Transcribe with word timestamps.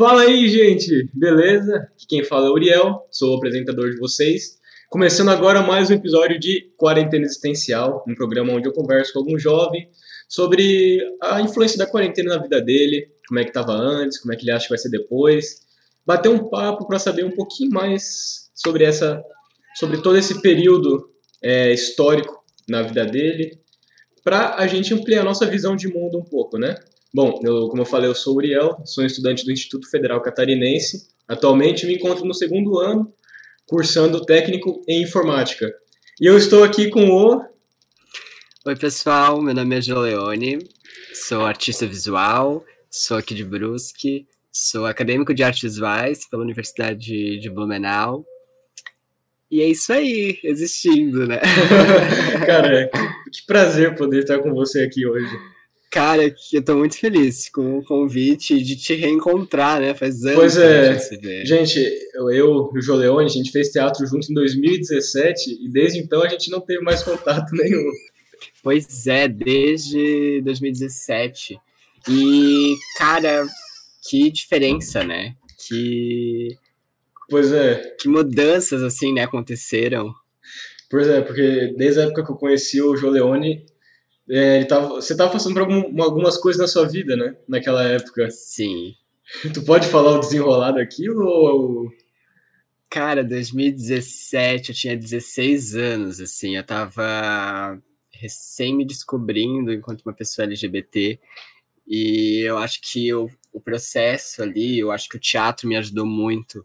Fala 0.00 0.22
aí, 0.22 0.48
gente! 0.48 1.10
Beleza? 1.12 1.76
Aqui 1.76 2.06
quem 2.08 2.24
fala 2.24 2.46
é 2.46 2.48
o 2.48 2.54
Uriel, 2.54 3.06
sou 3.10 3.34
o 3.34 3.36
apresentador 3.36 3.90
de 3.90 3.98
vocês. 3.98 4.58
Começando 4.88 5.28
agora 5.28 5.60
mais 5.60 5.90
um 5.90 5.92
episódio 5.92 6.40
de 6.40 6.72
Quarentena 6.78 7.26
Existencial, 7.26 8.02
um 8.08 8.14
programa 8.14 8.54
onde 8.54 8.66
eu 8.66 8.72
converso 8.72 9.12
com 9.12 9.18
algum 9.18 9.38
jovem 9.38 9.90
sobre 10.26 11.02
a 11.22 11.42
influência 11.42 11.76
da 11.76 11.86
quarentena 11.86 12.34
na 12.34 12.42
vida 12.42 12.62
dele, 12.62 13.10
como 13.28 13.40
é 13.40 13.44
que 13.44 13.50
estava 13.50 13.74
antes, 13.74 14.18
como 14.18 14.32
é 14.32 14.36
que 14.38 14.44
ele 14.44 14.52
acha 14.52 14.64
que 14.64 14.70
vai 14.70 14.78
ser 14.78 14.88
depois. 14.88 15.66
Bater 16.06 16.30
um 16.30 16.48
papo 16.48 16.88
para 16.88 16.98
saber 16.98 17.26
um 17.26 17.32
pouquinho 17.32 17.70
mais 17.70 18.50
sobre 18.54 18.84
essa, 18.84 19.22
sobre 19.74 20.00
todo 20.00 20.16
esse 20.16 20.40
período 20.40 21.10
é, 21.42 21.74
histórico 21.74 22.42
na 22.66 22.80
vida 22.80 23.04
dele, 23.04 23.60
para 24.24 24.54
a 24.54 24.66
gente 24.66 24.94
ampliar 24.94 25.20
a 25.20 25.24
nossa 25.24 25.44
visão 25.44 25.76
de 25.76 25.88
mundo 25.88 26.16
um 26.16 26.24
pouco, 26.24 26.56
né? 26.56 26.76
Bom, 27.12 27.40
eu, 27.42 27.68
como 27.68 27.82
eu 27.82 27.86
falei, 27.86 28.08
eu 28.08 28.14
sou 28.14 28.36
Uriel, 28.36 28.80
sou 28.84 29.04
estudante 29.04 29.44
do 29.44 29.50
Instituto 29.50 29.90
Federal 29.90 30.22
Catarinense. 30.22 31.08
Atualmente 31.26 31.84
me 31.84 31.94
encontro 31.94 32.24
no 32.24 32.32
segundo 32.32 32.78
ano, 32.78 33.12
cursando 33.66 34.24
técnico 34.24 34.80
em 34.86 35.02
informática. 35.02 35.72
E 36.20 36.26
eu 36.26 36.36
estou 36.36 36.62
aqui 36.62 36.88
com 36.88 37.08
o. 37.08 37.44
Oi, 38.64 38.76
pessoal, 38.76 39.42
meu 39.42 39.54
nome 39.54 39.76
é 39.76 39.80
Joleone, 39.80 40.58
sou 41.12 41.44
artista 41.44 41.84
visual, 41.84 42.64
sou 42.88 43.16
aqui 43.16 43.34
de 43.34 43.44
Brusque, 43.44 44.28
sou 44.52 44.86
acadêmico 44.86 45.34
de 45.34 45.42
artes 45.42 45.62
visuais 45.62 46.28
pela 46.28 46.42
Universidade 46.42 47.40
de 47.40 47.50
Blumenau. 47.50 48.24
E 49.50 49.62
é 49.62 49.66
isso 49.66 49.92
aí, 49.92 50.38
existindo, 50.44 51.26
né? 51.26 51.40
Cara, 52.46 52.88
que 53.32 53.44
prazer 53.46 53.96
poder 53.96 54.20
estar 54.20 54.38
com 54.38 54.52
você 54.52 54.84
aqui 54.84 55.04
hoje. 55.04 55.36
Cara, 55.90 56.32
eu 56.52 56.62
tô 56.62 56.76
muito 56.76 56.96
feliz 56.96 57.48
com 57.48 57.78
o 57.78 57.84
convite 57.84 58.62
de 58.62 58.76
te 58.76 58.94
reencontrar, 58.94 59.80
né? 59.80 59.92
Faz 59.92 60.24
anos 60.24 60.36
pois 60.36 60.56
é. 60.56 60.94
gente, 60.94 61.46
gente 61.46 61.80
eu, 62.14 62.30
eu 62.30 62.70
e 62.72 62.78
o 62.78 62.80
Joleone, 62.80 63.24
a 63.24 63.28
gente 63.28 63.50
fez 63.50 63.70
teatro 63.70 64.06
junto 64.06 64.30
em 64.30 64.34
2017 64.34 65.58
e 65.60 65.68
desde 65.68 65.98
então 65.98 66.22
a 66.22 66.28
gente 66.28 66.48
não 66.48 66.60
teve 66.60 66.80
mais 66.82 67.02
contato 67.02 67.50
nenhum. 67.56 67.90
Pois 68.62 69.06
é, 69.08 69.26
desde 69.26 70.40
2017. 70.42 71.58
E, 72.08 72.76
cara, 72.96 73.44
que 74.08 74.30
diferença, 74.30 75.02
né? 75.02 75.34
Que. 75.66 76.56
Pois 77.28 77.52
é. 77.52 77.96
Que 78.00 78.08
mudanças, 78.08 78.82
assim, 78.82 79.12
né, 79.12 79.24
aconteceram. 79.24 80.14
Pois 80.88 81.08
é, 81.08 81.20
porque 81.20 81.74
desde 81.76 82.00
a 82.00 82.04
época 82.04 82.24
que 82.24 82.32
eu 82.32 82.36
conheci 82.36 82.80
o 82.80 82.96
Joleone, 82.96 83.64
é, 84.30 84.56
ele 84.58 84.64
tava, 84.66 84.88
você 84.88 85.12
estava 85.12 85.32
passando 85.32 85.54
por 85.54 85.62
algum, 85.62 86.02
algumas 86.02 86.36
coisas 86.36 86.60
na 86.60 86.68
sua 86.68 86.86
vida, 86.86 87.16
né? 87.16 87.36
Naquela 87.48 87.82
época. 87.84 88.30
Sim. 88.30 88.94
Tu 89.52 89.62
pode 89.62 89.86
falar 89.88 90.12
o 90.12 90.20
desenrolar 90.20 90.72
daquilo 90.72 91.24
ou. 91.24 91.90
Cara, 92.88 93.22
2017, 93.22 94.70
eu 94.70 94.74
tinha 94.74 94.96
16 94.96 95.76
anos, 95.76 96.20
assim, 96.20 96.56
eu 96.56 96.64
tava 96.64 97.80
recém 98.10 98.76
me 98.76 98.84
descobrindo 98.84 99.72
enquanto 99.72 100.02
uma 100.02 100.12
pessoa 100.12 100.46
LGBT. 100.46 101.18
E 101.86 102.40
eu 102.40 102.58
acho 102.58 102.80
que 102.82 103.12
o, 103.14 103.28
o 103.52 103.60
processo 103.60 104.42
ali, 104.42 104.78
eu 104.78 104.90
acho 104.90 105.08
que 105.08 105.16
o 105.16 105.20
teatro 105.20 105.68
me 105.68 105.76
ajudou 105.76 106.04
muito 106.04 106.64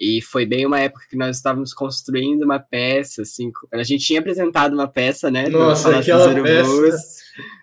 e 0.00 0.22
foi 0.22 0.46
bem 0.46 0.66
uma 0.66 0.80
época 0.80 1.06
que 1.08 1.16
nós 1.16 1.36
estávamos 1.36 1.74
construindo 1.74 2.42
uma 2.42 2.58
peça, 2.58 3.22
assim, 3.22 3.50
a 3.72 3.82
gente 3.82 4.06
tinha 4.06 4.20
apresentado 4.20 4.74
uma 4.74 4.88
peça, 4.88 5.30
né? 5.30 5.48
Nossa, 5.48 5.98
aquela 5.98 6.34
peça. 6.42 6.98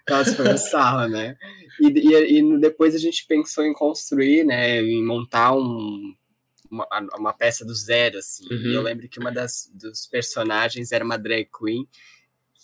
Nossa, 0.10 0.36
foi 0.36 0.58
sarro, 0.58 1.08
né? 1.08 1.36
E, 1.80 1.88
e, 1.88 2.40
e, 2.40 2.60
depois 2.60 2.96
a 2.96 2.98
gente 2.98 3.26
pensou 3.28 3.66
em 3.66 3.74
construir, 3.74 4.46
né, 4.46 4.82
em 4.82 5.04
montar 5.04 5.54
um, 5.56 6.14
uma, 6.70 6.88
uma 7.18 7.34
peça 7.34 7.66
do 7.66 7.74
zero, 7.74 8.18
assim. 8.18 8.46
Uhum. 8.50 8.72
E 8.72 8.74
eu 8.76 8.82
lembro 8.82 9.10
que 9.10 9.20
uma 9.20 9.32
das 9.32 9.70
dos 9.74 10.08
personagens 10.08 10.92
era 10.92 11.04
uma 11.04 11.18
drag 11.18 11.50
queen, 11.58 11.88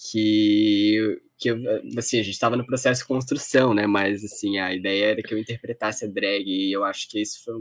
que, 0.10 1.22
que 1.38 1.50
assim, 1.98 2.20
a 2.20 2.24
gente 2.24 2.34
estava 2.34 2.56
no 2.56 2.66
processo 2.66 3.02
de 3.02 3.08
construção, 3.08 3.74
né? 3.74 3.86
Mas, 3.86 4.24
assim, 4.24 4.58
a 4.58 4.74
ideia 4.74 5.06
era 5.12 5.22
que 5.22 5.34
eu 5.34 5.38
interpretasse 5.38 6.06
a 6.06 6.08
drag, 6.08 6.44
e 6.46 6.72
eu 6.72 6.84
acho 6.84 7.10
que 7.10 7.22
isso 7.22 7.44
foi 7.44 7.56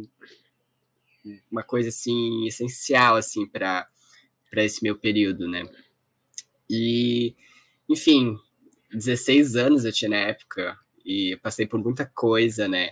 uma 1.51 1.63
coisa 1.63 1.89
assim 1.89 2.47
essencial 2.47 3.17
assim 3.17 3.47
para 3.47 3.87
para 4.51 4.65
esse 4.65 4.83
meu 4.83 4.99
período, 4.99 5.49
né? 5.49 5.63
E 6.69 7.35
enfim, 7.89 8.37
16 8.93 9.57
anos 9.57 9.85
eu 9.85 9.93
tinha 9.93 10.11
na 10.11 10.17
época 10.17 10.77
e 11.05 11.39
passei 11.43 11.67
por 11.67 11.83
muita 11.83 12.07
coisa, 12.07 12.67
né? 12.67 12.91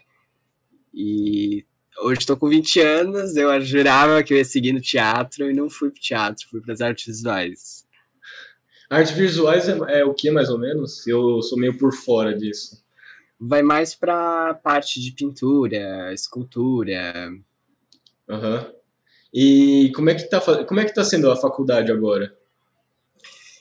E 0.95 1.65
hoje 2.03 2.21
estou 2.21 2.37
com 2.37 2.49
20 2.49 2.81
anos, 2.81 3.37
eu 3.37 3.61
jurava 3.61 4.23
que 4.23 4.33
eu 4.33 4.39
ia 4.39 4.45
seguir 4.45 4.73
no 4.73 4.81
teatro 4.81 5.51
e 5.51 5.55
não 5.55 5.69
fui 5.69 5.91
para 5.91 6.01
teatro, 6.01 6.49
fui 6.49 6.61
para 6.61 6.73
as 6.73 6.81
artes 6.81 7.07
visuais. 7.07 7.87
Artes 8.89 9.13
visuais 9.13 9.69
é, 9.69 10.01
é, 10.01 10.05
o 10.05 10.15
que 10.15 10.31
mais 10.31 10.49
ou 10.49 10.59
menos? 10.59 11.07
Eu 11.07 11.43
sou 11.43 11.59
meio 11.59 11.77
por 11.77 11.93
fora 11.93 12.37
disso. 12.37 12.83
Vai 13.39 13.63
mais 13.63 13.95
para 13.95 14.55
parte 14.55 15.01
de 15.01 15.13
pintura, 15.13 16.13
escultura, 16.13 17.31
Uhum. 18.29 18.73
E 19.33 19.93
como 19.95 20.11
é 20.11 20.15
que 20.15 20.25
tá, 20.25 20.41
como 20.65 20.81
é 20.81 20.85
que 20.85 20.95
tá 20.95 21.05
sendo 21.05 21.31
a 21.31 21.37
faculdade 21.37 21.93
agora? 21.93 22.37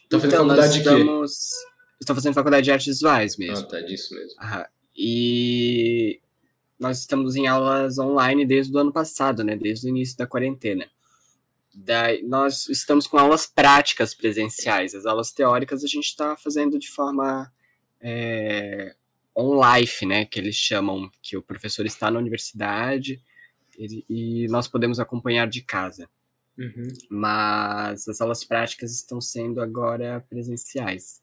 Tá 0.09 0.19
fazendo 0.19 0.27
então, 0.27 0.47
faculdade 0.47 0.77
estamos... 0.77 1.31
de 1.31 1.37
quê? 1.37 1.67
Estou 1.99 2.15
fazendo 2.15 2.33
faculdade 2.33 2.63
de 2.65 2.71
artes 2.71 2.87
visuais 2.87 3.37
mesmo. 3.37 3.65
Ah, 3.65 3.69
tá, 3.69 3.81
disso 3.81 4.13
mesmo. 4.13 4.39
Uhum. 4.41 4.63
E 4.95 6.19
nós 6.79 6.99
estamos 6.99 7.35
em 7.35 7.47
aulas 7.47 7.97
online 7.97 8.45
desde 8.45 8.75
o 8.75 8.79
ano 8.79 8.91
passado, 8.91 9.43
né? 9.43 9.55
Desde 9.55 9.87
o 9.87 9.89
início 9.89 10.17
da 10.17 10.27
quarentena. 10.27 10.89
Daí, 11.73 12.23
nós 12.23 12.67
estamos 12.69 13.05
com 13.07 13.17
aulas 13.17 13.45
práticas 13.45 14.13
presenciais. 14.13 14.95
As 14.95 15.05
aulas 15.05 15.31
teóricas 15.31 15.83
a 15.83 15.87
gente 15.87 16.05
está 16.05 16.35
fazendo 16.35 16.79
de 16.79 16.89
forma 16.89 17.51
é, 17.99 18.95
on-life, 19.35 20.05
né? 20.05 20.25
Que 20.25 20.39
eles 20.39 20.55
chamam, 20.55 21.09
que 21.21 21.35
o 21.35 21.41
professor 21.41 21.85
está 21.85 22.09
na 22.09 22.19
universidade 22.19 23.21
ele, 23.77 24.05
e 24.09 24.47
nós 24.47 24.67
podemos 24.67 24.99
acompanhar 24.99 25.47
de 25.47 25.61
casa. 25.61 26.09
Uhum. 26.57 26.87
Mas 27.09 28.07
as 28.07 28.19
aulas 28.19 28.43
práticas 28.43 28.93
estão 28.93 29.21
sendo 29.21 29.61
agora 29.61 30.25
presenciais. 30.29 31.21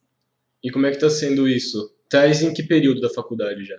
E 0.62 0.70
como 0.70 0.86
é 0.86 0.90
que 0.90 0.96
está 0.96 1.10
sendo 1.10 1.48
isso? 1.48 1.92
Tá 2.08 2.26
em 2.28 2.54
que 2.54 2.62
período 2.62 3.00
da 3.00 3.10
faculdade 3.10 3.64
já? 3.64 3.76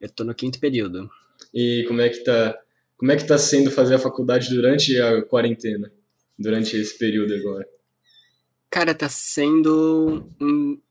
Eu 0.00 0.06
estou 0.06 0.24
no 0.24 0.34
quinto 0.34 0.60
período. 0.60 1.10
E 1.52 1.84
como 1.88 2.00
é 2.00 2.08
que 2.08 2.18
está 2.18 2.58
como 2.96 3.10
é 3.10 3.16
que 3.16 3.26
tá 3.26 3.36
sendo 3.36 3.68
fazer 3.68 3.96
a 3.96 3.98
faculdade 3.98 4.48
durante 4.48 4.96
a 4.96 5.22
quarentena? 5.22 5.92
Durante 6.38 6.76
esse 6.76 6.96
período 6.96 7.34
agora? 7.34 7.66
Cara, 8.72 8.94
tá 8.94 9.06
sendo. 9.06 10.26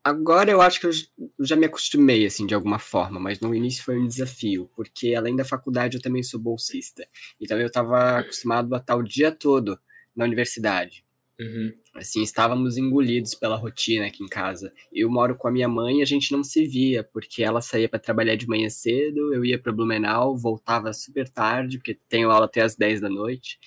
Agora 0.04 0.52
eu 0.52 0.62
acho 0.62 0.80
que 0.80 0.86
eu 0.86 0.92
já 1.40 1.56
me 1.56 1.66
acostumei, 1.66 2.28
assim, 2.28 2.46
de 2.46 2.54
alguma 2.54 2.78
forma, 2.78 3.20
mas 3.20 3.40
no 3.40 3.56
início 3.56 3.84
foi 3.84 3.98
um 3.98 4.06
desafio, 4.08 4.70
porque 4.76 5.16
além 5.16 5.36
da 5.36 5.44
faculdade 5.44 5.98
eu 5.98 6.02
também 6.02 6.22
sou 6.22 6.40
bolsista. 6.40 7.04
Então 7.42 7.60
eu 7.60 7.72
tava 7.72 8.20
acostumado 8.20 8.76
a 8.76 8.78
estar 8.78 8.96
o 8.96 9.02
dia 9.02 9.32
todo 9.32 9.80
na 10.16 10.26
universidade. 10.26 11.04
Uhum. 11.40 11.74
Assim, 11.96 12.22
estávamos 12.22 12.78
engolidos 12.78 13.34
pela 13.34 13.56
rotina 13.56 14.06
aqui 14.06 14.24
em 14.24 14.28
casa. 14.28 14.72
Eu 14.94 15.10
moro 15.10 15.36
com 15.36 15.48
a 15.48 15.52
minha 15.52 15.68
mãe 15.68 16.02
e 16.02 16.02
a 16.04 16.06
gente 16.06 16.32
não 16.32 16.44
se 16.44 16.64
via, 16.68 17.04
porque 17.04 17.42
ela 17.42 17.62
saía 17.62 17.90
para 17.90 17.98
trabalhar 17.98 18.36
de 18.36 18.48
manhã 18.48 18.70
cedo, 18.70 19.34
eu 19.34 19.44
ia 19.44 19.58
para 19.58 19.72
Blumenau, 19.72 20.38
voltava 20.38 20.94
super 20.94 21.28
tarde, 21.28 21.80
porque 21.80 21.98
tenho 22.08 22.30
aula 22.30 22.46
até 22.46 22.62
as 22.62 22.76
10 22.76 23.02
da 23.02 23.10
noite 23.10 23.58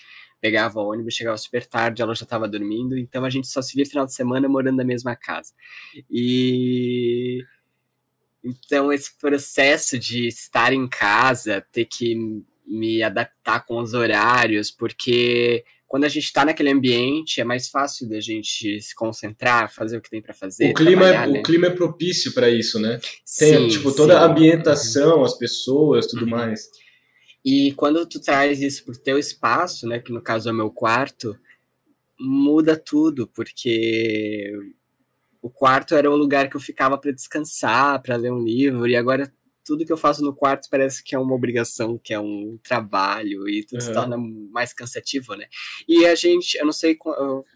pegava 0.45 0.79
o 0.79 0.91
ônibus, 0.91 1.15
chegava 1.15 1.35
super 1.37 1.65
tarde, 1.65 2.03
ela 2.03 2.13
já 2.13 2.23
estava 2.23 2.47
dormindo, 2.47 2.95
então 2.95 3.25
a 3.25 3.31
gente 3.31 3.47
só 3.47 3.63
se 3.63 3.73
via 3.73 3.83
final 3.83 4.05
de 4.05 4.13
semana 4.13 4.47
morando 4.47 4.77
na 4.77 4.83
mesma 4.83 5.15
casa. 5.15 5.51
E 6.07 7.43
então 8.43 8.93
esse 8.93 9.17
processo 9.17 9.97
de 9.97 10.27
estar 10.27 10.71
em 10.71 10.87
casa, 10.87 11.65
ter 11.71 11.85
que 11.85 12.15
me 12.63 13.01
adaptar 13.01 13.65
com 13.65 13.79
os 13.79 13.95
horários, 13.95 14.69
porque 14.69 15.63
quando 15.87 16.03
a 16.03 16.09
gente 16.09 16.25
está 16.25 16.45
naquele 16.45 16.69
ambiente 16.69 17.41
é 17.41 17.43
mais 17.43 17.67
fácil 17.67 18.07
da 18.07 18.19
gente 18.19 18.79
se 18.79 18.93
concentrar, 18.93 19.73
fazer 19.73 19.97
o 19.97 20.01
que 20.01 20.11
tem 20.11 20.21
para 20.21 20.35
fazer. 20.35 20.69
O 20.69 20.73
clima, 20.75 21.07
é, 21.07 21.27
né? 21.27 21.39
o 21.39 21.41
clima 21.41 21.67
é 21.67 21.71
propício 21.71 22.33
para 22.33 22.51
isso, 22.51 22.79
né? 22.79 22.99
Tem 23.39 23.61
sim, 23.61 23.67
tipo 23.67 23.91
toda 23.91 24.13
sim. 24.13 24.19
a 24.19 24.25
ambientação, 24.25 25.23
as 25.23 25.35
pessoas, 25.35 26.05
tudo 26.05 26.25
uhum. 26.25 26.29
mais. 26.29 26.69
E 27.45 27.73
quando 27.73 28.03
tu 28.07 28.19
traz 28.19 28.59
isso 28.59 28.83
pro 28.83 28.97
teu 28.97 29.19
espaço, 29.19 29.87
né, 29.87 29.99
que 29.99 30.11
no 30.11 30.19
caso 30.19 30.49
é 30.49 30.51
o 30.51 30.55
meu 30.55 30.71
quarto, 30.71 31.37
muda 32.19 32.75
tudo, 32.75 33.27
porque 33.27 34.51
o 35.39 35.49
quarto 35.49 35.93
era 35.93 36.09
o 36.09 36.15
lugar 36.15 36.49
que 36.49 36.55
eu 36.55 36.59
ficava 36.61 36.97
para 36.97 37.11
descansar, 37.11 38.01
para 38.01 38.15
ler 38.15 38.31
um 38.31 38.43
livro, 38.43 38.87
e 38.87 38.95
agora 38.95 39.31
tudo 39.63 39.85
que 39.85 39.93
eu 39.93 39.97
faço 39.97 40.23
no 40.23 40.35
quarto 40.35 40.67
parece 40.71 41.03
que 41.03 41.13
é 41.13 41.19
uma 41.19 41.35
obrigação, 41.35 41.99
que 42.03 42.15
é 42.15 42.19
um 42.19 42.57
trabalho, 42.63 43.47
e 43.47 43.63
tudo 43.63 43.79
uhum. 43.79 43.85
se 43.85 43.93
torna 43.93 44.17
mais 44.17 44.73
cansativo, 44.73 45.35
né? 45.35 45.45
E 45.87 46.03
a 46.07 46.15
gente, 46.15 46.57
eu 46.57 46.65
não 46.65 46.73
sei 46.73 46.97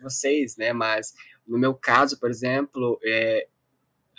vocês, 0.03 0.55
né, 0.55 0.71
mas 0.71 1.15
no 1.47 1.57
meu 1.57 1.73
caso, 1.73 2.19
por 2.19 2.29
exemplo, 2.29 2.99
é, 3.03 3.47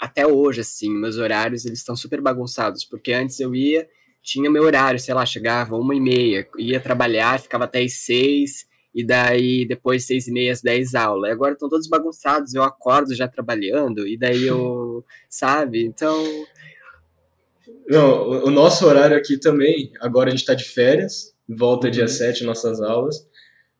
até 0.01 0.27
hoje, 0.27 0.63
assim, 0.63 0.91
meus 0.91 1.17
horários, 1.17 1.65
eles 1.65 1.79
estão 1.79 1.95
super 1.95 2.21
bagunçados, 2.21 2.85
porque 2.85 3.13
antes 3.13 3.39
eu 3.39 3.55
ia 3.55 3.89
tinha 4.23 4.51
meu 4.51 4.63
horário, 4.63 4.99
sei 4.99 5.15
lá, 5.15 5.25
chegava 5.25 5.77
uma 5.77 5.95
e 5.95 6.01
meia, 6.01 6.47
ia 6.59 6.81
trabalhar, 6.81 7.41
ficava 7.41 7.65
até 7.65 7.83
as 7.83 7.95
seis, 7.95 8.67
e 8.95 9.05
daí 9.05 9.67
depois 9.67 10.07
seis 10.07 10.27
e 10.27 10.33
meia 10.33 10.53
às 10.53 10.61
dez 10.61 10.95
aula. 10.95 11.29
E 11.29 11.33
agora 11.33 11.53
estão 11.53 11.69
todos 11.69 11.89
bagunçados, 11.89 12.55
eu 12.55 12.63
acordo 12.63 13.15
já 13.15 13.27
trabalhando, 13.29 14.07
e 14.07 14.17
daí 14.17 14.47
eu, 14.47 15.05
sabe? 15.29 15.85
Então... 15.85 16.25
Não, 17.89 18.45
o 18.45 18.51
nosso 18.51 18.87
horário 18.87 19.17
aqui 19.17 19.37
também, 19.37 19.93
agora 20.01 20.29
a 20.29 20.31
gente 20.31 20.41
está 20.41 20.55
de 20.55 20.65
férias, 20.65 21.35
volta 21.49 21.87
uhum. 21.87 21.93
dia 21.93 22.07
7 22.07 22.45
nossas 22.45 22.81
aulas, 22.81 23.29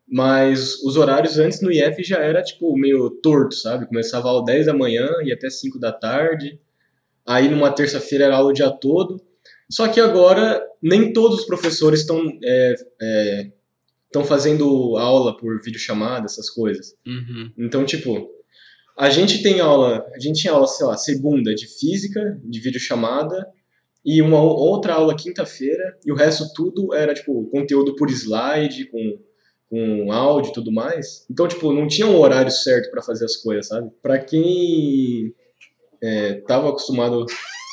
mas 0.05 0.83
os 0.83 0.97
horários 0.97 1.39
antes 1.39 1.61
no 1.61 1.71
IF 1.71 2.03
já 2.03 2.17
era, 2.17 2.43
tipo, 2.43 2.77
meio 2.77 3.09
torto, 3.09 3.55
sabe? 3.55 3.85
Começava 3.85 4.29
às 4.37 4.43
10 4.43 4.65
da 4.65 4.73
manhã 4.73 5.07
e 5.23 5.31
até 5.31 5.49
5 5.49 5.79
da 5.79 5.93
tarde, 5.93 6.59
aí 7.25 7.47
numa 7.47 7.71
terça-feira 7.71 8.25
era 8.25 8.35
aula 8.35 8.49
o 8.49 8.53
dia 8.53 8.69
todo, 8.69 9.21
só 9.71 9.87
que 9.87 9.99
agora 9.99 10.61
nem 10.81 11.13
todos 11.13 11.39
os 11.39 11.45
professores 11.45 12.01
estão 12.01 12.21
é, 12.43 12.75
é, 13.01 13.51
estão 14.11 14.25
fazendo 14.25 14.97
aula 14.97 15.37
por 15.37 15.61
videochamada, 15.63 16.25
essas 16.25 16.49
coisas. 16.49 16.93
Uhum. 17.07 17.51
Então, 17.57 17.85
tipo, 17.85 18.29
a 18.97 19.09
gente 19.09 19.41
tem 19.41 19.61
aula, 19.61 20.05
a 20.13 20.19
gente 20.19 20.41
tinha 20.41 20.51
aula, 20.53 20.67
sei 20.67 20.85
lá, 20.85 20.97
segunda 20.97 21.55
de 21.55 21.65
física, 21.65 22.37
de 22.43 22.59
videochamada, 22.59 23.47
e 24.03 24.21
uma 24.21 24.41
outra 24.41 24.95
aula 24.95 25.15
quinta-feira, 25.15 25.97
e 26.05 26.11
o 26.11 26.15
resto 26.15 26.51
tudo 26.53 26.93
era, 26.93 27.13
tipo, 27.13 27.45
conteúdo 27.49 27.95
por 27.95 28.09
slide, 28.09 28.85
com, 28.91 29.19
com 29.69 30.11
áudio 30.11 30.49
e 30.49 30.53
tudo 30.53 30.71
mais. 30.71 31.25
Então, 31.29 31.47
tipo, 31.47 31.71
não 31.71 31.87
tinha 31.87 32.07
um 32.07 32.17
horário 32.19 32.51
certo 32.51 32.91
para 32.91 33.01
fazer 33.01 33.25
as 33.25 33.37
coisas, 33.37 33.67
sabe? 33.67 33.89
Para 34.01 34.19
quem 34.19 35.33
é, 36.03 36.33
tava 36.41 36.69
acostumado, 36.69 37.25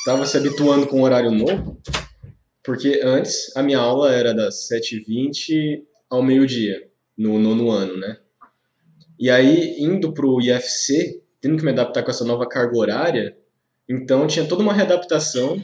tava 0.05 0.25
se 0.25 0.37
habituando 0.37 0.87
com 0.87 1.01
o 1.01 1.03
horário 1.03 1.31
novo, 1.31 1.81
porque 2.63 3.01
antes 3.03 3.55
a 3.55 3.63
minha 3.63 3.79
aula 3.79 4.11
era 4.13 4.33
das 4.33 4.67
7h20 4.69 5.81
ao 6.09 6.23
meio-dia, 6.23 6.87
no 7.17 7.37
nono 7.39 7.69
ano, 7.69 7.97
né? 7.97 8.17
E 9.19 9.29
aí, 9.29 9.75
indo 9.79 10.13
pro 10.13 10.39
IFC, 10.41 11.21
tendo 11.41 11.57
que 11.57 11.63
me 11.63 11.71
adaptar 11.71 12.03
com 12.03 12.11
essa 12.11 12.23
nova 12.23 12.47
carga 12.47 12.77
horária, 12.77 13.37
então 13.87 14.27
tinha 14.27 14.45
toda 14.45 14.63
uma 14.63 14.73
readaptação, 14.73 15.61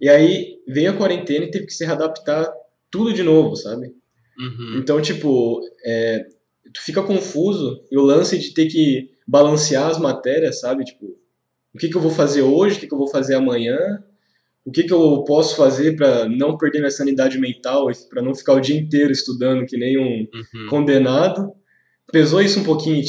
e 0.00 0.08
aí 0.08 0.58
veio 0.68 0.90
a 0.90 0.96
quarentena 0.96 1.44
e 1.44 1.50
teve 1.50 1.66
que 1.66 1.72
se 1.72 1.86
readaptar 1.86 2.52
tudo 2.90 3.12
de 3.12 3.22
novo, 3.22 3.56
sabe? 3.56 3.94
Uhum. 4.38 4.78
Então, 4.78 5.00
tipo, 5.00 5.60
é, 5.84 6.26
tu 6.74 6.82
fica 6.82 7.02
confuso, 7.02 7.82
e 7.90 7.96
o 7.96 8.02
lance 8.02 8.38
de 8.38 8.52
ter 8.52 8.66
que 8.66 9.10
balancear 9.26 9.88
as 9.88 9.98
matérias, 9.98 10.60
sabe? 10.60 10.84
Tipo, 10.84 11.16
o 11.74 11.78
que, 11.78 11.88
que 11.88 11.96
eu 11.96 12.00
vou 12.00 12.10
fazer 12.10 12.42
hoje, 12.42 12.76
o 12.76 12.80
que, 12.80 12.86
que 12.86 12.94
eu 12.94 12.98
vou 12.98 13.08
fazer 13.08 13.34
amanhã, 13.34 13.76
o 14.64 14.70
que, 14.70 14.84
que 14.84 14.92
eu 14.92 15.24
posso 15.24 15.56
fazer 15.56 15.96
para 15.96 16.28
não 16.28 16.56
perder 16.56 16.78
minha 16.78 16.90
sanidade 16.90 17.38
mental, 17.38 17.88
para 18.08 18.22
não 18.22 18.34
ficar 18.34 18.54
o 18.54 18.60
dia 18.60 18.76
inteiro 18.78 19.10
estudando 19.10 19.66
que 19.66 19.76
nem 19.76 19.98
um 19.98 20.28
uhum. 20.32 20.66
condenado. 20.68 21.52
Pesou 22.12 22.40
isso 22.40 22.60
um 22.60 22.64
pouquinho 22.64 23.02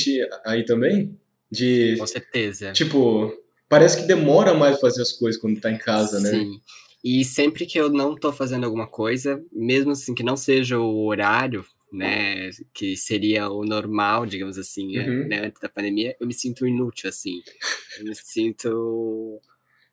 aí 0.46 0.66
também? 0.66 1.18
De, 1.52 1.98
Com 1.98 2.08
certeza. 2.08 2.72
Tipo, 2.72 3.32
parece 3.70 4.02
que 4.02 4.08
demora 4.08 4.54
mais 4.54 4.80
fazer 4.80 5.02
as 5.02 5.12
coisas 5.12 5.40
quando 5.40 5.60
tá 5.60 5.72
em 5.72 5.78
casa, 5.78 6.18
Sim. 6.18 6.24
né? 6.24 6.32
Sim. 6.32 6.62
E 7.04 7.26
sempre 7.26 7.66
que 7.66 7.78
eu 7.78 7.90
não 7.90 8.16
tô 8.16 8.32
fazendo 8.32 8.64
alguma 8.64 8.88
coisa, 8.88 9.44
mesmo 9.52 9.92
assim 9.92 10.16
que 10.16 10.24
não 10.24 10.38
seja 10.38 10.80
o 10.80 11.06
horário, 11.06 11.66
né, 11.94 12.50
que 12.74 12.98
seria 12.98 13.50
o 13.50 13.64
normal, 13.64 14.26
digamos 14.26 14.58
assim, 14.58 14.98
uhum. 14.98 15.28
né, 15.28 15.46
antes 15.46 15.62
da 15.62 15.70
pandemia, 15.70 16.16
eu 16.20 16.26
me 16.26 16.34
sinto 16.34 16.68
inútil, 16.68 17.10
assim. 17.10 17.42
Eu 18.00 18.06
me 18.06 18.16
sinto... 18.16 19.40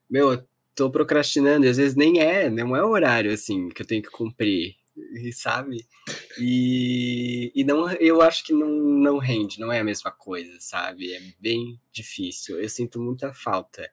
Meu, 0.09 0.43
tô 0.75 0.91
procrastinando, 0.91 1.67
e 1.67 1.69
às 1.69 1.77
vezes 1.77 1.95
nem 1.95 2.21
é, 2.21 2.49
não 2.49 2.75
é 2.75 2.83
o 2.83 2.89
horário, 2.89 3.33
assim, 3.33 3.69
que 3.69 3.83
eu 3.83 3.87
tenho 3.87 4.03
que 4.03 4.11
cumprir, 4.11 4.77
sabe? 5.33 5.87
E, 6.39 7.53
e 7.55 7.65
não, 7.65 7.91
eu 7.93 8.23
acho 8.23 8.45
que 8.45 8.53
não, 8.53 8.69
não 8.69 9.19
rende, 9.19 9.61
não 9.61 9.71
é 9.71 9.81
a 9.81 9.85
mesma 9.85 10.11
coisa, 10.11 10.53
sabe? 10.59 11.13
É 11.13 11.21
bem 11.39 11.79
difícil. 11.93 12.59
Eu 12.59 12.69
sinto 12.69 13.01
muita 13.01 13.33
falta 13.33 13.89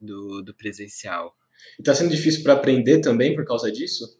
do, 0.00 0.42
do 0.42 0.54
presencial. 0.54 1.36
E 1.78 1.82
tá 1.82 1.94
sendo 1.94 2.10
difícil 2.10 2.42
para 2.42 2.52
aprender 2.52 3.00
também 3.00 3.34
por 3.34 3.44
causa 3.44 3.70
disso? 3.70 4.17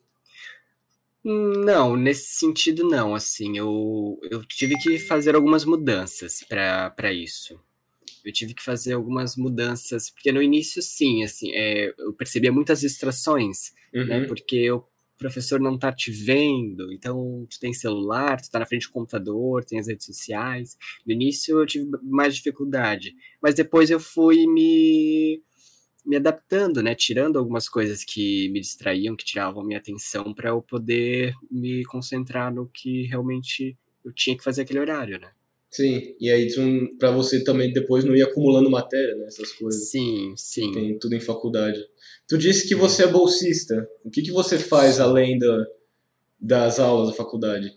Não, 1.25 1.97
nesse 1.97 2.39
sentido 2.39 2.89
não, 2.89 3.15
assim, 3.15 3.59
eu, 3.59 4.19
eu 4.31 4.45
tive 4.45 4.77
que 4.79 4.99
fazer 4.99 5.35
algumas 5.35 5.65
mudanças 5.65 6.41
para 6.49 7.13
isso 7.13 7.61
eu 8.29 8.33
tive 8.33 8.55
que 8.55 8.63
fazer 8.63 8.93
algumas 8.93 9.37
mudanças, 9.37 10.11
porque 10.11 10.31
no 10.31 10.43
início, 10.43 10.83
sim, 10.83 11.25
assim, 11.25 11.51
é, 11.53 11.95
eu 11.99 12.13
percebia 12.13 12.53
muitas 12.53 12.81
distrações, 12.81 13.73
né, 13.93 14.01
uhum. 14.01 14.07
né, 14.07 14.25
porque 14.27 14.71
o 14.71 14.85
professor 15.17 15.59
não 15.59 15.79
tá 15.79 15.91
te 15.93 16.11
vendo, 16.11 16.93
então 16.93 17.47
tu 17.51 17.59
tem 17.59 17.73
celular, 17.73 18.41
tu 18.41 18.51
tá 18.51 18.59
na 18.59 18.67
frente 18.67 18.87
do 18.87 18.93
computador, 18.93 19.65
tem 19.65 19.79
as 19.79 19.89
redes 19.89 20.07
sociais. 20.07 20.77
No 21.07 21.13
início 21.13 21.59
eu 21.59 21.67
tive 21.67 21.91
mais 22.03 22.37
dificuldade, 22.37 23.15
mas 23.43 23.55
depois 23.55 23.91
eu 23.91 23.99
fui 23.99 24.47
me 24.47 25.43
me 26.09 26.17
adaptando, 26.17 26.83
né, 26.83 26.95
tirando 26.95 27.39
algumas 27.39 27.69
coisas 27.69 28.03
que 28.03 28.49
me 28.49 28.61
distraíam, 28.61 29.15
que 29.15 29.27
tiravam 29.27 29.63
minha 29.63 29.79
atenção 29.79 30.33
para 30.33 30.49
eu 30.49 30.63
poder 30.63 31.35
me 31.51 31.85
concentrar 31.85 32.53
no 32.53 32.67
que 32.67 33.03
realmente 33.03 33.77
eu 34.03 34.11
tinha 34.11 34.35
que 34.35 34.43
fazer 34.43 34.63
aquele 34.63 34.81
horário, 34.81 35.21
né? 35.21 35.31
Sim, 35.71 36.17
e 36.19 36.31
aí 36.31 36.49
para 36.99 37.11
você 37.11 37.45
também 37.45 37.75
depois 37.75 38.07
não 38.07 38.17
ir 38.17 38.23
acumulando 38.23 38.71
matéria, 38.71 39.15
né, 39.17 39.27
essas 39.27 39.53
coisas. 39.53 39.91
Sim, 39.91 40.33
sim. 40.35 40.73
Tem 40.73 40.99
tudo 40.99 41.15
em 41.15 41.21
faculdade. 41.21 41.79
Tu 42.27 42.39
disse 42.39 42.67
que 42.67 42.75
você 42.75 43.05
é 43.05 43.07
bolsista. 43.07 43.87
O 44.03 44.11
que, 44.11 44.23
que 44.23 44.33
você 44.33 44.59
faz 44.59 44.99
além 45.01 45.39
da, 45.39 45.67
das 46.41 46.79
aulas 46.79 47.09
da 47.09 47.15
faculdade? 47.15 47.71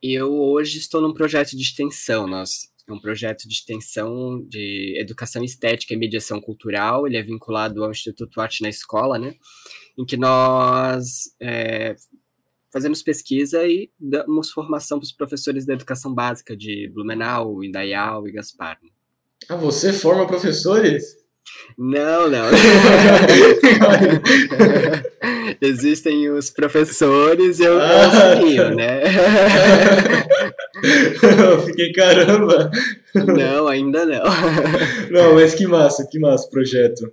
Eu 0.00 0.32
hoje 0.32 0.78
estou 0.78 1.00
num 1.00 1.12
projeto 1.12 1.56
de 1.56 1.62
extensão. 1.62 2.28
Nós 2.28 2.70
é 2.88 2.92
um 2.92 3.00
projeto 3.00 3.46
de 3.46 3.54
extensão 3.54 4.42
de 4.48 4.98
educação 4.98 5.44
estética 5.44 5.92
e 5.92 5.96
mediação 5.96 6.40
cultural. 6.40 7.06
Ele 7.06 7.16
é 7.16 7.22
vinculado 7.22 7.84
ao 7.84 7.90
Instituto 7.90 8.40
Arte 8.40 8.62
na 8.62 8.68
Escola, 8.68 9.18
né? 9.18 9.34
Em 9.96 10.04
que 10.04 10.16
nós 10.16 11.34
é, 11.40 11.94
fazemos 12.72 13.02
pesquisa 13.02 13.66
e 13.66 13.90
damos 14.00 14.50
formação 14.50 14.98
para 14.98 15.04
os 15.04 15.12
professores 15.12 15.66
da 15.66 15.74
educação 15.74 16.14
básica 16.14 16.56
de 16.56 16.90
Blumenau, 16.94 17.62
Indaial 17.62 18.26
e 18.26 18.32
Gaspar. 18.32 18.78
Ah, 19.48 19.56
você 19.56 19.92
forma 19.92 20.26
professores? 20.26 21.17
Não, 21.76 22.28
não. 22.28 22.46
Existem 25.60 26.30
os 26.30 26.50
professores 26.50 27.58
e 27.58 27.64
eu 27.64 27.80
ah, 27.80 28.34
auxilio, 28.34 28.74
né? 28.74 29.02
eu 31.22 31.60
fiquei 31.62 31.92
caramba. 31.92 32.70
Não, 33.14 33.68
ainda 33.68 34.04
não. 34.04 34.24
Não, 35.10 35.34
mas 35.34 35.54
que 35.54 35.66
massa, 35.66 36.06
que 36.10 36.18
massa 36.18 36.46
o 36.46 36.50
projeto. 36.50 37.10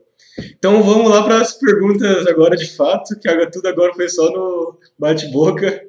Então 0.57 0.83
vamos 0.83 1.09
lá 1.09 1.23
para 1.23 1.41
as 1.41 1.53
perguntas 1.53 2.27
agora 2.27 2.55
de 2.55 2.69
fato, 2.75 3.17
que 3.19 3.51
tudo 3.51 3.67
agora 3.67 3.93
foi 3.93 4.09
só 4.09 4.29
no 4.31 4.77
bate-boca. 4.97 5.81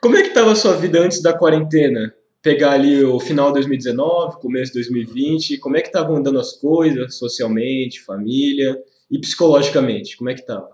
Como 0.00 0.16
é 0.16 0.22
que 0.22 0.28
estava 0.28 0.52
a 0.52 0.56
sua 0.56 0.76
vida 0.76 1.00
antes 1.00 1.22
da 1.22 1.32
quarentena? 1.32 2.14
Pegar 2.44 2.72
ali 2.72 3.02
o 3.02 3.18
final 3.18 3.48
de 3.48 3.54
2019, 3.54 4.38
começo 4.38 4.72
de 4.72 4.80
2020, 4.80 5.56
como 5.58 5.78
é 5.78 5.80
que 5.80 5.88
estavam 5.88 6.16
andando 6.16 6.38
as 6.38 6.52
coisas 6.52 7.16
socialmente, 7.16 8.02
família 8.02 8.78
e 9.10 9.18
psicologicamente? 9.18 10.16
Como 10.16 10.28
é 10.28 10.34
que 10.34 10.42
estava? 10.42 10.70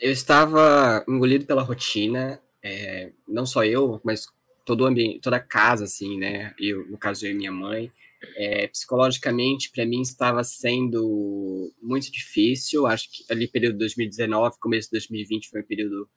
Eu 0.00 0.10
estava 0.10 1.04
engolido 1.08 1.46
pela 1.46 1.62
rotina, 1.62 2.40
é, 2.60 3.12
não 3.28 3.46
só 3.46 3.64
eu, 3.64 4.00
mas 4.02 4.26
todo 4.64 4.80
o 4.80 4.86
ambiente, 4.86 5.20
toda 5.20 5.36
a 5.36 5.40
casa, 5.40 5.84
assim, 5.84 6.18
né? 6.18 6.52
Eu, 6.58 6.84
no 6.88 6.98
caso, 6.98 7.24
eu 7.24 7.30
e 7.30 7.34
minha 7.34 7.52
mãe 7.52 7.88
é, 8.36 8.66
psicologicamente, 8.68 9.70
para 9.70 9.84
mim, 9.86 10.00
estava 10.00 10.42
sendo 10.44 11.72
muito 11.80 12.10
difícil. 12.10 12.86
Acho 12.86 13.08
que 13.10 13.24
ali, 13.30 13.48
período 13.48 13.74
de 13.74 13.78
2019, 13.80 14.56
começo 14.60 14.88
de 14.88 14.98
2020, 14.98 15.48
foi 15.48 15.60
um 15.60 15.66
período 15.66 16.08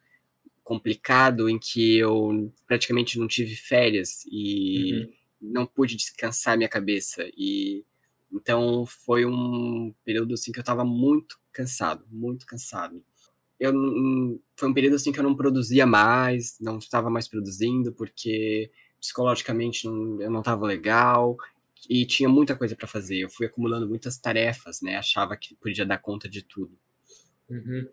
complicado 0.66 1.48
em 1.48 1.60
que 1.60 1.96
eu 1.98 2.52
praticamente 2.68 3.20
não 3.20 3.28
tive 3.28 3.56
férias 3.56 4.26
e 4.26 4.94
uhum. 5.40 5.54
não 5.54 5.66
pude 5.66 5.96
descansar 5.96 6.58
minha 6.58 6.68
cabeça. 6.68 7.24
E 7.38 7.86
então 8.34 8.84
foi 8.86 9.26
um 9.26 9.94
período 10.04 10.34
assim 10.34 10.52
que 10.52 10.58
eu 10.58 10.64
estava 10.64 10.84
muito 10.84 11.40
cansado, 11.54 12.04
muito 12.10 12.48
cansado. 12.48 13.02
Eu 13.60 13.72
foi 14.58 14.68
um 14.68 14.74
período 14.74 14.96
assim 14.96 15.12
que 15.12 15.20
eu 15.20 15.24
não 15.24 15.36
produzia 15.36 15.86
mais, 15.86 16.58
não 16.60 16.80
estava 16.80 17.12
mais 17.12 17.28
produzindo 17.28 17.94
porque 17.94 18.72
psicologicamente 19.00 19.86
não, 19.86 20.20
eu 20.20 20.32
não 20.32 20.40
estava 20.40 20.66
legal 20.66 21.38
e 21.88 22.08
tinha 22.08 22.28
muita 22.28 22.56
coisa 22.56 22.76
para 22.76 22.88
fazer. 22.88 23.20
Eu 23.20 23.30
fui 23.30 23.46
acumulando 23.46 23.88
muitas 23.88 24.18
tarefas, 24.18 24.82
né? 24.82 24.98
Achava 24.98 25.38
que 25.38 25.56
podia 25.56 25.86
dar 25.86 26.00
conta 26.00 26.28
de 26.28 26.42
tudo. 26.42 26.76
Uhum. 27.48 27.88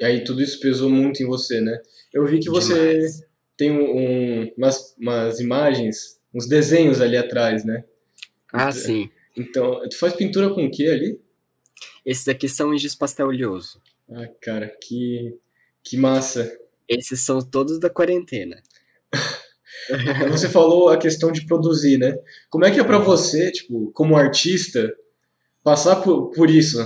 E 0.00 0.04
aí 0.04 0.24
tudo 0.24 0.42
isso 0.42 0.58
pesou 0.58 0.88
muito 0.88 1.22
em 1.22 1.26
você, 1.26 1.60
né? 1.60 1.78
Eu 2.12 2.26
vi 2.26 2.40
que 2.40 2.48
você 2.48 2.94
Demais. 2.94 3.24
tem 3.56 3.70
um, 3.70 4.50
umas, 4.56 4.96
umas 4.98 5.38
imagens, 5.38 6.18
uns 6.34 6.48
desenhos 6.48 7.00
ali 7.00 7.16
atrás, 7.16 7.64
né? 7.64 7.84
Ah, 8.52 8.70
então, 8.70 8.72
sim. 8.72 9.10
Então, 9.36 9.80
tu 9.88 9.98
faz 9.98 10.14
pintura 10.14 10.50
com 10.50 10.64
o 10.64 10.70
que 10.70 10.88
ali? 10.88 11.20
Esses 12.04 12.26
aqui 12.28 12.48
são 12.48 12.72
em 12.74 12.78
giz 12.78 12.94
pastel 12.94 13.28
oleoso. 13.28 13.80
Ah, 14.10 14.26
cara, 14.40 14.74
que, 14.82 15.36
que 15.84 15.96
massa. 15.96 16.50
Esses 16.88 17.20
são 17.20 17.40
todos 17.40 17.78
da 17.78 17.90
quarentena. 17.90 18.60
você 20.30 20.48
falou 20.48 20.88
a 20.88 20.96
questão 20.96 21.30
de 21.30 21.46
produzir, 21.46 21.98
né? 21.98 22.16
Como 22.48 22.64
é 22.64 22.70
que 22.70 22.80
é 22.80 22.84
para 22.84 22.98
você, 22.98 23.52
tipo, 23.52 23.92
como 23.92 24.16
artista, 24.16 24.92
passar 25.62 25.96
por, 25.96 26.30
por 26.30 26.48
isso? 26.48 26.78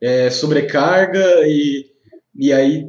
É, 0.00 0.30
sobrecarga 0.30 1.46
e, 1.46 1.89
e 2.34 2.52
aí, 2.52 2.86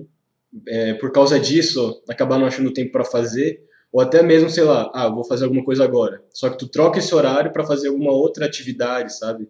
é, 0.68 0.94
por 0.96 1.12
causa 1.12 1.40
disso, 1.40 2.02
acabar 2.10 2.38
não 2.38 2.46
achando 2.46 2.74
tempo 2.74 2.92
para 2.92 3.06
fazer? 3.06 3.64
Ou 3.92 4.00
até 4.00 4.24
mesmo, 4.24 4.50
sei 4.50 4.64
lá, 4.64 4.90
ah, 4.94 5.10
vou 5.10 5.26
fazer 5.26 5.44
alguma 5.44 5.64
coisa 5.64 5.84
agora. 5.84 6.24
Só 6.30 6.50
que 6.50 6.58
tu 6.58 6.68
troca 6.68 7.00
esse 7.00 7.14
horário 7.14 7.52
para 7.52 7.66
fazer 7.66 7.90
alguma 7.90 8.12
outra 8.12 8.46
atividade, 8.46 9.18
sabe? 9.18 9.50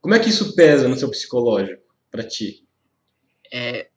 Como 0.00 0.14
é 0.14 0.18
que 0.18 0.28
isso 0.28 0.54
pesa 0.54 0.86
no 0.86 0.96
seu 0.96 1.08
psicológico 1.08 1.82
para 2.10 2.22
ti? 2.22 2.66
É, 3.50 3.88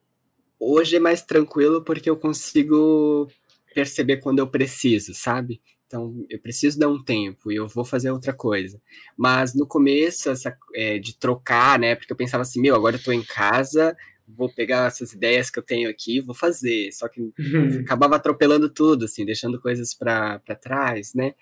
hoje 0.58 0.96
é 0.96 1.00
mais 1.00 1.22
tranquilo 1.22 1.84
porque 1.84 2.10
eu 2.10 2.16
consigo 2.16 3.28
perceber 3.74 4.18
quando 4.18 4.40
eu 4.40 4.48
preciso, 4.48 5.14
sabe? 5.14 5.62
Então, 5.86 6.26
eu 6.30 6.40
preciso 6.40 6.78
dar 6.78 6.90
um 6.90 7.02
tempo 7.02 7.52
e 7.52 7.56
eu 7.56 7.68
vou 7.68 7.86
fazer 7.86 8.12
outra 8.12 8.34
coisa. 8.34 8.82
Mas 9.16 9.54
no 9.54 9.66
começo, 9.66 10.30
essa, 10.30 10.56
é, 10.76 10.98
de 11.00 11.18
trocar, 11.18 11.80
né? 11.80 11.96
Porque 11.96 12.12
eu 12.12 12.18
pensava 12.18 12.42
assim, 12.42 12.62
meu, 12.62 12.76
agora 12.76 12.98
eu 12.98 13.04
tô 13.04 13.12
em 13.12 13.24
casa, 13.24 13.96
vou 14.28 14.54
pegar 14.54 14.88
essas 14.88 15.14
ideias 15.14 15.50
que 15.50 15.58
eu 15.60 15.64
tenho 15.64 15.90
aqui, 15.90 16.20
vou 16.20 16.36
fazer. 16.36 16.92
Só 16.92 17.08
que 17.08 17.22
uhum. 17.22 17.80
acabava 17.82 18.16
atropelando 18.18 18.70
tudo, 18.70 19.06
assim, 19.06 19.26
deixando 19.26 19.60
coisas 19.62 19.94
para 19.94 20.40
trás, 20.62 21.14
né? 21.14 21.34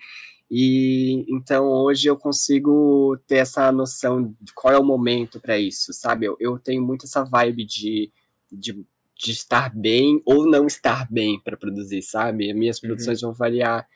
E 0.49 1.25
então 1.27 1.65
hoje 1.65 2.07
eu 2.07 2.15
consigo 2.15 3.17
ter 3.25 3.37
essa 3.37 3.71
noção 3.71 4.35
de 4.39 4.53
qual 4.53 4.73
é 4.73 4.77
o 4.77 4.83
momento 4.83 5.39
para 5.39 5.57
isso, 5.57 5.91
sabe? 5.91 6.27
Eu, 6.27 6.37
eu 6.39 6.59
tenho 6.59 6.83
muito 6.83 7.05
essa 7.05 7.23
vibe 7.23 7.65
de, 7.65 8.11
de 8.51 8.85
de 9.17 9.31
estar 9.31 9.73
bem 9.73 10.21
ou 10.25 10.45
não 10.45 10.67
estar 10.67 11.09
bem 11.09 11.39
para 11.39 11.55
produzir, 11.55 12.01
sabe? 12.01 12.53
Minhas 12.53 12.77
uhum. 12.77 12.89
produções 12.89 13.23
uhum. 13.23 13.29
vão 13.29 13.37
variar 13.37 13.87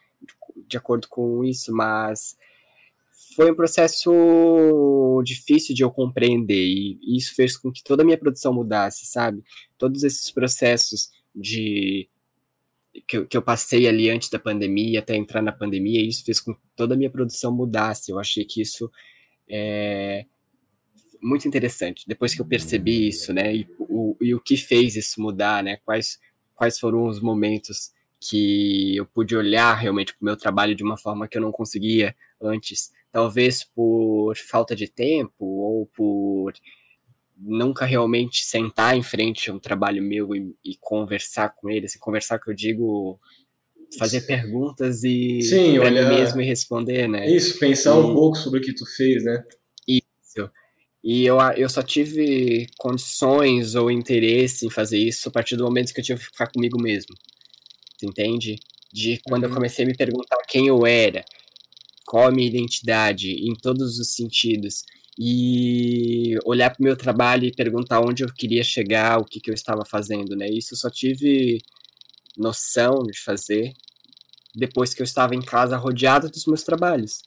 de 0.68 0.78
acordo 0.78 1.08
com 1.10 1.44
isso, 1.44 1.74
mas 1.74 2.38
foi 3.36 3.52
um 3.52 3.56
processo 3.56 5.22
difícil 5.24 5.76
de 5.76 5.84
eu 5.84 5.92
compreender 5.92 6.66
e 6.66 7.00
isso 7.18 7.36
fez 7.36 7.58
com 7.58 7.72
que 7.72 7.84
toda 7.84 8.04
a 8.04 8.06
minha 8.06 8.18
produção 8.18 8.54
mudasse, 8.54 9.06
sabe? 9.06 9.44
Todos 9.78 10.04
esses 10.04 10.32
processos 10.32 11.10
de 11.36 12.10
que 13.08 13.18
eu, 13.18 13.28
que 13.28 13.38
eu 13.38 13.42
passei 13.42 13.88
ali 13.88 14.10
antes 14.10 14.30
da 14.30 14.40
pandemia 14.40 15.00
até 15.00 15.16
entrar 15.16 15.42
na 15.42 15.52
pandemia, 15.52 16.02
isso 16.02 16.24
fez 16.24 16.40
com 16.40 16.54
que 16.54 16.62
toda 16.76 16.94
a 16.94 16.98
minha 16.98 17.10
produção 17.10 17.56
mudasse. 17.56 18.12
Eu 18.12 18.20
achei 18.20 18.44
que 18.44 18.62
isso 18.62 18.92
é, 19.48 20.26
muito 21.22 21.48
interessante. 21.48 22.06
Depois 22.08 22.34
que 22.34 22.42
eu 22.42 22.46
percebi 22.46 23.08
isso, 23.08 23.34
né, 23.34 23.56
e 23.56 23.68
o, 23.80 24.16
e 24.22 24.34
o 24.34 24.40
que 24.40 24.58
fez 24.58 24.96
isso 24.96 25.22
mudar, 25.22 25.64
né, 25.64 25.78
quais, 25.86 26.20
quais 26.56 26.80
foram 26.80 27.08
os 27.08 27.20
momentos 27.20 27.92
que 28.20 28.98
eu 28.98 29.06
pude 29.06 29.36
olhar 29.36 29.74
realmente 29.76 30.14
para 30.14 30.22
o 30.22 30.26
meu 30.26 30.36
trabalho 30.36 30.76
de 30.76 30.84
uma 30.84 30.98
forma 30.98 31.28
que 31.28 31.38
eu 31.38 31.42
não 31.42 31.52
conseguia 31.52 32.16
antes, 32.42 32.92
talvez 33.12 33.64
por 33.64 34.36
falta 34.38 34.76
de 34.76 34.88
tempo 34.88 35.46
ou 35.46 35.86
por 35.88 36.54
nunca 37.38 37.86
realmente 37.86 38.44
sentar 38.44 38.98
em 38.98 39.04
frente 39.04 39.50
a 39.50 39.54
um 39.54 39.60
trabalho 39.60 40.04
meu 40.04 40.36
e, 40.36 40.56
e 40.64 40.76
conversar 40.80 41.56
com 41.56 41.70
ele, 41.70 41.86
assim, 41.86 42.00
conversar 42.00 42.40
que 42.40 42.50
eu 42.50 42.54
digo 42.54 43.20
fazer 43.98 44.22
perguntas 44.22 45.04
e 45.04 45.42
Sim, 45.42 45.80
olhar... 45.80 46.10
mesmo 46.10 46.42
e 46.42 46.46
responder, 46.46 47.08
né? 47.08 47.30
Isso, 47.30 47.58
pensar 47.58 47.96
e... 47.96 48.00
um 48.00 48.14
pouco 48.14 48.38
sobre 48.38 48.60
o 48.60 48.62
que 48.62 48.74
tu 48.74 48.86
fez, 48.86 49.24
né? 49.24 49.44
E 51.04 51.26
eu, 51.26 51.38
eu 51.56 51.70
só 51.70 51.82
tive 51.82 52.68
condições 52.78 53.76
ou 53.76 53.90
interesse 53.90 54.66
em 54.66 54.70
fazer 54.70 54.98
isso 54.98 55.30
a 55.30 55.32
partir 55.32 55.56
do 55.56 55.64
momento 55.64 55.94
que 55.94 56.02
eu 56.02 56.04
tive 56.04 56.20
que 56.20 56.26
ficar 56.26 56.52
comigo 56.52 56.82
mesmo. 56.82 57.16
Você 57.98 58.06
entende? 58.06 58.60
De 58.92 59.20
quando 59.24 59.44
uhum. 59.44 59.50
eu 59.50 59.56
comecei 59.56 59.86
a 59.86 59.88
me 59.88 59.96
perguntar 59.96 60.38
quem 60.48 60.68
eu 60.68 60.86
era, 60.86 61.24
minha 62.32 62.48
identidade, 62.48 63.32
em 63.32 63.54
todos 63.56 64.00
os 64.00 64.14
sentidos. 64.16 64.84
E 65.18 66.38
olhar 66.46 66.70
para 66.70 66.82
o 66.82 66.84
meu 66.84 66.96
trabalho 66.96 67.46
e 67.46 67.52
perguntar 67.52 68.00
onde 68.00 68.24
eu 68.24 68.34
queria 68.34 68.64
chegar, 68.64 69.20
o 69.20 69.26
que, 69.26 69.40
que 69.40 69.50
eu 69.50 69.54
estava 69.54 69.84
fazendo, 69.86 70.36
né? 70.36 70.48
Isso 70.50 70.74
eu 70.74 70.78
só 70.78 70.90
tive 70.90 71.62
noção 72.38 73.04
de 73.04 73.20
fazer 73.20 73.74
depois 74.56 74.94
que 74.94 75.02
eu 75.02 75.06
estava 75.06 75.36
em 75.36 75.42
casa 75.42 75.78
rodeado 75.78 76.30
dos 76.30 76.46
meus 76.46 76.64
trabalhos. 76.64 77.22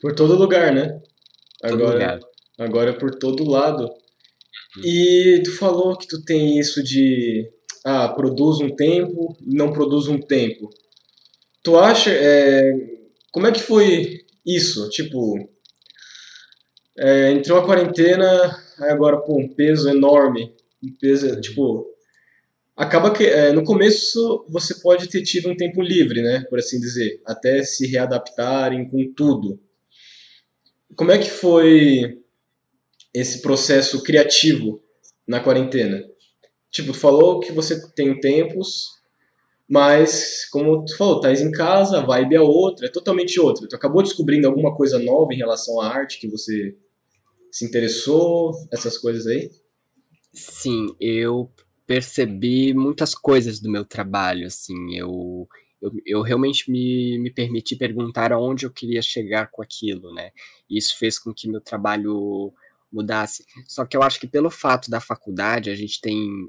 Por 0.00 0.14
todo 0.14 0.34
lugar, 0.34 0.72
né? 0.74 1.00
Todo 1.60 1.74
Agora, 1.74 1.92
lugar 1.92 2.30
agora 2.60 2.92
por 2.92 3.14
todo 3.14 3.48
lado. 3.48 3.90
E 4.84 5.40
tu 5.44 5.56
falou 5.56 5.96
que 5.96 6.06
tu 6.06 6.22
tem 6.22 6.58
isso 6.58 6.82
de 6.82 7.48
ah, 7.84 8.08
produz 8.08 8.60
um 8.60 8.68
tempo, 8.68 9.36
não 9.40 9.72
produz 9.72 10.06
um 10.06 10.20
tempo. 10.20 10.70
Tu 11.62 11.76
acha, 11.78 12.10
é, 12.10 12.72
como 13.32 13.46
é 13.46 13.52
que 13.52 13.60
foi 13.60 14.24
isso? 14.44 14.88
Tipo, 14.90 15.48
é, 16.98 17.32
entrou 17.32 17.58
a 17.58 17.64
quarentena, 17.64 18.26
aí 18.78 18.90
agora, 18.90 19.20
pô, 19.20 19.38
um 19.38 19.48
peso 19.48 19.88
enorme, 19.88 20.54
um 20.82 20.92
peso, 21.00 21.40
tipo, 21.40 21.86
acaba 22.76 23.12
que 23.12 23.24
é, 23.24 23.52
no 23.52 23.64
começo 23.64 24.44
você 24.48 24.74
pode 24.80 25.08
ter 25.08 25.22
tido 25.22 25.50
um 25.50 25.56
tempo 25.56 25.82
livre, 25.82 26.22
né, 26.22 26.44
por 26.48 26.58
assim 26.58 26.80
dizer, 26.80 27.20
até 27.26 27.62
se 27.62 27.86
readaptarem 27.86 28.88
com 28.88 29.12
tudo. 29.14 29.60
Como 30.96 31.10
é 31.12 31.18
que 31.18 31.30
foi 31.30 32.18
esse 33.14 33.40
processo 33.42 34.02
criativo 34.02 34.82
na 35.26 35.40
quarentena? 35.40 36.04
Tipo, 36.70 36.92
tu 36.92 36.98
falou 36.98 37.40
que 37.40 37.52
você 37.52 37.80
tem 37.92 38.18
tempos, 38.20 38.99
mas 39.70 40.46
como 40.50 40.84
tu 40.84 40.96
falou, 40.96 41.20
tá 41.20 41.32
em 41.32 41.50
casa, 41.52 41.98
a 41.98 42.04
vibe 42.04 42.34
é 42.34 42.40
outra, 42.40 42.86
é 42.86 42.90
totalmente 42.90 43.38
outra. 43.38 43.68
Tu 43.68 43.76
acabou 43.76 44.02
descobrindo 44.02 44.48
alguma 44.48 44.74
coisa 44.74 44.98
nova 44.98 45.32
em 45.32 45.36
relação 45.36 45.80
à 45.80 45.86
arte 45.86 46.18
que 46.18 46.28
você 46.28 46.76
se 47.52 47.64
interessou, 47.64 48.52
essas 48.72 48.98
coisas 48.98 49.28
aí? 49.28 49.48
Sim, 50.32 50.88
eu 51.00 51.52
percebi 51.86 52.74
muitas 52.74 53.14
coisas 53.14 53.60
do 53.60 53.70
meu 53.70 53.84
trabalho, 53.84 54.46
assim, 54.46 54.96
eu 54.96 55.46
eu, 55.80 55.90
eu 56.04 56.20
realmente 56.20 56.70
me, 56.70 57.18
me 57.18 57.32
permiti 57.32 57.74
perguntar 57.74 58.32
aonde 58.32 58.66
eu 58.66 58.70
queria 58.70 59.00
chegar 59.00 59.50
com 59.50 59.62
aquilo, 59.62 60.12
né? 60.12 60.30
E 60.68 60.76
isso 60.76 60.98
fez 60.98 61.18
com 61.18 61.32
que 61.32 61.48
meu 61.48 61.60
trabalho 61.60 62.52
mudasse. 62.92 63.46
Só 63.66 63.86
que 63.86 63.96
eu 63.96 64.02
acho 64.02 64.20
que 64.20 64.26
pelo 64.26 64.50
fato 64.50 64.90
da 64.90 65.00
faculdade, 65.00 65.70
a 65.70 65.74
gente 65.74 65.98
tem 66.00 66.46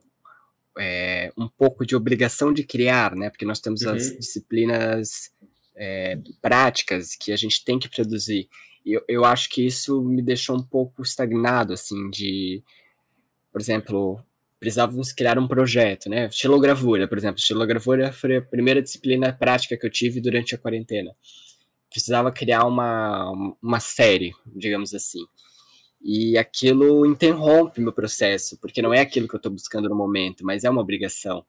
é, 0.78 1.32
um 1.38 1.48
pouco 1.48 1.86
de 1.86 1.96
obrigação 1.96 2.54
de 2.54 2.64
criar, 2.64 3.16
né? 3.16 3.30
Porque 3.30 3.46
nós 3.46 3.60
temos 3.60 3.82
uhum. 3.82 3.94
as 3.94 4.16
disciplinas 4.18 5.32
é, 5.76 6.18
práticas 6.42 7.16
que 7.16 7.32
a 7.32 7.36
gente 7.36 7.64
tem 7.64 7.80
que 7.80 7.90
produzir. 7.90 8.48
E 8.86 8.94
eu, 8.94 9.04
eu 9.08 9.26
acho 9.26 9.50
que 9.50 9.66
isso 9.66 10.02
me 10.02 10.22
deixou 10.22 10.58
um 10.58 10.64
pouco 10.64 11.02
estagnado, 11.02 11.74
assim, 11.74 12.10
de, 12.10 12.64
por 13.52 13.62
exemplo, 13.62 14.24
precisávamos 14.60 15.12
criar 15.12 15.38
um 15.38 15.48
projeto, 15.48 16.10
né? 16.10 16.28
Estilogravura, 16.28 17.08
por 17.08 17.18
exemplo. 17.18 17.40
Estilogravura 17.40 18.12
foi 18.12 18.38
a 18.38 18.42
primeira 18.42 18.82
disciplina 18.82 19.34
prática 19.34 19.78
que 19.78 19.86
eu 19.86 19.92
tive 19.92 20.22
durante 20.22 20.56
a 20.56 20.58
quarentena. 20.58 21.12
Precisava 21.90 22.32
criar 22.32 22.66
uma, 22.66 23.56
uma 23.62 23.80
série, 23.80 24.32
digamos 24.56 24.94
assim. 24.94 25.20
E 26.04 26.38
aquilo 26.38 27.06
interrompe 27.06 27.80
meu 27.80 27.94
processo, 27.94 28.58
porque 28.60 28.82
não 28.82 28.94
é 28.94 29.00
aquilo 29.00 29.28
que 29.28 29.36
eu 29.36 29.38
estou 29.38 29.52
buscando 29.52 29.88
no 29.88 29.96
momento, 29.96 30.44
mas 30.46 30.64
é 30.64 30.70
uma 30.70 30.82
obrigação. 30.82 31.46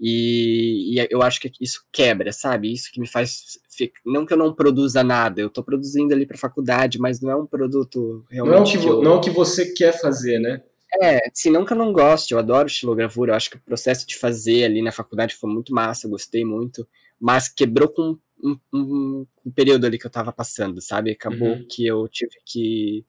E, 0.00 0.98
e, 0.98 1.08
eu 1.10 1.20
acho 1.22 1.40
que 1.40 1.52
isso 1.60 1.84
quebra, 1.92 2.32
sabe? 2.32 2.72
Isso 2.72 2.90
que 2.90 3.00
me 3.00 3.06
faz. 3.06 3.58
Não 4.04 4.24
que 4.24 4.32
eu 4.32 4.36
não 4.36 4.54
produza 4.54 5.02
nada, 5.04 5.40
eu 5.40 5.48
estou 5.48 5.62
produzindo 5.62 6.14
ali 6.14 6.24
para 6.24 6.38
faculdade, 6.38 6.98
mas 6.98 7.20
não 7.20 7.30
é 7.30 7.36
um 7.36 7.46
produto 7.46 8.24
realmente. 8.30 8.54
Não 8.54 8.58
é, 8.58 8.60
o 8.60 8.64
que, 8.64 8.78
que 8.78 8.86
eu... 8.86 9.02
não 9.02 9.12
é 9.12 9.14
o 9.16 9.20
que 9.20 9.30
você 9.30 9.72
quer 9.72 10.00
fazer, 10.00 10.38
né? 10.38 10.62
É, 11.02 11.20
se 11.32 11.50
não 11.50 11.64
que 11.64 11.72
eu 11.72 11.76
não 11.76 11.92
goste, 11.92 12.32
eu 12.32 12.38
adoro 12.38 12.66
estilogravura, 12.66 13.32
eu 13.32 13.36
acho 13.36 13.50
que 13.50 13.56
o 13.56 13.62
processo 13.62 14.06
de 14.06 14.16
fazer 14.16 14.64
ali 14.64 14.82
na 14.82 14.90
faculdade 14.90 15.36
foi 15.36 15.48
muito 15.48 15.72
massa, 15.72 16.08
gostei 16.08 16.44
muito, 16.44 16.86
mas 17.18 17.48
quebrou 17.48 17.88
com 17.88 18.18
um, 18.42 18.58
um, 18.72 19.26
um 19.46 19.50
período 19.52 19.86
ali 19.86 19.98
que 19.98 20.06
eu 20.06 20.08
estava 20.10 20.32
passando, 20.32 20.80
sabe? 20.80 21.12
Acabou 21.12 21.48
uhum. 21.48 21.66
que 21.70 21.86
eu 21.86 22.08
tive 22.08 22.32
que 22.44 23.04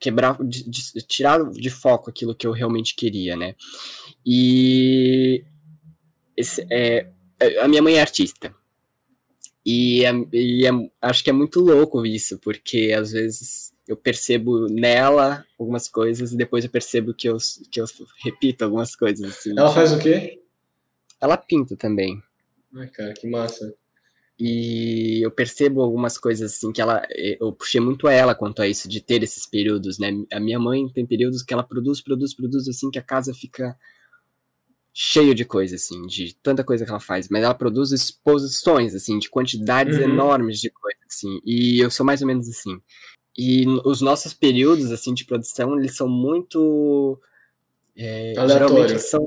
quebrar, 0.00 0.36
de, 0.42 0.68
de, 0.68 1.02
tirar 1.02 1.44
de 1.50 1.70
foco 1.70 2.08
aquilo 2.08 2.34
que 2.34 2.46
eu 2.46 2.52
realmente 2.52 2.96
queria, 2.96 3.36
né? 3.36 3.54
E 4.24 5.44
esse, 6.36 6.66
é, 6.70 7.06
a 7.60 7.68
minha 7.68 7.82
mãe 7.82 7.96
é 7.96 8.00
artista. 8.00 8.54
E, 9.64 10.04
é, 10.04 10.12
e 10.32 10.66
é, 10.66 10.70
acho 11.02 11.22
que 11.22 11.30
é 11.30 11.32
muito 11.34 11.60
louco 11.60 12.04
isso, 12.06 12.38
porque 12.38 12.94
às 12.96 13.12
vezes 13.12 13.74
eu 13.86 13.96
percebo 13.96 14.66
nela 14.68 15.44
algumas 15.58 15.86
coisas 15.86 16.32
e 16.32 16.36
depois 16.36 16.64
eu 16.64 16.70
percebo 16.70 17.12
que 17.12 17.28
eu, 17.28 17.36
que 17.70 17.80
eu 17.80 17.84
repito 18.24 18.64
algumas 18.64 18.96
coisas. 18.96 19.28
Assim, 19.30 19.50
Ela 19.50 19.72
faz 19.72 19.92
o 19.92 19.98
quê? 19.98 20.40
Ela 21.20 21.36
pinta 21.36 21.76
também. 21.76 22.22
Ai, 22.74 22.88
cara, 22.88 23.12
que 23.12 23.28
massa. 23.28 23.74
E 24.42 25.22
eu 25.22 25.30
percebo 25.30 25.82
algumas 25.82 26.16
coisas 26.16 26.52
assim 26.52 26.72
que 26.72 26.80
ela. 26.80 27.02
Eu 27.38 27.52
puxei 27.52 27.78
muito 27.78 28.08
a 28.08 28.12
ela 28.12 28.34
quanto 28.34 28.62
a 28.62 28.66
isso, 28.66 28.88
de 28.88 28.98
ter 28.98 29.22
esses 29.22 29.44
períodos, 29.44 29.98
né? 29.98 30.10
A 30.32 30.40
minha 30.40 30.58
mãe 30.58 30.88
tem 30.88 31.04
períodos 31.04 31.42
que 31.42 31.52
ela 31.52 31.62
produz, 31.62 32.00
produz, 32.00 32.34
produz, 32.34 32.66
assim, 32.66 32.90
que 32.90 32.98
a 32.98 33.02
casa 33.02 33.34
fica 33.34 33.76
cheio 34.94 35.34
de 35.34 35.44
coisa, 35.44 35.76
assim, 35.76 36.00
de 36.06 36.34
tanta 36.42 36.64
coisa 36.64 36.86
que 36.86 36.90
ela 36.90 37.00
faz, 37.00 37.28
mas 37.28 37.44
ela 37.44 37.54
produz 37.54 37.92
exposições, 37.92 38.94
assim, 38.94 39.18
de 39.18 39.28
quantidades 39.28 39.98
uhum. 39.98 40.04
enormes 40.04 40.58
de 40.58 40.70
coisa, 40.70 40.98
assim, 41.06 41.40
e 41.44 41.78
eu 41.78 41.90
sou 41.90 42.04
mais 42.04 42.22
ou 42.22 42.26
menos 42.26 42.48
assim. 42.48 42.80
E 43.36 43.64
os 43.84 44.00
nossos 44.00 44.32
períodos, 44.32 44.90
assim, 44.90 45.12
de 45.12 45.24
produção, 45.24 45.78
eles 45.78 45.96
são 45.96 46.08
muito... 46.08 47.20
É, 47.96 48.34
geralmente 48.48 48.98
são 49.00 49.26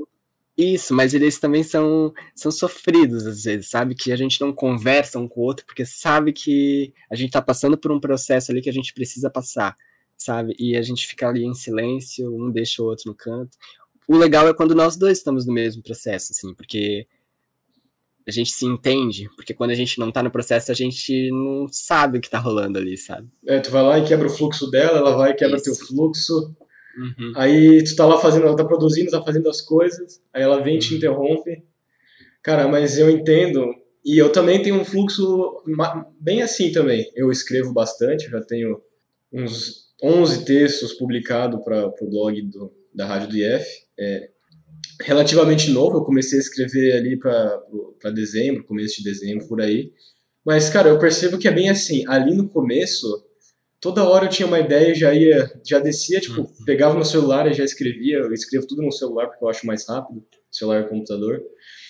isso, 0.56 0.94
mas 0.94 1.14
eles 1.14 1.38
também 1.38 1.62
são, 1.62 2.12
são 2.34 2.50
sofridos 2.50 3.26
às 3.26 3.44
vezes, 3.44 3.68
sabe? 3.68 3.94
Que 3.94 4.12
a 4.12 4.16
gente 4.16 4.40
não 4.40 4.52
conversa 4.52 5.18
um 5.18 5.26
com 5.26 5.40
o 5.40 5.44
outro, 5.44 5.66
porque 5.66 5.84
sabe 5.84 6.32
que 6.32 6.92
a 7.10 7.16
gente 7.16 7.32
tá 7.32 7.42
passando 7.42 7.76
por 7.76 7.90
um 7.90 8.00
processo 8.00 8.52
ali 8.52 8.62
que 8.62 8.70
a 8.70 8.72
gente 8.72 8.94
precisa 8.94 9.28
passar, 9.28 9.76
sabe? 10.16 10.54
E 10.58 10.76
a 10.76 10.82
gente 10.82 11.06
fica 11.06 11.28
ali 11.28 11.44
em 11.44 11.54
silêncio, 11.54 12.34
um 12.34 12.50
deixa 12.50 12.82
o 12.82 12.86
outro 12.86 13.08
no 13.08 13.14
canto 13.14 13.56
o 14.06 14.16
legal 14.16 14.46
é 14.48 14.54
quando 14.54 14.74
nós 14.74 14.96
dois 14.96 15.18
estamos 15.18 15.46
no 15.46 15.52
mesmo 15.52 15.82
processo, 15.82 16.32
assim, 16.32 16.54
porque 16.54 17.06
a 18.26 18.30
gente 18.30 18.50
se 18.50 18.64
entende, 18.64 19.28
porque 19.36 19.52
quando 19.52 19.70
a 19.70 19.74
gente 19.74 19.98
não 19.98 20.10
tá 20.10 20.22
no 20.22 20.30
processo, 20.30 20.70
a 20.70 20.74
gente 20.74 21.30
não 21.30 21.66
sabe 21.70 22.18
o 22.18 22.20
que 22.20 22.30
tá 22.30 22.38
rolando 22.38 22.78
ali, 22.78 22.96
sabe? 22.96 23.28
É, 23.46 23.60
tu 23.60 23.70
vai 23.70 23.82
lá 23.82 23.98
e 23.98 24.04
quebra 24.04 24.26
o 24.26 24.30
fluxo 24.30 24.70
dela, 24.70 24.98
ela 24.98 25.16
vai 25.16 25.32
e 25.32 25.34
quebra 25.34 25.56
Isso. 25.56 25.64
teu 25.64 25.74
fluxo. 25.74 26.54
Uhum. 26.96 27.32
Aí 27.36 27.82
tu 27.84 27.96
tá 27.96 28.06
lá 28.06 28.18
fazendo, 28.18 28.46
ela 28.46 28.56
tá 28.56 28.64
produzindo, 28.64 29.10
tá 29.10 29.22
fazendo 29.22 29.48
as 29.48 29.60
coisas, 29.60 30.20
aí 30.32 30.42
ela 30.42 30.62
vem 30.62 30.76
e 30.76 30.78
te 30.78 30.90
uhum. 30.90 30.96
interrompe. 30.98 31.62
Cara, 32.42 32.68
mas 32.68 32.98
eu 32.98 33.10
entendo, 33.10 33.74
e 34.04 34.18
eu 34.18 34.30
também 34.30 34.62
tenho 34.62 34.76
um 34.76 34.84
fluxo 34.84 35.62
bem 36.20 36.42
assim 36.42 36.70
também. 36.70 37.10
Eu 37.14 37.32
escrevo 37.32 37.72
bastante, 37.72 38.30
já 38.30 38.40
tenho 38.42 38.80
uns 39.32 39.84
11 40.02 40.44
textos 40.44 40.92
publicados 40.92 41.62
para 41.64 41.86
o 41.86 42.10
blog 42.10 42.42
do, 42.42 42.72
da 42.94 43.06
Rádio 43.06 43.28
do 43.28 43.36
IF. 43.36 43.66
É 43.98 44.28
relativamente 45.00 45.70
novo, 45.70 45.98
eu 45.98 46.04
comecei 46.04 46.38
a 46.38 46.42
escrever 46.42 46.92
ali 46.94 47.18
para 47.18 48.10
dezembro, 48.14 48.64
começo 48.64 48.98
de 48.98 49.04
dezembro, 49.04 49.46
por 49.48 49.60
aí. 49.60 49.92
Mas, 50.44 50.68
cara, 50.68 50.90
eu 50.90 50.98
percebo 50.98 51.38
que 51.38 51.48
é 51.48 51.52
bem 51.52 51.70
assim, 51.70 52.04
ali 52.06 52.34
no 52.34 52.48
começo, 52.48 53.24
toda 53.84 54.02
hora 54.02 54.24
eu 54.24 54.30
tinha 54.30 54.48
uma 54.48 54.58
ideia 54.58 54.92
e 54.92 54.94
já 54.94 55.12
ia, 55.12 55.52
já 55.62 55.78
descia, 55.78 56.18
tipo, 56.18 56.40
uhum. 56.40 56.64
pegava 56.64 56.98
no 56.98 57.04
celular 57.04 57.46
e 57.46 57.52
já 57.52 57.62
escrevia, 57.62 58.16
eu 58.16 58.32
escrevo 58.32 58.66
tudo 58.66 58.80
no 58.80 58.90
celular 58.90 59.26
porque 59.26 59.44
eu 59.44 59.48
acho 59.50 59.66
mais 59.66 59.86
rápido, 59.86 60.24
celular 60.50 60.80
e 60.80 60.88
computador. 60.88 61.42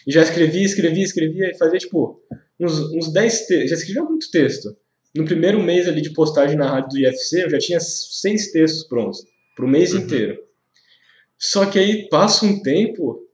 E 0.05 0.11
já 0.11 0.21
escrevia, 0.21 0.65
escrevia, 0.65 1.05
escrevia 1.05 1.53
e 1.53 1.57
fazia, 1.57 1.79
tipo, 1.79 2.21
uns, 2.59 2.81
uns 2.93 3.13
10 3.13 3.47
textos, 3.47 3.71
já 3.71 3.77
escrevia 3.77 4.03
muito 4.03 4.29
texto. 4.29 4.77
No 5.15 5.25
primeiro 5.25 5.63
mês 5.63 5.87
ali 5.87 6.01
de 6.01 6.13
postagem 6.13 6.57
na 6.57 6.69
rádio 6.69 6.89
do 6.89 6.99
IFC, 6.99 7.45
eu 7.45 7.51
já 7.51 7.59
tinha 7.59 7.79
100 7.79 8.37
textos 8.51 8.89
prontos, 8.89 9.25
pro 9.55 9.69
mês 9.69 9.93
uhum. 9.93 10.01
inteiro. 10.01 10.37
Só 11.39 11.65
que 11.65 11.79
aí 11.79 12.09
passa 12.09 12.45
um 12.45 12.61
tempo 12.61 13.25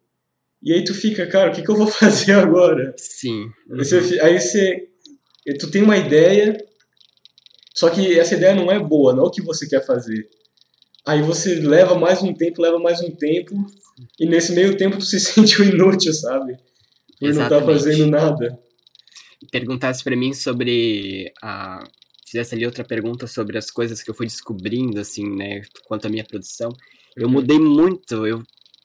e 0.62 0.74
aí 0.74 0.84
tu 0.84 0.92
fica, 0.92 1.26
cara, 1.26 1.50
o 1.50 1.54
que, 1.54 1.62
que 1.62 1.70
eu 1.70 1.76
vou 1.76 1.86
fazer 1.88 2.32
agora? 2.32 2.92
Sim. 2.98 3.44
Uhum. 3.70 3.78
Você, 3.78 4.20
aí 4.20 4.38
você. 4.38 4.86
Tu 5.58 5.70
tem 5.70 5.82
uma 5.82 5.96
ideia, 5.96 6.54
só 7.80 7.88
que 7.88 8.18
essa 8.18 8.34
ideia 8.34 8.54
não 8.54 8.70
é 8.70 8.78
boa, 8.78 9.14
não 9.14 9.24
é 9.24 9.26
o 9.26 9.30
que 9.30 9.40
você 9.40 9.66
quer 9.66 9.82
fazer. 9.86 10.28
Aí 11.06 11.22
você 11.22 11.54
leva 11.54 11.98
mais 11.98 12.22
um 12.22 12.34
tempo, 12.34 12.60
leva 12.60 12.78
mais 12.78 13.00
um 13.00 13.10
tempo, 13.10 13.54
e 14.18 14.26
nesse 14.26 14.52
meio 14.52 14.76
tempo 14.76 14.98
tu 14.98 15.06
se 15.06 15.18
sente 15.18 15.62
inútil, 15.62 16.12
sabe? 16.12 16.58
Por 17.18 17.26
Exatamente. 17.30 17.38
não 17.38 17.48
tá 17.48 17.72
fazendo 17.72 18.06
nada. 18.06 18.58
Perguntasse 19.50 20.04
para 20.04 20.14
mim 20.14 20.34
sobre 20.34 21.32
a. 21.42 21.82
Fizesse 22.26 22.54
ali 22.54 22.66
outra 22.66 22.84
pergunta 22.84 23.26
sobre 23.26 23.56
as 23.56 23.70
coisas 23.70 24.02
que 24.02 24.10
eu 24.10 24.14
fui 24.14 24.26
descobrindo, 24.26 25.00
assim, 25.00 25.26
né, 25.34 25.62
quanto 25.86 26.06
à 26.06 26.10
minha 26.10 26.22
produção. 26.22 26.70
Eu 27.16 27.28
uhum. 27.28 27.32
mudei 27.32 27.58
muito, 27.58 28.26
eu 28.26 28.42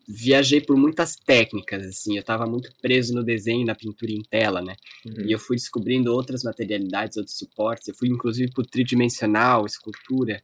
viajei 0.07 0.61
por 0.61 0.77
muitas 0.77 1.15
técnicas, 1.15 1.85
assim, 1.85 2.15
eu 2.15 2.21
estava 2.21 2.45
muito 2.45 2.71
preso 2.81 3.13
no 3.13 3.23
desenho, 3.23 3.65
na 3.65 3.75
pintura 3.75 4.11
em 4.11 4.21
tela, 4.21 4.61
né? 4.61 4.75
Uhum. 5.05 5.25
E 5.25 5.31
eu 5.31 5.39
fui 5.39 5.55
descobrindo 5.55 6.13
outras 6.13 6.43
materialidades, 6.43 7.17
outros 7.17 7.37
suportes. 7.37 7.87
Eu 7.87 7.95
fui 7.95 8.07
inclusive 8.07 8.51
para 8.51 8.65
tridimensional, 8.65 9.65
escultura. 9.65 10.41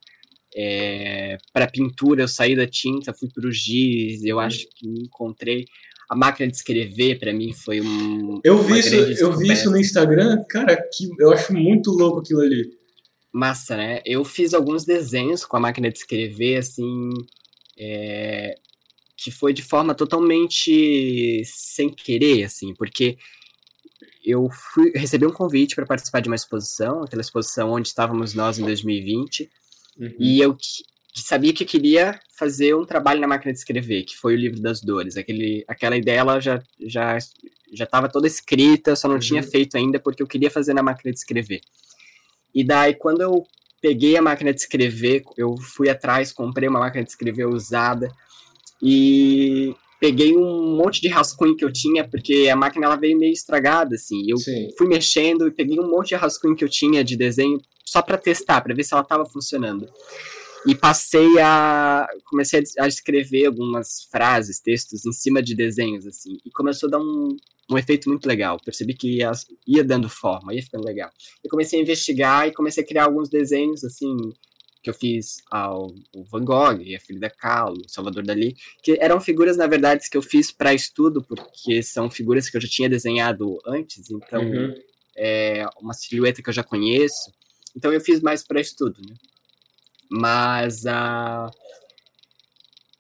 É, 0.54 1.38
para 1.54 1.68
pintura, 1.68 2.24
eu 2.24 2.28
saí 2.28 2.56
da 2.56 2.68
tinta, 2.68 3.14
fui 3.14 3.30
para 3.30 3.48
o 3.48 3.52
giz. 3.52 4.24
Eu 4.24 4.38
uhum. 4.38 4.42
acho 4.42 4.68
que 4.76 4.88
me 4.88 5.04
encontrei. 5.04 5.66
A 6.10 6.16
máquina 6.16 6.50
de 6.50 6.58
escrever 6.58 7.20
para 7.20 7.32
mim 7.32 7.54
foi 7.54 7.80
um. 7.80 8.42
Eu 8.44 8.62
vi 8.64 8.80
isso, 8.80 8.96
eu 8.96 9.38
vi 9.38 9.52
isso 9.52 9.70
no 9.72 9.78
Instagram, 9.78 10.44
cara, 10.50 10.76
que 10.76 11.08
eu 11.18 11.32
acho 11.32 11.54
muito 11.54 11.92
louco 11.92 12.20
aquilo 12.20 12.42
ali. 12.42 12.70
Massa, 13.32 13.78
né? 13.78 14.02
Eu 14.06 14.26
fiz 14.26 14.54
alguns 14.54 14.84
desenhos 14.84 15.46
com 15.46 15.56
a 15.56 15.60
máquina 15.62 15.90
de 15.90 16.00
escrever, 16.00 16.58
assim, 16.58 17.12
é, 17.80 18.56
foi 19.30 19.54
de 19.54 19.62
forma 19.62 19.94
totalmente 19.94 21.44
sem 21.46 21.90
querer, 21.90 22.46
assim, 22.46 22.74
porque 22.74 23.18
eu 24.26 24.50
fui, 24.74 24.92
recebi 24.96 25.26
um 25.26 25.32
convite 25.32 25.76
para 25.76 25.86
participar 25.86 26.22
de 26.22 26.30
uma 26.30 26.36
exposição, 26.36 27.04
aquela 27.04 27.22
exposição 27.22 27.72
onde 27.72 27.88
estávamos 27.88 28.34
nós 28.34 28.58
em 28.58 28.66
2020, 28.66 29.50
uhum. 30.00 30.16
e 30.20 30.40
eu 30.40 30.56
que, 30.56 30.84
sabia 31.16 31.54
que 31.54 31.66
queria 31.66 32.20
fazer 32.38 32.76
um 32.76 32.86
trabalho 32.86 33.20
na 33.20 33.28
máquina 33.28 33.52
de 33.52 33.60
escrever, 33.60 34.04
que 34.04 34.16
foi 34.16 34.34
o 34.34 34.38
livro 34.38 34.62
das 34.62 34.82
dores. 34.82 35.18
Aquele, 35.18 35.64
aquela 35.68 35.98
ideia 35.98 36.20
ela 36.20 36.40
já 36.40 36.62
já 36.80 37.18
já 37.74 37.86
estava 37.86 38.10
toda 38.10 38.28
escrita, 38.28 38.96
só 38.96 39.08
não 39.08 39.16
uhum. 39.16 39.22
tinha 39.22 39.44
feito 39.44 39.78
ainda 39.78 40.00
porque 40.00 40.22
eu 40.22 40.28
queria 40.28 40.52
fazer 40.52 40.74
na 40.74 40.84
máquina 40.84 41.12
de 41.12 41.20
escrever. 41.20 41.62
E 42.54 42.64
daí 42.64 42.96
quando 42.96 43.22
eu 43.22 43.46
peguei 43.82 44.18
a 44.18 44.22
máquina 44.22 44.54
de 44.54 44.60
escrever, 44.60 45.24
eu 45.38 45.56
fui 45.58 45.90
atrás, 45.90 46.34
comprei 46.34 46.68
uma 46.68 46.80
máquina 46.80 47.04
de 47.04 47.10
escrever 47.10 47.46
usada 47.46 48.12
e 48.82 49.76
peguei 50.00 50.36
um 50.36 50.76
monte 50.76 51.00
de 51.00 51.08
rascunho 51.08 51.56
que 51.56 51.64
eu 51.64 51.72
tinha, 51.72 52.08
porque 52.08 52.50
a 52.52 52.56
máquina 52.56 52.88
ela 52.88 52.96
veio 52.96 53.18
meio 53.18 53.32
estragada, 53.32 53.96
assim. 53.96 54.24
Eu 54.28 54.38
Sim. 54.38 54.70
fui 54.78 54.88
mexendo 54.88 55.48
e 55.48 55.52
peguei 55.52 55.80
um 55.80 55.90
monte 55.90 56.10
de 56.10 56.16
rascunho 56.16 56.56
que 56.56 56.64
eu 56.64 56.70
tinha 56.70 57.04
de 57.04 57.16
desenho 57.16 57.62
só 57.86 58.02
para 58.02 58.18
testar, 58.18 58.62
para 58.62 58.74
ver 58.74 58.84
se 58.84 58.94
ela 58.94 59.04
estava 59.04 59.26
funcionando. 59.26 59.88
E 60.66 60.76
passei 60.76 61.40
a. 61.40 62.08
Comecei 62.26 62.64
a 62.80 62.88
escrever 62.88 63.46
algumas 63.46 64.04
frases, 64.12 64.60
textos 64.60 65.06
em 65.06 65.12
cima 65.12 65.42
de 65.42 65.56
desenhos, 65.56 66.06
assim. 66.06 66.38
E 66.46 66.52
começou 66.52 66.88
a 66.88 66.92
dar 66.92 67.00
um, 67.00 67.36
um 67.70 67.78
efeito 67.78 68.10
muito 68.10 68.28
legal. 68.28 68.60
Percebi 68.64 68.94
que 68.94 69.18
ia, 69.18 69.32
ia 69.68 69.84
dando 69.84 70.08
forma, 70.08 70.54
ia 70.54 70.62
ficando 70.62 70.86
legal. 70.86 71.10
Eu 71.44 71.50
comecei 71.50 71.80
a 71.80 71.82
investigar 71.82 72.48
e 72.48 72.54
comecei 72.54 72.84
a 72.84 72.88
criar 72.88 73.06
alguns 73.06 73.30
desenhos, 73.30 73.84
assim, 73.84 74.16
que 74.82 74.90
eu 74.90 74.94
fiz 74.94 75.38
ao, 75.50 75.94
Van 76.30 76.44
Gogh, 76.44 76.82
a 76.96 77.00
Frida 77.00 77.30
Kahlo, 77.30 77.88
Salvador 77.88 78.24
Dali, 78.24 78.56
que 78.84 78.98
eram 79.00 79.20
figuras, 79.22 79.58
na 79.58 79.68
verdade, 79.68 80.10
que 80.10 80.18
eu 80.18 80.22
fiz 80.22 80.52
para 80.52 80.74
estudo, 80.74 81.22
porque 81.22 81.84
são 81.84 82.10
figuras 82.10 82.50
que 82.50 82.58
eu 82.58 82.62
já 82.62 82.68
tinha 82.68 82.90
desenhado 82.90 83.60
antes, 83.66 84.10
então 84.10 84.42
uhum. 84.44 84.74
é 85.16 85.66
uma 85.80 85.94
silhueta 85.94 86.42
que 86.42 86.50
eu 86.50 86.54
já 86.54 86.64
conheço. 86.64 87.32
Então 87.76 87.94
eu 87.94 88.02
fiz 88.02 88.22
mais 88.22 88.46
para 88.46 88.60
estudo, 88.60 89.00
né? 89.08 89.16
Mas 90.10 90.86
a 90.86 91.48
uh, 91.48 91.62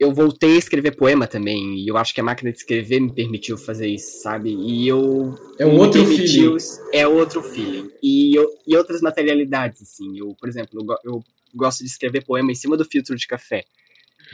eu 0.02 0.12
voltei 0.12 0.56
a 0.56 0.58
escrever 0.58 0.96
poema 0.96 1.28
também, 1.28 1.78
e 1.78 1.88
eu 1.88 1.96
acho 1.96 2.12
que 2.12 2.20
a 2.20 2.24
máquina 2.24 2.52
de 2.52 2.58
escrever 2.58 3.00
me 3.00 3.13
permitiu 3.13 3.56
fazer 3.56 3.88
isso, 3.88 4.20
sabe? 4.24 4.52
E 4.52 4.88
eu. 4.88 5.38
É 5.60 5.65
um 5.65 5.78
outro 5.78 6.04
feeling. 6.04 6.58
É 6.91 7.08
outro 7.08 7.44
feeling. 7.44 7.88
E, 8.02 8.36
eu, 8.36 8.50
e 8.65 8.76
outras 8.76 9.00
materialidades, 9.00 9.80
assim. 9.84 10.17
Eu, 10.17 10.36
por 10.39 10.50
exemplo, 10.50 10.82
eu, 10.82 11.13
eu, 11.13 11.24
gosto 11.54 11.80
de 11.80 11.90
escrever 11.90 12.26
poema 12.26 12.52
em 12.52 12.56
cima 12.56 12.78
do 12.78 12.86
filtro 12.86 13.16
de 13.16 13.28
café. 13.28 13.66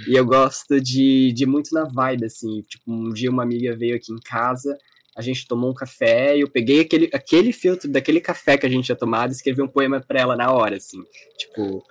E 0.08 0.16
eu 0.16 0.26
gosto 0.26 0.80
de, 0.80 1.32
de 1.34 1.46
muito 1.46 1.74
na 1.74 1.86
vibe, 1.86 2.26
assim. 2.26 2.62
Tipo, 2.64 2.92
um 2.92 3.12
dia 3.12 3.32
uma 3.32 3.44
amiga 3.44 3.76
veio 3.76 3.96
aqui 3.96 4.12
em 4.12 4.20
casa, 4.20 4.78
a 5.16 5.22
gente 5.22 5.48
tomou 5.48 5.72
um 5.72 5.74
café, 5.74 6.38
e 6.38 6.42
eu 6.42 6.50
peguei 6.50 6.82
aquele, 6.82 7.10
aquele 7.12 7.52
filtro 7.52 7.90
daquele 7.90 8.22
café 8.22 8.58
que 8.58 8.66
a 8.66 8.70
gente 8.70 8.86
tinha 8.86 8.96
tomado 8.96 9.32
e 9.32 9.34
escrevi 9.34 9.62
um 9.62 9.68
poema 9.68 10.00
pra 10.00 10.20
ela 10.20 10.36
na 10.36 10.52
hora, 10.52 10.76
assim. 10.76 11.04
Tipo, 11.38 11.84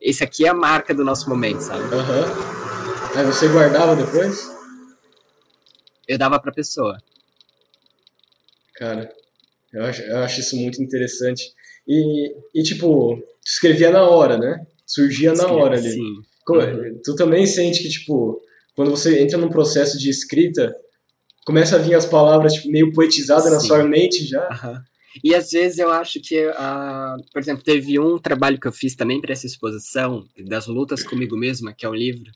esse 0.00 0.22
aqui 0.22 0.44
é 0.44 0.48
a 0.48 0.54
marca 0.54 0.94
do 0.94 1.04
nosso 1.04 1.28
momento, 1.28 1.60
sabe? 1.60 1.82
Aham. 1.94 2.20
Uhum. 2.20 2.58
Aí 3.18 3.24
você 3.24 3.48
guardava 3.48 3.96
depois? 3.96 4.54
Eu 6.06 6.18
dava 6.18 6.38
pra 6.38 6.52
pessoa. 6.52 6.98
Cara, 8.74 9.10
eu 9.72 9.84
acho, 9.84 10.02
eu 10.02 10.18
acho 10.18 10.40
isso 10.40 10.56
muito 10.56 10.82
interessante. 10.82 11.52
E, 11.88 12.34
e 12.54 12.62
tipo, 12.62 13.16
tu 13.16 13.48
escrevia 13.50 13.90
na 13.90 14.02
hora, 14.02 14.36
né? 14.36 14.66
Surgia 14.86 15.32
na 15.32 15.46
hora 15.46 15.78
ali. 15.78 15.92
Sim. 15.92 16.14
Uhum. 16.48 17.00
Tu 17.04 17.14
também 17.14 17.46
sente 17.46 17.82
que, 17.82 17.88
tipo, 17.88 18.40
quando 18.74 18.90
você 18.90 19.20
entra 19.22 19.38
num 19.38 19.50
processo 19.50 19.98
de 19.98 20.08
escrita, 20.08 20.74
começa 21.44 21.76
a 21.76 21.78
vir 21.78 21.94
as 21.94 22.06
palavras 22.06 22.54
tipo, 22.54 22.70
meio 22.70 22.92
poetizadas 22.92 23.44
Sim. 23.44 23.50
na 23.52 23.60
sua 23.60 23.84
mente 23.84 24.26
já. 24.26 24.48
Uhum. 24.48 24.78
E 25.24 25.34
às 25.34 25.50
vezes 25.50 25.78
eu 25.78 25.90
acho 25.90 26.20
que, 26.20 26.46
uh, 26.46 27.16
por 27.32 27.40
exemplo, 27.40 27.64
teve 27.64 27.98
um 27.98 28.18
trabalho 28.18 28.60
que 28.60 28.68
eu 28.68 28.72
fiz 28.72 28.94
também 28.94 29.20
para 29.20 29.32
essa 29.32 29.46
exposição, 29.46 30.24
das 30.46 30.66
lutas 30.66 31.02
comigo 31.02 31.36
mesma, 31.36 31.72
que 31.72 31.84
é 31.84 31.88
um 31.88 31.94
livro, 31.94 32.30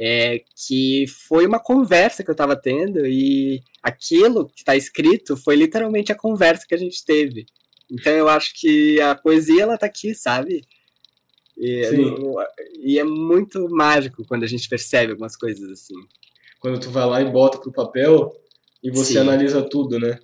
é, 0.00 0.40
que 0.66 1.04
foi 1.28 1.46
uma 1.46 1.58
conversa 1.60 2.24
que 2.24 2.30
eu 2.30 2.32
estava 2.32 2.56
tendo 2.56 3.06
e 3.06 3.60
aquilo 3.82 4.46
que 4.46 4.60
está 4.60 4.74
escrito 4.74 5.36
foi 5.36 5.56
literalmente 5.56 6.10
a 6.10 6.16
conversa 6.16 6.64
que 6.66 6.74
a 6.74 6.78
gente 6.78 7.04
teve. 7.04 7.44
Então 7.92 8.12
eu 8.12 8.28
acho 8.28 8.52
que 8.54 8.98
a 9.00 9.14
poesia 9.14 9.64
ela 9.64 9.76
tá 9.76 9.84
aqui, 9.84 10.14
sabe? 10.14 10.62
E, 11.58 11.82
e, 12.82 12.98
é 12.98 13.04
muito 13.04 13.68
mágico 13.68 14.24
quando 14.26 14.44
a 14.44 14.46
gente 14.46 14.68
percebe 14.68 15.12
algumas 15.12 15.36
coisas 15.36 15.70
assim. 15.70 15.94
Quando 16.58 16.80
tu 16.80 16.90
vai 16.90 17.06
lá 17.06 17.20
e 17.20 17.30
bota 17.30 17.58
pro 17.58 17.70
papel 17.70 18.32
e 18.82 18.90
você 18.90 19.12
Sim. 19.12 19.18
analisa 19.18 19.62
tudo, 19.62 20.00
né? 20.00 20.18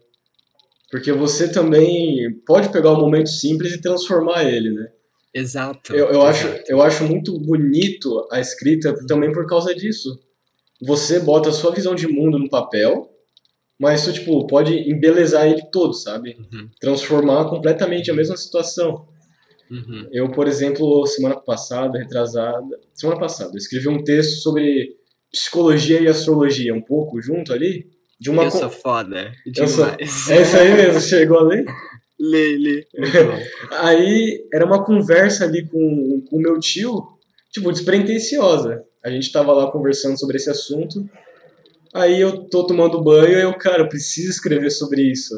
Porque 0.90 1.12
você 1.12 1.52
também 1.52 2.32
pode 2.46 2.72
pegar 2.72 2.92
um 2.92 3.00
momento 3.00 3.28
simples 3.28 3.74
e 3.74 3.80
transformar 3.80 4.44
ele, 4.44 4.70
né? 4.70 4.88
Exato. 5.34 5.94
Eu, 5.94 6.06
eu. 6.06 6.22
Acho, 6.22 6.48
eu 6.66 6.80
acho 6.80 7.04
muito 7.04 7.38
bonito 7.38 8.26
a 8.32 8.40
escrita 8.40 8.94
também 9.06 9.30
por 9.30 9.46
causa 9.46 9.74
disso. 9.74 10.18
Você 10.80 11.20
bota 11.20 11.50
a 11.50 11.52
sua 11.52 11.74
visão 11.74 11.94
de 11.94 12.08
mundo 12.08 12.38
no 12.38 12.48
papel, 12.48 13.10
mas 13.78 14.02
isso, 14.02 14.12
tipo, 14.12 14.46
pode 14.46 14.74
embelezar 14.90 15.46
ele 15.46 15.62
todo, 15.70 15.92
sabe? 15.94 16.36
Uhum. 16.38 16.68
Transformar 16.80 17.48
completamente 17.48 18.10
a 18.10 18.14
mesma 18.14 18.36
situação. 18.36 19.06
Uhum. 19.70 20.08
Eu, 20.10 20.30
por 20.30 20.48
exemplo, 20.48 21.06
semana 21.06 21.36
passada, 21.36 21.98
retrasada, 21.98 22.80
semana 22.94 23.20
passada, 23.20 23.50
eu 23.52 23.58
escrevi 23.58 23.88
um 23.88 24.02
texto 24.02 24.40
sobre 24.40 24.96
psicologia 25.30 26.00
e 26.00 26.08
astrologia, 26.08 26.74
um 26.74 26.82
pouco 26.82 27.20
junto 27.20 27.52
ali. 27.52 27.86
De 28.18 28.30
uma 28.30 28.44
eu 28.44 28.50
sou 28.50 28.70
foda. 28.70 29.32
Eu 29.56 29.68
sou... 29.68 29.86
É 29.86 30.02
isso 30.02 30.56
aí 30.56 30.74
mesmo, 30.74 31.00
chegou 31.00 31.38
a 31.38 31.42
ler? 31.42 31.64
Lê, 32.18 32.56
lê. 32.56 32.86
aí 33.70 34.44
era 34.52 34.66
uma 34.66 34.84
conversa 34.84 35.44
ali 35.44 35.68
com 35.68 36.24
o 36.32 36.38
meu 36.40 36.58
tio, 36.58 37.06
tipo, 37.52 37.70
despretensiosa. 37.70 38.82
A 39.04 39.10
gente 39.10 39.30
tava 39.30 39.52
lá 39.52 39.70
conversando 39.70 40.18
sobre 40.18 40.36
esse 40.36 40.50
assunto. 40.50 41.08
Aí 41.94 42.20
eu 42.20 42.48
tô 42.48 42.66
tomando 42.66 43.02
banho 43.02 43.38
e 43.38 43.42
eu, 43.42 43.54
cara, 43.54 43.82
eu 43.82 43.88
preciso 43.88 44.30
escrever 44.30 44.70
sobre 44.70 45.02
isso. 45.02 45.34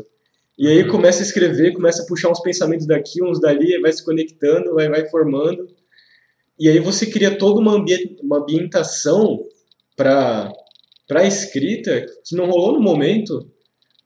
E 0.58 0.68
aí 0.68 0.82
uhum. 0.82 0.90
começa 0.90 1.22
a 1.22 1.26
escrever, 1.26 1.72
começa 1.72 2.02
a 2.02 2.06
puxar 2.06 2.30
uns 2.30 2.40
pensamentos 2.40 2.86
daqui, 2.86 3.22
uns 3.22 3.40
dali, 3.40 3.80
vai 3.80 3.92
se 3.92 4.04
conectando, 4.04 4.74
vai, 4.74 4.88
vai 4.88 5.08
formando. 5.08 5.66
E 6.58 6.68
aí 6.68 6.78
você 6.78 7.06
cria 7.06 7.38
toda 7.38 7.60
uma, 7.60 7.72
ambi 7.72 8.18
uma 8.22 8.38
ambientação 8.38 9.42
para 9.96 10.52
para 11.08 11.26
escrita 11.26 12.06
que 12.24 12.36
não 12.36 12.48
rolou 12.48 12.74
no 12.74 12.80
momento, 12.80 13.50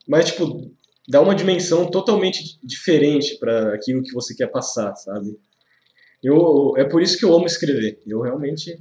mas 0.09 0.27
tipo 0.27 0.73
dá 1.07 1.21
uma 1.21 1.35
dimensão 1.35 1.91
totalmente 1.91 2.59
diferente 2.63 3.37
para 3.39 3.75
aquilo 3.75 4.03
que 4.03 4.15
você 4.15 4.35
quer 4.35 4.47
passar, 4.47 4.95
sabe? 4.97 5.37
Eu 6.23 6.75
é 6.77 6.85
por 6.85 7.03
isso 7.03 7.19
que 7.19 7.25
eu 7.25 7.35
amo 7.35 7.47
escrever. 7.47 8.01
Eu 8.07 8.21
realmente 8.21 8.79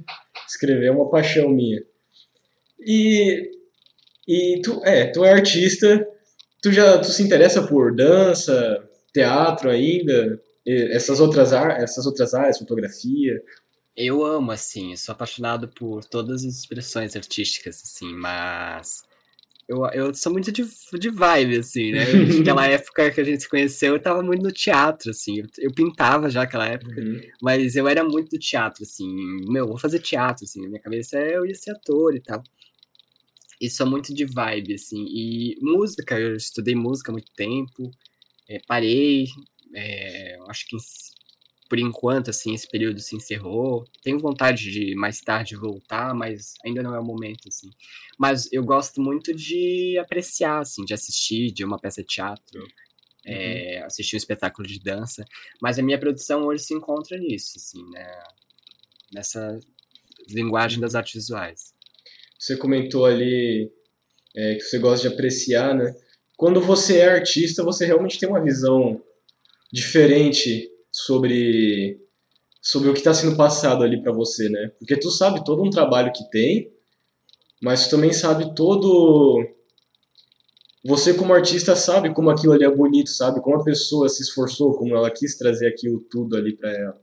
escrever 0.48 0.86
é 0.86 0.90
uma 0.92 1.10
paixão 1.10 1.50
minha. 1.50 1.82
E 2.86 3.50
e 4.26 4.60
tu 4.62 4.80
é, 4.84 5.06
tu 5.06 5.24
é 5.24 5.32
artista, 5.32 6.06
tu 6.62 6.72
já 6.72 6.98
tu 6.98 7.06
se 7.12 7.22
interessa 7.22 7.62
por 7.66 7.94
dança, 7.94 8.82
teatro 9.12 9.70
ainda, 9.70 10.40
essas 10.66 11.20
outras 11.20 11.52
essas 11.52 12.06
outras 12.06 12.32
áreas, 12.32 12.58
fotografia, 12.58 13.38
eu 13.96 14.24
amo, 14.24 14.50
assim, 14.50 14.96
sou 14.96 15.12
apaixonado 15.12 15.68
por 15.68 16.04
todas 16.04 16.44
as 16.44 16.54
expressões 16.58 17.14
artísticas, 17.14 17.80
assim, 17.84 18.12
mas 18.12 19.04
eu, 19.68 19.84
eu 19.92 20.12
sou 20.14 20.32
muito 20.32 20.50
de, 20.50 20.64
de 20.98 21.10
vibe, 21.10 21.58
assim, 21.58 21.92
né? 21.92 22.04
Naquela 22.38 22.66
época 22.66 23.10
que 23.12 23.20
a 23.20 23.24
gente 23.24 23.44
se 23.44 23.48
conheceu, 23.48 23.94
eu 23.94 24.02
tava 24.02 24.20
muito 24.20 24.42
no 24.42 24.50
teatro, 24.50 25.10
assim, 25.10 25.38
eu, 25.38 25.46
eu 25.58 25.72
pintava 25.72 26.28
já 26.28 26.40
naquela 26.40 26.66
época, 26.66 27.00
uhum. 27.00 27.20
mas 27.40 27.76
eu 27.76 27.86
era 27.86 28.02
muito 28.02 28.30
do 28.30 28.38
teatro, 28.38 28.82
assim, 28.82 29.06
meu, 29.48 29.68
vou 29.68 29.78
fazer 29.78 30.00
teatro, 30.00 30.44
assim, 30.44 30.62
na 30.62 30.68
minha 30.68 30.80
cabeça 30.80 31.16
é 31.16 31.36
eu 31.36 31.46
ia 31.46 31.54
ser 31.54 31.70
ator 31.70 32.16
e 32.16 32.20
tal. 32.20 32.42
E 33.60 33.70
sou 33.70 33.86
muito 33.86 34.14
de 34.14 34.24
vibe, 34.24 34.74
assim, 34.74 35.04
e 35.08 35.56
música, 35.60 36.18
eu 36.18 36.36
estudei 36.36 36.74
música 36.74 37.10
há 37.10 37.14
muito 37.14 37.32
tempo, 37.34 37.90
é, 38.48 38.58
parei, 38.66 39.26
é, 39.74 40.38
acho 40.48 40.66
que 40.68 40.76
por 41.68 41.78
enquanto, 41.78 42.30
assim, 42.30 42.54
esse 42.54 42.68
período 42.68 43.00
se 43.00 43.16
encerrou. 43.16 43.84
Tenho 44.02 44.18
vontade 44.18 44.70
de 44.70 44.94
mais 44.94 45.20
tarde 45.20 45.56
voltar, 45.56 46.14
mas 46.14 46.54
ainda 46.64 46.82
não 46.82 46.94
é 46.94 47.00
o 47.00 47.04
momento, 47.04 47.48
assim. 47.48 47.70
Mas 48.18 48.48
eu 48.52 48.62
gosto 48.62 49.00
muito 49.00 49.34
de 49.34 49.98
apreciar, 49.98 50.60
assim, 50.60 50.84
de 50.84 50.94
assistir 50.94 51.50
de 51.50 51.64
uma 51.64 51.78
peça 51.78 52.02
de 52.02 52.06
teatro, 52.06 52.60
uhum. 52.60 52.66
é, 53.26 53.82
assistir 53.84 54.14
um 54.14 54.18
espetáculo 54.18 54.68
de 54.68 54.78
dança. 54.78 55.24
Mas 55.60 55.78
a 55.78 55.82
minha 55.82 55.98
produção 55.98 56.44
hoje 56.44 56.62
se 56.62 56.74
encontra 56.74 57.18
nisso, 57.18 57.54
assim, 57.56 57.82
né? 57.90 58.22
Nessa 59.12 59.58
linguagem 60.28 60.80
das 60.80 60.94
artes 60.94 61.14
visuais. 61.14 61.73
Você 62.44 62.58
comentou 62.58 63.06
ali 63.06 63.72
é, 64.36 64.56
que 64.56 64.60
você 64.60 64.78
gosta 64.78 65.08
de 65.08 65.14
apreciar, 65.14 65.74
né? 65.74 65.96
Quando 66.36 66.60
você 66.60 66.98
é 66.98 67.08
artista, 67.08 67.64
você 67.64 67.86
realmente 67.86 68.18
tem 68.18 68.28
uma 68.28 68.42
visão 68.42 69.00
diferente 69.72 70.70
sobre 70.92 71.98
sobre 72.60 72.90
o 72.90 72.92
que 72.92 72.98
está 72.98 73.14
sendo 73.14 73.34
passado 73.34 73.82
ali 73.82 74.02
para 74.02 74.12
você, 74.12 74.50
né? 74.50 74.70
Porque 74.78 74.94
tu 74.94 75.10
sabe 75.10 75.42
todo 75.42 75.62
um 75.62 75.70
trabalho 75.70 76.12
que 76.12 76.28
tem, 76.30 76.70
mas 77.62 77.86
tu 77.86 77.90
também 77.92 78.12
sabe 78.12 78.54
todo 78.54 79.42
você 80.84 81.14
como 81.14 81.32
artista 81.32 81.74
sabe 81.74 82.12
como 82.12 82.28
aquilo 82.28 82.52
ali 82.52 82.64
é 82.64 82.70
bonito, 82.70 83.08
sabe? 83.08 83.40
Como 83.40 83.58
a 83.58 83.64
pessoa 83.64 84.06
se 84.10 84.22
esforçou, 84.22 84.76
como 84.76 84.94
ela 84.94 85.10
quis 85.10 85.34
trazer 85.38 85.66
aquilo 85.66 85.98
tudo 86.10 86.36
ali 86.36 86.54
para 86.54 86.70
ela. 86.70 87.00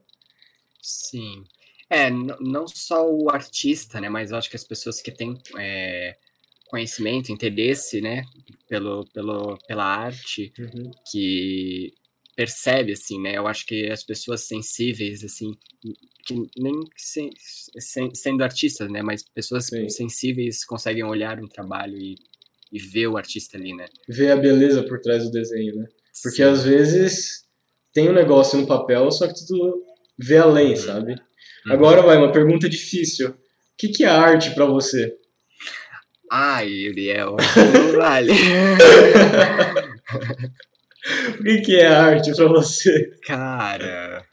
Sim. 0.84 1.43
É, 1.91 2.10
não 2.10 2.65
só 2.69 3.06
o 3.06 3.30
artista, 3.30 3.99
né? 3.99 4.08
Mas 4.08 4.32
eu 4.32 4.38
acho 4.38 4.49
que 4.49 4.56
as 4.56 4.63
pessoas 4.63 5.01
que 5.01 5.12
têm 5.12 5.38
é, 5.58 6.15
conhecimento, 6.69 7.34
interesse, 7.34 7.99
né? 7.99 8.23
Pelo, 8.69 9.06
pelo, 9.13 9.58
pela 9.67 9.84
arte, 9.84 10.54
uhum. 10.58 10.89
que 11.12 11.93
percebe, 12.34 12.93
assim, 12.93 13.21
né? 13.21 13.38
Eu 13.38 13.45
acho 13.45 13.65
que 13.65 13.91
as 13.91 14.06
pessoas 14.06 14.47
sensíveis, 14.47 15.21
assim, 15.21 15.51
que 16.25 16.34
nem 16.58 16.73
se, 16.95 17.30
se, 17.38 18.10
sendo 18.13 18.41
artistas, 18.41 18.89
né? 18.89 19.01
Mas 19.01 19.23
pessoas 19.23 19.65
Sim. 19.65 19.89
sensíveis 19.89 20.63
conseguem 20.63 21.04
olhar 21.04 21.43
um 21.43 21.47
trabalho 21.47 21.97
e, 21.97 22.15
e 22.71 22.80
ver 22.80 23.08
o 23.08 23.17
artista 23.17 23.58
ali, 23.58 23.75
né? 23.75 23.88
Ver 24.08 24.32
a 24.32 24.38
beleza 24.38 24.82
por 24.84 25.01
trás 25.01 25.25
do 25.25 25.32
desenho, 25.32 25.75
né? 25.75 25.88
Porque 26.23 26.38
Sim. 26.38 26.43
às 26.43 26.63
vezes 26.63 27.43
tem 27.91 28.08
um 28.08 28.13
negócio 28.13 28.58
no 28.58 28.65
papel, 28.65 29.12
só 29.12 29.27
que 29.27 29.45
tu 29.45 29.84
vê 30.17 30.38
além, 30.38 30.69
uhum. 30.69 30.77
sabe? 30.77 31.21
Uhum. 31.65 31.73
Agora 31.73 32.01
vai, 32.01 32.17
uma 32.17 32.32
pergunta 32.32 32.67
difícil. 32.69 33.30
O 33.30 33.36
que, 33.77 33.89
que 33.89 34.04
é 34.04 34.08
arte 34.08 34.51
para 34.51 34.65
você? 34.65 35.15
Ai, 36.32 36.88
Uriel, 36.88 37.36
não 37.36 37.91
vale. 37.99 38.32
O 41.39 41.43
que, 41.43 41.62
que 41.62 41.75
é 41.75 41.88
arte 41.88 42.34
pra 42.34 42.47
você? 42.47 43.12
Cara, 43.23 44.25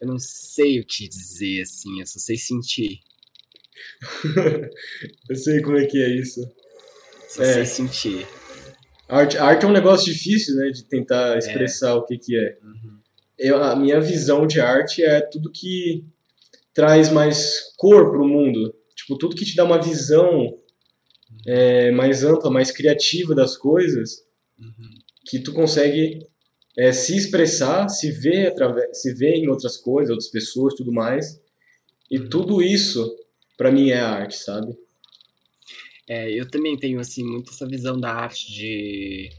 eu 0.00 0.06
não 0.06 0.18
sei 0.18 0.78
o 0.78 0.86
que 0.86 1.08
dizer, 1.08 1.62
assim, 1.62 2.00
eu 2.00 2.06
só 2.06 2.18
sei 2.18 2.36
sentir. 2.36 3.00
eu 5.28 5.36
sei 5.36 5.60
como 5.62 5.78
é 5.78 5.86
que 5.86 6.02
é 6.02 6.08
isso. 6.08 6.40
Só 7.28 7.42
é. 7.42 7.54
sei 7.54 7.66
sentir. 7.66 8.26
Arte, 9.08 9.36
arte 9.36 9.64
é 9.64 9.68
um 9.68 9.72
negócio 9.72 10.12
difícil, 10.12 10.54
né, 10.54 10.70
de 10.70 10.84
tentar 10.84 11.34
é. 11.34 11.38
expressar 11.38 11.90
é. 11.90 11.94
o 11.94 12.04
que 12.04 12.18
que 12.18 12.36
é. 12.36 12.58
Uhum. 12.62 12.99
Eu, 13.40 13.62
a 13.62 13.74
minha 13.74 14.00
visão 14.00 14.46
de 14.46 14.60
arte 14.60 15.02
é 15.02 15.20
tudo 15.20 15.50
que 15.50 16.04
traz 16.72 17.10
mais 17.10 17.74
cor 17.76 18.10
pro 18.10 18.28
mundo. 18.28 18.74
Tipo, 18.94 19.18
tudo 19.18 19.34
que 19.34 19.44
te 19.44 19.56
dá 19.56 19.64
uma 19.64 19.80
visão 19.80 20.56
é, 21.46 21.90
mais 21.90 22.22
ampla, 22.22 22.50
mais 22.50 22.70
criativa 22.70 23.34
das 23.34 23.56
coisas. 23.56 24.22
Uhum 24.58 25.00
que 25.30 25.38
tu 25.38 25.52
consegue 25.52 26.26
é, 26.76 26.92
se 26.92 27.16
expressar, 27.16 27.88
se 27.88 28.10
ver, 28.10 28.48
através, 28.48 29.00
se 29.00 29.14
ver 29.14 29.34
em 29.34 29.48
outras 29.48 29.76
coisas, 29.76 30.10
outras 30.10 30.28
pessoas, 30.28 30.74
tudo 30.74 30.92
mais. 30.92 31.40
E 32.10 32.18
uhum. 32.18 32.28
tudo 32.28 32.60
isso, 32.60 33.16
para 33.56 33.70
mim, 33.70 33.90
é 33.90 34.00
arte, 34.00 34.36
sabe? 34.36 34.76
É, 36.08 36.28
eu 36.32 36.48
também 36.48 36.76
tenho, 36.76 36.98
assim, 36.98 37.22
muito 37.22 37.52
essa 37.52 37.66
visão 37.66 37.98
da 37.98 38.12
arte 38.12 38.52
de, 38.52 39.30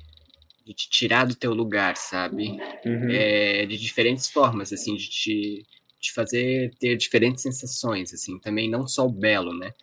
de 0.71 0.73
te 0.73 0.89
tirar 0.89 1.25
do 1.25 1.35
teu 1.35 1.53
lugar, 1.53 1.97
sabe? 1.97 2.57
Uhum. 2.85 3.09
É, 3.09 3.65
de 3.65 3.77
diferentes 3.77 4.29
formas, 4.29 4.71
assim, 4.71 4.95
de 4.95 5.09
te, 5.09 5.65
te 5.99 6.13
fazer 6.13 6.73
ter 6.79 6.95
diferentes 6.95 7.43
sensações, 7.43 8.13
assim, 8.13 8.39
também 8.39 8.69
não 8.69 8.87
só 8.87 9.05
o 9.05 9.11
belo, 9.11 9.53
né? 9.53 9.73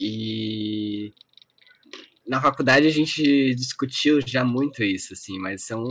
E 0.00 1.12
na 2.26 2.40
faculdade 2.40 2.86
a 2.86 2.90
gente 2.90 3.54
discutiu 3.54 4.20
já 4.24 4.44
muito 4.44 4.84
isso, 4.84 5.12
assim, 5.12 5.38
mas 5.38 5.64
são 5.64 5.84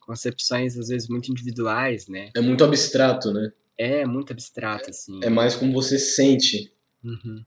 concepções 0.00 0.76
às 0.78 0.88
vezes 0.88 1.08
muito 1.08 1.30
individuais, 1.30 2.06
né? 2.06 2.30
É 2.34 2.40
muito 2.40 2.62
abstrato, 2.62 3.32
né? 3.32 3.50
É, 3.78 4.06
muito 4.06 4.32
abstrato, 4.32 4.90
assim. 4.90 5.18
É 5.22 5.30
mais 5.30 5.54
como 5.54 5.72
você 5.72 5.98
sente. 5.98 6.72
Uhum. 7.02 7.44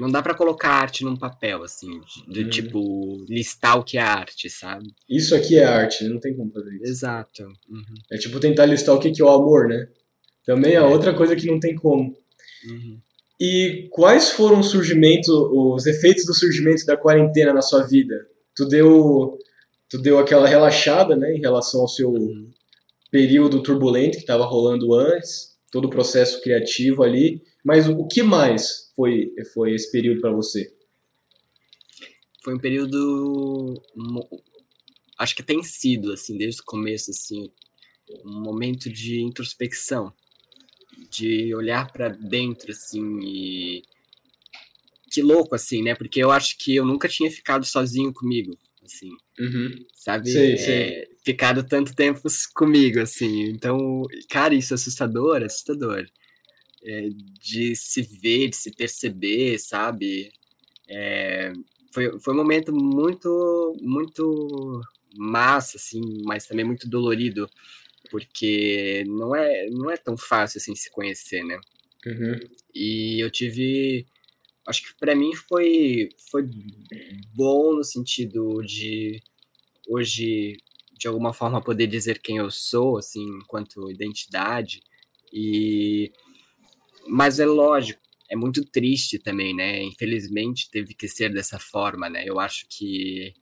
Não 0.00 0.10
dá 0.10 0.22
para 0.22 0.34
colocar 0.34 0.70
arte 0.70 1.04
num 1.04 1.16
papel, 1.16 1.62
assim, 1.62 2.00
de, 2.26 2.44
uhum. 2.44 2.50
tipo, 2.50 3.24
listar 3.28 3.78
o 3.78 3.84
que 3.84 3.98
é 3.98 4.00
arte, 4.00 4.48
sabe? 4.48 4.86
Isso 5.08 5.34
aqui 5.34 5.58
é 5.58 5.64
arte, 5.64 6.08
não 6.08 6.18
tem 6.18 6.34
como 6.34 6.50
fazer 6.50 6.74
isso. 6.76 6.84
Exato. 6.84 7.42
Uhum. 7.68 7.94
É 8.10 8.16
tipo 8.16 8.40
tentar 8.40 8.66
listar 8.66 8.94
o 8.94 8.98
que 8.98 9.12
é 9.20 9.24
o 9.24 9.28
amor, 9.28 9.68
né? 9.68 9.88
Também 10.44 10.72
é, 10.72 10.76
é 10.76 10.82
outra 10.82 11.14
coisa 11.14 11.36
que 11.36 11.46
não 11.46 11.60
tem 11.60 11.74
como. 11.74 12.16
Uhum. 12.68 12.98
E 13.40 13.88
quais 13.90 14.30
foram 14.30 14.60
o 14.60 14.64
surgimento, 14.64 15.32
os 15.74 15.86
efeitos 15.86 16.24
do 16.26 16.34
surgimento 16.34 16.84
da 16.84 16.96
quarentena 16.96 17.52
na 17.52 17.62
sua 17.62 17.86
vida? 17.86 18.14
Tu 18.54 18.66
deu 18.66 19.38
tu 19.88 19.98
deu 19.98 20.18
aquela 20.18 20.46
relaxada, 20.46 21.16
né, 21.16 21.34
em 21.34 21.40
relação 21.40 21.80
ao 21.80 21.88
seu 21.88 22.10
Uhum. 22.10 22.48
período 23.10 23.60
turbulento 23.60 24.16
que 24.16 24.22
estava 24.22 24.44
rolando 24.44 24.94
antes, 24.94 25.56
todo 25.70 25.86
o 25.86 25.90
processo 25.90 26.40
criativo 26.42 27.02
ali. 27.02 27.42
Mas 27.64 27.88
o 27.88 28.06
que 28.06 28.22
mais 28.22 28.90
foi, 28.96 29.32
foi 29.52 29.74
esse 29.74 29.90
período 29.90 30.20
para 30.20 30.32
você? 30.32 30.72
Foi 32.42 32.54
um 32.54 32.58
período. 32.58 33.74
Acho 35.18 35.36
que 35.36 35.42
tem 35.42 35.62
sido, 35.62 36.12
assim, 36.12 36.36
desde 36.38 36.62
o 36.62 36.64
começo, 36.64 37.10
assim, 37.10 37.50
um 38.24 38.40
momento 38.40 38.90
de 38.90 39.20
introspecção, 39.20 40.12
de 41.10 41.54
olhar 41.54 41.92
para 41.92 42.08
dentro, 42.08 42.70
assim, 42.70 43.20
e. 43.22 43.82
Que 45.12 45.22
louco, 45.22 45.54
assim, 45.54 45.82
né? 45.82 45.94
Porque 45.94 46.20
eu 46.22 46.30
acho 46.30 46.56
que 46.56 46.76
eu 46.76 46.84
nunca 46.86 47.08
tinha 47.08 47.30
ficado 47.30 47.66
sozinho 47.66 48.12
comigo, 48.12 48.56
assim, 48.84 49.10
Uhum. 49.38 49.84
sabe? 49.92 50.30
Sei, 50.30 50.52
É, 50.52 50.56
sei. 50.56 51.10
Ficado 51.24 51.62
tanto 51.64 51.94
tempo 51.94 52.22
comigo, 52.54 53.00
assim. 53.00 53.50
Então, 53.50 54.02
cara, 54.30 54.54
isso 54.54 54.72
é 54.72 54.76
assustador, 54.76 55.42
assustador. 55.42 56.06
É, 56.82 57.08
de 57.42 57.76
se 57.76 58.02
ver, 58.02 58.48
de 58.48 58.56
se 58.56 58.70
perceber, 58.70 59.58
sabe? 59.58 60.32
É, 60.88 61.52
foi, 61.92 62.18
foi 62.20 62.34
um 62.34 62.36
momento 62.36 62.72
muito, 62.72 63.76
muito 63.82 64.80
massa, 65.16 65.76
assim, 65.76 66.00
mas 66.24 66.46
também 66.46 66.64
muito 66.64 66.88
dolorido, 66.88 67.48
porque 68.10 69.04
não 69.06 69.34
é, 69.34 69.68
não 69.70 69.90
é 69.90 69.96
tão 69.96 70.16
fácil, 70.16 70.58
assim, 70.58 70.74
se 70.74 70.90
conhecer, 70.90 71.44
né? 71.44 71.60
Uhum. 72.06 72.38
E 72.74 73.22
eu 73.22 73.30
tive. 73.30 74.06
Acho 74.66 74.82
que 74.82 74.98
para 74.98 75.14
mim 75.14 75.34
foi, 75.34 76.10
foi 76.30 76.48
bom 77.34 77.74
no 77.74 77.84
sentido 77.84 78.62
de 78.62 79.20
hoje, 79.88 80.56
de 80.96 81.08
alguma 81.08 81.32
forma, 81.32 81.62
poder 81.62 81.86
dizer 81.86 82.20
quem 82.20 82.36
eu 82.36 82.50
sou, 82.50 82.98
assim, 82.98 83.24
enquanto 83.42 83.90
identidade. 83.90 84.80
E. 85.32 86.12
Mas 87.10 87.40
é 87.40 87.46
lógico, 87.46 88.00
é 88.30 88.36
muito 88.36 88.64
triste 88.64 89.18
também, 89.18 89.54
né? 89.54 89.82
Infelizmente 89.82 90.70
teve 90.70 90.94
que 90.94 91.08
ser 91.08 91.32
dessa 91.32 91.58
forma, 91.58 92.08
né? 92.08 92.22
Eu 92.26 92.38
acho 92.38 92.66
que 92.68 93.32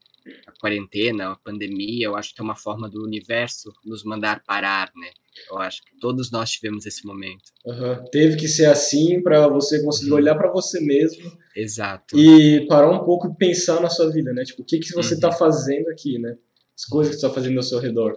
a 0.47 0.53
quarentena, 0.61 1.33
a 1.33 1.37
pandemia, 1.37 2.07
eu 2.07 2.17
acho 2.17 2.35
que 2.35 2.41
é 2.41 2.45
uma 2.45 2.57
forma 2.57 2.89
do 2.89 3.03
universo 3.05 3.73
nos 3.85 4.03
mandar 4.05 4.43
parar, 4.45 4.91
né? 4.97 5.11
Eu 5.51 5.59
acho 5.59 5.83
que 5.83 5.99
todos 6.01 6.31
nós 6.31 6.51
tivemos 6.51 6.85
esse 6.87 7.07
momento. 7.07 7.45
Aham. 7.67 8.05
Teve 8.11 8.37
que 8.37 8.49
ser 8.49 8.67
assim 8.67 9.23
para 9.23 9.47
você 9.49 9.83
conseguir 9.83 10.11
Uhum. 10.11 10.17
olhar 10.17 10.35
para 10.35 10.51
você 10.51 10.81
mesmo 10.81 11.31
Exato. 11.55 12.19
e 12.19 12.67
parar 12.69 12.91
um 12.91 13.05
pouco 13.05 13.29
e 13.29 13.37
pensar 13.37 13.81
na 13.81 13.89
sua 13.91 14.11
vida, 14.11 14.33
né? 14.33 14.43
Tipo, 14.45 14.63
o 14.63 14.65
que 14.65 14.79
que 14.79 14.93
você 14.93 15.15
Uhum. 15.15 15.21
tá 15.21 15.33
fazendo 15.33 15.89
aqui, 15.89 16.19
né? 16.19 16.37
As 16.77 16.85
coisas 16.85 17.15
que 17.15 17.21
você 17.21 17.29
tá 17.29 17.35
fazendo 17.35 17.57
ao 17.57 17.63
seu 17.63 17.79
redor. 17.79 18.17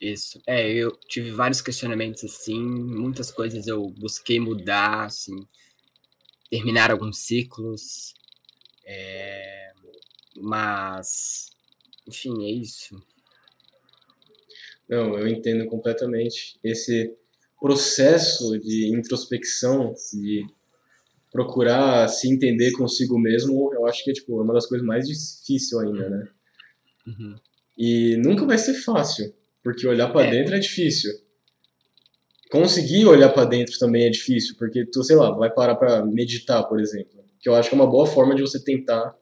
Isso. 0.00 0.42
É, 0.46 0.70
eu 0.70 0.90
tive 1.08 1.30
vários 1.30 1.60
questionamentos 1.60 2.22
assim, 2.22 2.60
muitas 2.60 3.30
coisas 3.30 3.66
eu 3.66 3.88
busquei 3.90 4.38
mudar, 4.38 5.04
assim, 5.04 5.46
terminar 6.50 6.90
alguns 6.90 7.18
ciclos, 7.20 8.14
é, 8.84 9.72
mas, 10.36 11.50
enfim, 12.06 12.46
é 12.46 12.50
isso. 12.50 13.02
Não, 14.88 15.18
eu 15.18 15.26
entendo 15.26 15.66
completamente. 15.66 16.58
Esse 16.62 17.16
processo 17.60 18.58
de 18.60 18.94
introspecção, 18.94 19.94
de 20.12 20.46
procurar 21.32 22.06
se 22.08 22.32
entender 22.32 22.72
consigo 22.72 23.18
mesmo, 23.18 23.72
eu 23.74 23.86
acho 23.86 24.04
que 24.04 24.10
é 24.10 24.14
tipo, 24.14 24.38
é 24.38 24.44
uma 24.44 24.54
das 24.54 24.66
coisas 24.66 24.86
mais 24.86 25.06
difíceis 25.06 25.74
ainda, 25.74 26.08
né? 26.08 26.28
Uhum. 27.06 27.34
E 27.76 28.16
nunca 28.18 28.46
vai 28.46 28.58
ser 28.58 28.74
fácil, 28.74 29.34
porque 29.66 29.84
olhar 29.84 30.12
pra 30.12 30.24
É. 30.24 30.30
dentro 30.30 30.54
é 30.54 30.60
difícil. 30.60 31.10
Conseguir 32.52 33.04
olhar 33.04 33.30
pra 33.30 33.44
dentro 33.44 33.76
também 33.80 34.04
é 34.04 34.10
difícil, 34.10 34.54
porque 34.56 34.86
tu, 34.86 35.02
sei 35.02 35.16
lá, 35.16 35.32
vai 35.32 35.52
parar 35.52 35.74
pra 35.74 36.06
meditar, 36.06 36.62
por 36.68 36.78
exemplo, 36.78 37.24
que 37.40 37.48
eu 37.48 37.54
acho 37.56 37.68
que 37.68 37.74
é 37.74 37.78
uma 37.78 37.90
boa 37.90 38.06
forma 38.06 38.32
de 38.36 38.42
você 38.42 38.62
tentar 38.62 39.12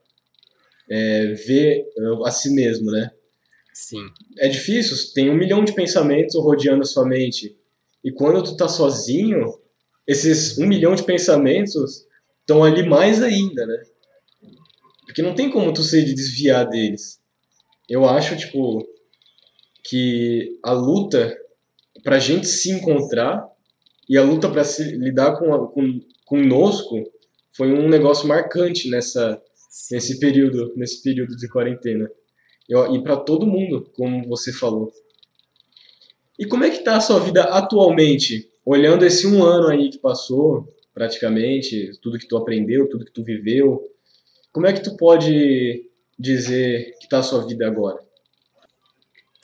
é, 0.91 1.29
ver 1.33 1.87
uh, 1.97 2.27
a 2.27 2.31
si 2.31 2.51
mesmo, 2.51 2.91
né? 2.91 3.11
Sim, 3.73 4.07
é 4.39 4.47
difícil, 4.47 4.95
tem 5.15 5.31
um 5.31 5.35
milhão 5.35 5.65
de 5.65 5.75
pensamentos 5.75 6.35
rodeando 6.35 6.83
a 6.83 6.85
sua 6.85 7.07
mente. 7.07 7.57
E 8.05 8.13
quando 8.13 8.45
tu 8.45 8.55
tá 8.55 8.69
sozinho, 8.69 9.47
esses 10.07 10.59
um 10.59 10.67
milhão 10.67 10.95
de 10.95 11.05
pensamentos 11.05 12.05
estão 12.41 12.63
ali 12.63 12.87
mais 12.87 13.23
ainda, 13.23 13.65
né? 13.65 13.83
Porque 15.07 15.23
não 15.23 15.35
tem 15.35 15.51
como 15.51 15.73
tu 15.73 15.83
se 15.83 16.05
desviar 16.05 16.69
deles. 16.69 17.19
Eu 17.89 18.07
acho, 18.07 18.37
tipo, 18.37 18.87
que 19.85 20.59
a 20.63 20.73
luta 20.73 21.37
pra 22.03 22.19
gente 22.19 22.47
se 22.47 22.71
encontrar 22.71 23.47
e 24.09 24.19
a 24.19 24.23
luta 24.23 24.51
pra 24.51 24.65
se 24.65 24.83
lidar 24.97 25.39
com, 25.39 25.55
a, 25.55 25.69
com 25.69 26.01
conosco 26.25 26.97
foi 27.53 27.73
um 27.73 27.89
negócio 27.89 28.27
marcante 28.27 28.91
nessa 28.91 29.41
nesse 29.91 30.21
período, 30.21 30.73
nesse 30.77 31.03
período 31.03 31.37
de 31.37 31.49
quarentena. 31.49 32.09
E 32.69 33.03
para 33.03 33.17
todo 33.17 33.47
mundo, 33.47 33.91
como 33.95 34.27
você 34.29 34.53
falou. 34.53 34.93
E 36.39 36.47
como 36.47 36.65
é 36.65 36.71
que 36.71 36.83
tá 36.83 36.97
a 36.97 37.01
sua 37.01 37.21
vida 37.21 37.43
atualmente? 37.43 38.49
Olhando 38.65 39.05
esse 39.05 39.27
um 39.27 39.43
ano 39.43 39.69
aí 39.69 39.91
que 39.91 39.99
passou, 39.99 40.67
praticamente, 40.93 41.91
tudo 42.01 42.19
que 42.19 42.27
tu 42.27 42.37
aprendeu, 42.37 42.89
tudo 42.89 43.05
que 43.05 43.13
tu 43.13 43.23
viveu, 43.23 43.83
como 44.53 44.67
é 44.67 44.73
que 44.73 44.83
tu 44.83 44.97
pode 44.97 45.91
dizer 46.19 46.95
que 47.01 47.09
tá 47.09 47.19
a 47.19 47.23
sua 47.23 47.45
vida 47.47 47.67
agora? 47.67 48.04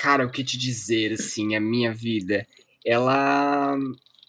Cara, 0.01 0.27
o 0.27 0.31
que 0.31 0.43
te 0.43 0.57
dizer, 0.57 1.13
assim, 1.13 1.55
a 1.55 1.61
minha 1.61 1.93
vida, 1.93 2.47
ela. 2.85 3.77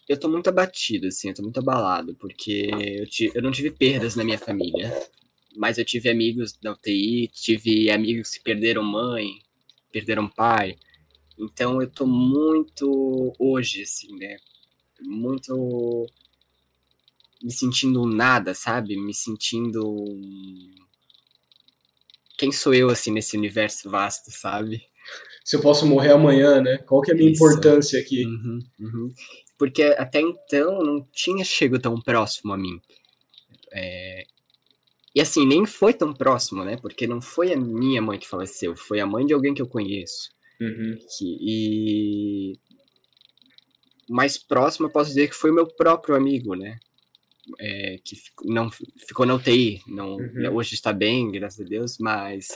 Eu 0.08 0.18
tô 0.18 0.28
muito 0.28 0.48
abatido, 0.48 1.06
assim, 1.06 1.28
eu 1.28 1.34
tô 1.34 1.42
muito 1.42 1.58
abalado, 1.58 2.14
porque 2.16 2.68
eu, 3.00 3.06
ti- 3.06 3.30
eu 3.34 3.40
não 3.42 3.50
tive 3.52 3.70
perdas 3.70 4.14
na 4.16 4.24
minha 4.24 4.38
família, 4.38 4.92
mas 5.56 5.78
eu 5.78 5.84
tive 5.84 6.10
amigos 6.10 6.52
da 6.62 6.72
UTI, 6.72 7.28
tive 7.28 7.90
amigos 7.90 8.30
que 8.30 8.42
perderam 8.42 8.82
mãe, 8.84 9.28
perderam 9.92 10.28
pai, 10.28 10.76
então 11.38 11.82
eu 11.82 11.90
tô 11.90 12.06
muito, 12.06 13.34
hoje, 13.38 13.82
assim, 13.82 14.16
né, 14.18 14.36
muito 15.02 16.06
me 17.42 17.50
sentindo 17.52 18.06
nada, 18.06 18.54
sabe? 18.54 18.96
Me 18.96 19.12
sentindo. 19.14 19.82
Quem 22.36 22.52
sou 22.52 22.74
eu, 22.74 22.90
assim, 22.90 23.10
nesse 23.10 23.38
universo 23.38 23.88
vasto, 23.88 24.30
sabe? 24.30 24.84
Se 25.44 25.56
eu 25.56 25.60
posso 25.60 25.86
morrer 25.86 26.12
amanhã, 26.12 26.60
né? 26.60 26.78
Qual 26.78 27.00
que 27.02 27.10
é 27.10 27.14
a 27.14 27.16
minha 27.16 27.30
Isso. 27.30 27.42
importância 27.44 27.98
aqui? 28.00 28.24
Uhum, 28.24 28.58
uhum. 28.80 29.08
Porque 29.58 29.82
até 29.82 30.20
então 30.20 30.78
não 30.82 31.06
tinha 31.12 31.44
chego 31.44 31.78
tão 31.78 32.00
próximo 32.00 32.52
a 32.52 32.56
mim. 32.58 32.80
É, 33.72 34.24
E 35.14 35.20
assim, 35.20 35.46
nem 35.46 35.66
foi 35.66 35.92
tão 35.92 36.12
próximo, 36.14 36.64
né? 36.64 36.76
Porque 36.80 37.06
não 37.06 37.20
foi 37.20 37.52
a 37.52 37.56
minha 37.56 38.00
mãe 38.00 38.18
que 38.18 38.26
faleceu, 38.28 38.74
foi 38.74 38.98
a 38.98 39.06
mãe 39.06 39.26
de 39.26 39.34
alguém 39.34 39.52
que 39.52 39.60
eu 39.60 39.68
conheço. 39.68 40.30
Uhum. 40.60 40.96
Que... 41.18 41.36
E 41.40 42.52
mais 44.08 44.36
próximo 44.38 44.86
eu 44.86 44.90
posso 44.90 45.08
dizer 45.10 45.28
que 45.28 45.34
foi 45.34 45.50
o 45.50 45.54
meu 45.54 45.66
próprio 45.66 46.14
amigo, 46.14 46.54
né? 46.54 46.78
É, 47.58 47.98
que 48.04 48.14
fico- 48.16 48.44
não, 48.50 48.70
ficou 49.06 49.26
na 49.26 49.34
UTI, 49.34 49.80
não, 49.86 50.14
Uhum. 50.16 50.54
hoje 50.54 50.74
está 50.74 50.92
bem, 50.92 51.30
graças 51.30 51.60
a 51.60 51.68
Deus, 51.68 51.98
mas 51.98 52.48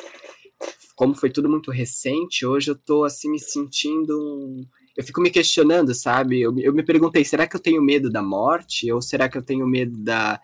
como 0.94 1.14
foi 1.14 1.30
tudo 1.30 1.48
muito 1.48 1.70
recente, 1.70 2.46
hoje 2.46 2.70
eu 2.70 2.76
tô 2.76 3.04
assim 3.04 3.30
me 3.30 3.38
sentindo. 3.38 4.18
um- 4.18 4.66
Eu 4.96 5.04
fico 5.04 5.20
me 5.20 5.30
questionando, 5.30 5.94
sabe? 5.94 6.40
Eu, 6.40 6.58
eu 6.58 6.72
me 6.72 6.82
perguntei, 6.82 7.24
será 7.24 7.46
que 7.46 7.54
eu 7.54 7.60
tenho 7.60 7.82
medo 7.82 8.10
da 8.10 8.22
morte? 8.22 8.90
Ou 8.90 9.02
será 9.02 9.28
que 9.28 9.36
eu 9.36 9.42
tenho 9.42 9.66
medo 9.66 9.94
da, 10.02 10.40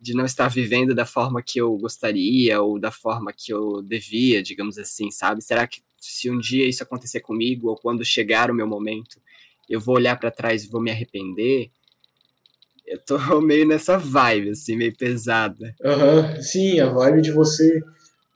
de 0.00 0.14
não 0.14 0.24
estar 0.26 0.48
vivendo 0.48 0.94
da 0.94 1.06
forma 1.06 1.42
que 1.42 1.60
eu 1.60 1.76
gostaria, 1.78 2.60
ou 2.60 2.78
da 2.78 2.90
forma 2.92 3.32
que 3.36 3.52
eu 3.52 3.82
devia, 3.82 4.42
digamos 4.42 4.78
assim, 4.78 5.10
sabe? 5.10 5.42
Será 5.42 5.66
que 5.66 5.80
se 5.98 6.30
um 6.30 6.38
dia 6.38 6.68
isso 6.68 6.82
acontecer 6.82 7.20
comigo, 7.20 7.68
ou 7.70 7.76
quando 7.76 8.04
chegar 8.04 8.50
o 8.50 8.54
meu 8.54 8.66
momento, 8.66 9.20
eu 9.68 9.80
vou 9.80 9.94
olhar 9.96 10.16
para 10.18 10.30
trás 10.30 10.64
e 10.64 10.68
vou 10.68 10.80
me 10.80 10.90
arrepender? 10.90 11.70
Eu 12.86 12.98
tô 13.04 13.16
meio 13.40 13.66
nessa 13.66 13.98
vibe, 13.98 14.50
assim, 14.50 14.76
meio 14.76 14.96
pesada. 14.96 15.74
Aham, 15.84 16.40
Sim, 16.40 16.80
a 16.80 16.86
vibe 16.92 17.22
de 17.22 17.32
você 17.32 17.80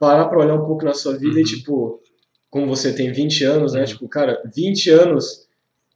parar 0.01 0.25
pra 0.29 0.41
olhar 0.41 0.55
um 0.55 0.67
pouco 0.67 0.85
na 0.85 0.95
sua 0.95 1.17
vida 1.17 1.39
e, 1.39 1.43
Uhum. 1.43 1.49
tipo, 1.49 2.01
como 2.51 2.67
você 2.67 2.93
tem 2.93 3.13
20 3.13 3.45
anos, 3.45 3.75
né? 3.75 3.81
Uhum. 3.81 3.87
Tipo, 3.87 4.09
cara, 4.09 4.43
20 4.57 4.91
anos, 4.91 5.47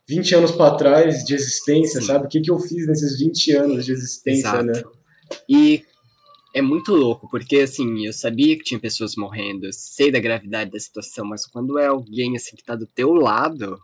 20 0.06 0.34
anos 0.34 0.52
pra 0.52 0.76
trás 0.76 1.24
de 1.24 1.34
existência, 1.34 2.00
Sim. 2.00 2.06
sabe? 2.06 2.26
O 2.26 2.28
que, 2.28 2.40
que 2.40 2.50
eu 2.50 2.58
fiz 2.60 2.86
nesses 2.86 3.18
20 3.18 3.52
anos 3.56 3.84
de 3.86 3.92
existência, 3.92 4.62
né? 4.62 4.80
E 5.48 5.82
é 6.54 6.60
muito 6.60 6.94
louco, 6.94 7.28
porque 7.30 7.56
assim, 7.60 8.06
eu 8.06 8.12
sabia 8.12 8.56
que 8.56 8.62
tinha 8.62 8.78
pessoas 8.78 9.16
morrendo, 9.16 9.64
eu 9.66 9.72
sei 9.72 10.12
da 10.12 10.20
gravidade 10.20 10.70
da 10.70 10.78
situação, 10.78 11.24
mas 11.24 11.46
quando 11.46 11.78
é 11.78 11.86
alguém 11.86 12.36
assim 12.36 12.54
que 12.54 12.62
tá 12.62 12.76
do 12.76 12.86
teu 12.86 13.12
lado, 13.14 13.76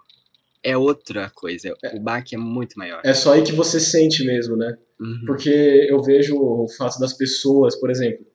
é 0.63 0.77
outra 0.77 1.31
coisa. 1.35 1.75
O 1.95 1.99
baque 1.99 2.35
é 2.35 2.39
muito 2.39 2.79
maior. 2.79 3.01
É 3.05 3.15
só 3.15 3.33
aí 3.33 3.43
que 3.43 3.53
você 3.53 3.81
sente 3.81 4.23
mesmo, 4.25 4.55
né? 4.57 4.77
Uhum. 5.01 5.23
Porque 5.27 5.49
eu 5.89 6.03
vejo 6.03 6.37
o 6.37 6.69
fato 6.77 7.01
das 7.01 7.15
pessoas, 7.15 7.75
por 7.81 7.91
exemplo, 7.91 8.27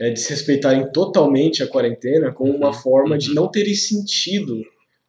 é, 0.00 0.10
desrespeitarem 0.10 0.90
totalmente 0.90 1.62
a 1.62 1.68
quarentena 1.68 2.32
como 2.32 2.56
uma 2.56 2.68
uhum, 2.68 2.72
forma 2.72 3.12
uhum. 3.12 3.18
de 3.18 3.34
não 3.34 3.50
terem 3.50 3.74
sentido 3.74 4.62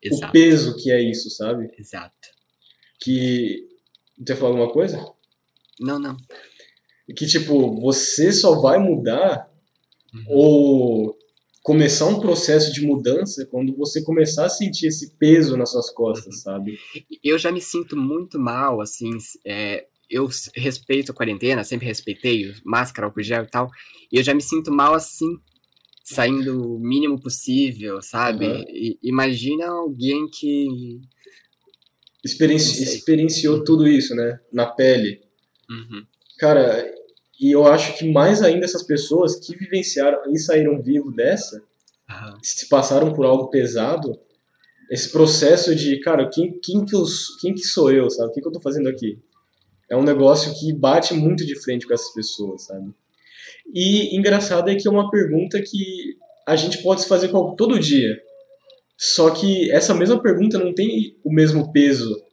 Exato. 0.04 0.28
o 0.28 0.32
peso 0.32 0.76
que 0.76 0.92
é 0.92 1.02
isso, 1.02 1.30
sabe? 1.30 1.72
Exato. 1.80 2.14
Que. 3.00 3.70
Você 4.20 4.36
falar 4.36 4.52
alguma 4.52 4.72
coisa? 4.72 5.04
Não, 5.80 5.98
não. 5.98 6.18
Que, 7.16 7.26
tipo, 7.26 7.80
você 7.80 8.32
só 8.32 8.60
vai 8.60 8.78
mudar 8.78 9.50
uhum. 10.14 10.26
ou 10.28 11.18
começar 11.64 12.08
um 12.08 12.20
processo 12.20 12.72
de 12.74 12.86
mudança 12.86 13.46
quando 13.46 13.76
você 13.76 14.04
começar 14.04 14.46
a 14.46 14.50
sentir 14.50 14.88
esse 14.88 15.16
peso 15.18 15.56
nas 15.58 15.72
suas 15.72 15.90
costas, 15.90 16.36
uhum. 16.36 16.42
sabe? 16.42 16.80
Eu 17.24 17.38
já 17.38 17.52
me 17.52 17.62
sinto 17.62 17.96
muito 17.96 18.38
mal, 18.38 18.82
assim, 18.82 19.10
é, 19.46 19.88
eu 20.12 20.30
respeito 20.56 21.12
a 21.12 21.16
quarentena, 21.16 21.64
sempre 21.64 21.88
respeitei, 21.88 22.54
máscara, 22.66 23.08
álcool 23.08 23.24
gel 23.24 23.44
e 23.44 23.48
tal, 23.48 23.70
e 24.12 24.18
eu 24.18 24.24
já 24.24 24.34
me 24.34 24.42
sinto 24.42 24.72
mal 24.72 24.94
assim, 24.94 25.38
saindo 26.04 26.76
o 26.76 26.80
mínimo 26.80 27.20
possível, 27.20 28.02
sabe? 28.02 28.46
Uhum. 28.46 28.66
E, 28.68 29.00
imagina 29.02 29.68
alguém 29.68 30.28
que. 30.28 31.00
Experienci 32.24 32.84
experienciou 32.84 33.64
tudo 33.64 33.88
isso, 33.88 34.14
né? 34.14 34.40
Na 34.52 34.68
pele. 34.68 35.22
Uhum. 35.70 36.06
Cara, 36.38 36.86
e 37.40 37.52
eu 37.52 37.66
acho 37.66 37.98
que 37.98 38.12
mais 38.12 38.44
ainda 38.44 38.66
essas 38.66 38.84
pessoas 38.84 39.40
que 39.40 39.56
vivenciaram 39.56 40.32
e 40.32 40.38
saíram 40.38 40.82
vivo 40.82 41.12
dessa, 41.12 41.58
uhum. 42.10 42.38
se 42.44 42.68
passaram 42.68 43.14
por 43.14 43.26
algo 43.26 43.50
pesado, 43.50 44.20
esse 44.92 45.10
processo 45.10 45.74
de, 45.74 46.00
cara, 46.02 46.30
quem, 46.30 46.60
quem, 46.60 46.86
que, 46.86 46.94
eu, 46.94 47.04
quem 47.40 47.54
que 47.54 47.64
sou 47.64 47.92
eu, 47.92 48.10
sabe? 48.10 48.30
O 48.30 48.34
que, 48.34 48.42
que 48.42 48.48
eu 48.48 48.52
tô 48.52 48.60
fazendo 48.60 48.90
aqui? 48.90 49.18
É 49.92 49.96
um 49.98 50.04
negócio 50.04 50.58
que 50.58 50.72
bate 50.72 51.14
muito 51.14 51.46
de 51.46 51.54
frente 51.62 51.86
com 51.86 51.94
essas 51.94 52.14
pessoas, 52.14 52.64
sabe? 52.64 52.94
E 53.74 54.16
engraçado 54.16 54.70
é 54.70 54.76
que 54.76 54.88
é 54.88 54.92
uma 54.92 55.12
pergunta 55.12 55.62
que 55.62 56.16
a 56.48 56.56
gente 56.56 56.82
pode 56.82 57.02
se 57.02 57.10
fazer 57.10 57.30
todo 57.58 57.78
dia. 57.78 58.18
Só 58.98 59.32
que 59.32 59.70
essa 59.70 59.94
mesma 59.94 60.22
pergunta 60.22 60.58
não 60.58 60.74
tem 60.74 61.18
o 61.26 61.34
mesmo 61.34 61.74
peso. 61.74 62.24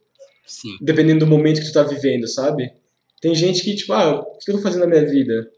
Sim. 0.47 0.77
Dependendo 0.81 1.25
do 1.25 1.27
momento 1.27 1.59
que 1.59 1.67
tu 1.67 1.73
tá 1.73 1.83
vivendo, 1.83 2.27
sabe? 2.27 2.71
Tem 3.21 3.35
gente 3.35 3.61
que, 3.61 3.75
tipo, 3.75 3.91
ah, 3.91 4.21
o 4.21 4.37
que 4.37 4.51
eu 4.51 4.55
tô 4.55 4.61
fazendo 4.61 4.81
na 4.83 4.87
minha 4.87 5.05
vida? 5.05 5.51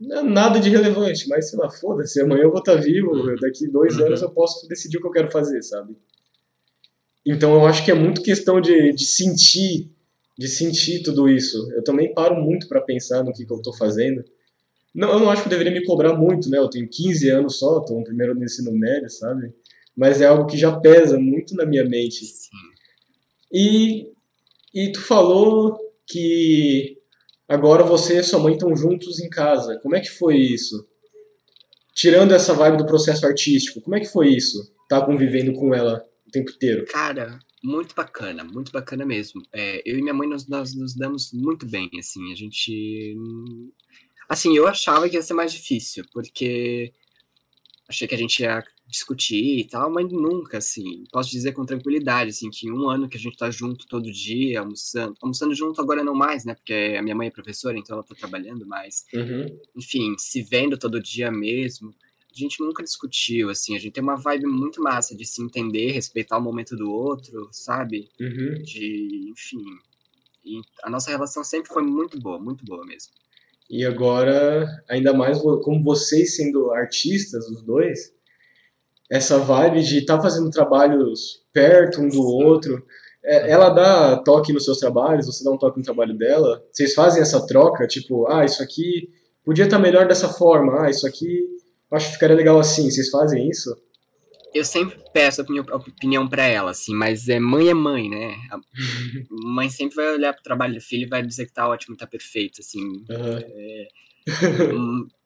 Não 0.00 0.18
é 0.18 0.22
nada 0.22 0.58
de 0.58 0.68
relevante, 0.68 1.28
mas 1.28 1.50
sei 1.50 1.58
lá, 1.60 1.70
foda-se, 1.70 2.20
amanhã 2.20 2.42
eu 2.42 2.50
vou 2.50 2.58
estar 2.58 2.74
tá 2.74 2.80
vivo, 2.80 3.12
uhum. 3.12 3.36
daqui 3.40 3.68
dois 3.68 3.96
uhum. 3.96 4.06
anos 4.06 4.22
eu 4.22 4.30
posso 4.30 4.66
decidir 4.66 4.98
o 4.98 5.00
que 5.00 5.06
eu 5.06 5.12
quero 5.12 5.30
fazer, 5.30 5.62
sabe? 5.62 5.96
Então 7.24 7.54
eu 7.54 7.64
acho 7.66 7.84
que 7.84 7.90
é 7.90 7.94
muito 7.94 8.22
questão 8.22 8.60
de, 8.60 8.92
de 8.92 9.04
sentir, 9.04 9.90
de 10.38 10.46
sentir 10.46 11.02
tudo 11.02 11.28
isso. 11.28 11.68
Eu 11.72 11.82
também 11.82 12.14
paro 12.14 12.40
muito 12.40 12.68
para 12.68 12.80
pensar 12.80 13.24
no 13.24 13.32
que, 13.32 13.44
que 13.44 13.52
eu 13.52 13.60
tô 13.60 13.72
fazendo. 13.72 14.24
Não, 14.94 15.10
eu 15.10 15.18
não 15.18 15.30
acho 15.30 15.42
que 15.42 15.48
eu 15.48 15.50
deveria 15.50 15.72
me 15.72 15.84
cobrar 15.84 16.14
muito, 16.14 16.48
né? 16.48 16.58
Eu 16.58 16.70
tenho 16.70 16.88
15 16.88 17.28
anos 17.28 17.58
só, 17.58 17.80
tô 17.80 17.94
no 17.94 18.04
primeiro 18.04 18.36
do 18.36 18.44
ensino 18.44 18.70
médio, 18.70 19.10
sabe? 19.10 19.52
Mas 19.96 20.20
é 20.20 20.26
algo 20.26 20.46
que 20.46 20.56
já 20.56 20.78
pesa 20.78 21.18
muito 21.18 21.56
na 21.56 21.66
minha 21.66 21.84
mente. 21.84 22.24
Sim. 22.24 22.48
E, 23.52 24.12
e 24.72 24.92
tu 24.92 25.00
falou 25.00 25.76
que 26.06 26.98
agora 27.48 27.82
você 27.82 28.20
e 28.20 28.22
sua 28.22 28.38
mãe 28.38 28.52
estão 28.52 28.76
juntos 28.76 29.18
em 29.18 29.28
casa. 29.28 29.80
Como 29.82 29.96
é 29.96 30.00
que 30.00 30.10
foi 30.10 30.36
isso? 30.36 30.86
Tirando 31.94 32.32
essa 32.32 32.54
vibe 32.54 32.78
do 32.78 32.86
processo 32.86 33.26
artístico, 33.26 33.80
como 33.80 33.96
é 33.96 34.00
que 34.00 34.06
foi 34.06 34.28
isso? 34.28 34.72
Tá 34.88 35.04
convivendo 35.04 35.52
com 35.52 35.74
ela 35.74 36.06
o 36.28 36.30
tempo 36.30 36.50
inteiro? 36.50 36.86
Cara, 36.86 37.38
muito 37.62 37.94
bacana, 37.94 38.44
muito 38.44 38.70
bacana 38.70 39.04
mesmo. 39.04 39.42
É, 39.52 39.82
eu 39.84 39.98
e 39.98 40.02
minha 40.02 40.14
mãe, 40.14 40.28
nós, 40.28 40.46
nós 40.46 40.74
nos 40.74 40.94
damos 40.94 41.32
muito 41.32 41.66
bem, 41.66 41.90
assim, 41.98 42.32
a 42.32 42.36
gente 42.36 43.16
Assim, 44.28 44.54
eu 44.54 44.66
achava 44.66 45.08
que 45.08 45.16
ia 45.16 45.22
ser 45.22 45.32
mais 45.32 45.52
difícil, 45.52 46.04
porque 46.12 46.92
achei 47.88 48.06
que 48.06 48.14
a 48.14 48.18
gente 48.18 48.40
ia 48.40 48.62
discutir 48.86 49.60
e 49.60 49.66
tal, 49.66 49.90
mas 49.90 50.10
nunca, 50.10 50.58
assim, 50.58 51.04
posso 51.10 51.30
dizer 51.30 51.52
com 51.52 51.64
tranquilidade, 51.64 52.30
assim, 52.30 52.50
que 52.50 52.70
um 52.70 52.90
ano 52.90 53.08
que 53.08 53.16
a 53.16 53.20
gente 53.20 53.36
tá 53.36 53.50
junto 53.50 53.86
todo 53.86 54.12
dia, 54.12 54.60
almoçando, 54.60 55.14
almoçando 55.22 55.54
junto 55.54 55.80
agora 55.80 56.04
não 56.04 56.14
mais, 56.14 56.44
né, 56.44 56.54
porque 56.54 56.96
a 56.98 57.02
minha 57.02 57.14
mãe 57.14 57.28
é 57.28 57.30
professora, 57.30 57.78
então 57.78 57.96
ela 57.96 58.04
tá 58.04 58.14
trabalhando 58.14 58.66
mais, 58.66 59.06
uhum. 59.14 59.46
enfim, 59.76 60.14
se 60.18 60.42
vendo 60.42 60.78
todo 60.78 61.02
dia 61.02 61.30
mesmo, 61.30 61.94
a 62.38 62.48
gente 62.48 62.60
nunca 62.62 62.82
discutiu, 62.82 63.50
assim, 63.50 63.74
a 63.74 63.78
gente 63.78 63.92
tem 63.92 64.02
uma 64.02 64.16
vibe 64.16 64.46
muito 64.46 64.80
massa 64.80 65.16
de 65.16 65.24
se 65.26 65.42
entender, 65.42 65.90
respeitar 65.90 66.38
o 66.38 66.42
momento 66.42 66.76
do 66.76 66.90
outro, 66.90 67.48
sabe, 67.50 68.08
uhum. 68.20 68.62
de, 68.62 69.30
enfim, 69.30 69.64
a 70.82 70.90
nossa 70.90 71.10
relação 71.10 71.42
sempre 71.42 71.68
foi 71.68 71.82
muito 71.82 72.18
boa, 72.20 72.38
muito 72.38 72.64
boa 72.64 72.86
mesmo. 72.86 73.12
E 73.68 73.84
agora, 73.84 74.66
ainda 74.88 75.12
mais 75.12 75.38
como 75.40 75.82
vocês 75.82 76.36
sendo 76.36 76.70
artistas, 76.70 77.46
os 77.48 77.62
dois, 77.62 78.12
essa 79.10 79.38
vibe 79.38 79.82
de 79.82 79.98
estar 79.98 80.16
tá 80.16 80.22
fazendo 80.22 80.48
trabalhos 80.50 81.42
perto 81.52 82.00
um 82.00 82.08
do 82.08 82.22
outro, 82.22 82.82
é, 83.24 83.50
ela 83.50 83.68
dá 83.70 84.16
toque 84.22 84.52
nos 84.52 84.64
seus 84.64 84.78
trabalhos, 84.78 85.26
você 85.26 85.44
dá 85.44 85.50
um 85.50 85.58
toque 85.58 85.78
no 85.78 85.84
trabalho 85.84 86.16
dela, 86.16 86.64
vocês 86.72 86.94
fazem 86.94 87.20
essa 87.20 87.44
troca, 87.46 87.86
tipo, 87.86 88.26
ah, 88.28 88.44
isso 88.44 88.62
aqui 88.62 89.10
podia 89.44 89.64
estar 89.64 89.76
tá 89.76 89.82
melhor 89.82 90.06
dessa 90.06 90.28
forma, 90.28 90.84
ah, 90.84 90.90
isso 90.90 91.06
aqui 91.06 91.57
acho 91.96 92.06
que 92.08 92.14
ficaria 92.14 92.36
legal 92.36 92.58
assim, 92.58 92.90
vocês 92.90 93.10
fazem 93.10 93.48
isso? 93.48 93.74
eu 94.54 94.64
sempre 94.64 94.98
peço 95.12 95.42
opinião, 95.42 95.64
opinião 95.72 96.28
para 96.28 96.44
ela, 96.44 96.70
assim, 96.70 96.94
mas 96.94 97.28
é 97.28 97.38
mãe 97.38 97.68
é 97.68 97.74
mãe, 97.74 98.08
né? 98.08 98.34
A 98.50 98.58
mãe 99.30 99.68
sempre 99.68 99.96
vai 99.96 100.12
olhar 100.12 100.32
pro 100.32 100.42
trabalho 100.42 100.74
do 100.74 100.80
filho 100.80 101.04
e 101.04 101.08
vai 101.08 101.22
dizer 101.22 101.46
que 101.46 101.52
tá 101.52 101.68
ótimo, 101.68 101.96
tá 101.96 102.06
perfeito, 102.06 102.60
assim. 102.60 102.82
Uhum. 102.82 103.38
É, 103.40 103.88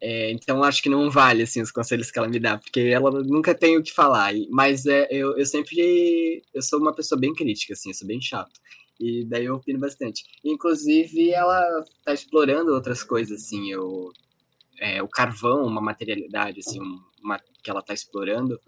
é, 0.01 0.31
então 0.33 0.63
acho 0.63 0.83
que 0.83 0.89
não 0.89 1.11
vale, 1.11 1.43
assim, 1.43 1.61
os 1.61 1.71
conselhos 1.71 2.11
que 2.11 2.19
ela 2.19 2.29
me 2.29 2.39
dá, 2.39 2.59
porque 2.59 2.81
ela 2.81 3.11
nunca 3.23 3.55
tem 3.55 3.77
o 3.77 3.83
que 3.83 3.93
falar. 3.93 4.33
Mas 4.51 4.87
é, 4.87 5.09
eu, 5.11 5.37
eu 5.37 5.47
sempre, 5.47 6.43
eu 6.55 6.63
sou 6.63 6.81
uma 6.81 6.95
pessoa 6.95 7.19
bem 7.19 7.35
crítica, 7.35 7.75
assim, 7.75 7.91
eu 7.91 7.95
sou 7.95 8.07
bem 8.07 8.21
chato. 8.21 8.61
E 9.01 9.25
daí 9.25 9.47
eu 9.47 9.55
opino 9.55 9.81
bastante. 9.81 10.23
Inclusive, 10.45 11.31
ela 11.31 11.85
tá 12.05 12.13
explorando 12.13 12.73
outras 12.73 13.03
coisas, 13.03 13.43
assim, 13.43 13.73
eu... 13.73 14.11
É, 14.83 15.01
o 15.01 15.09
carvão, 15.09 15.65
uma 15.65 15.81
materialidade, 15.81 16.59
assim, 16.59 16.81
uma, 17.23 17.39
que 17.63 17.71
ela 17.71 17.81
tá 17.81 17.95
explorando, 17.95 18.61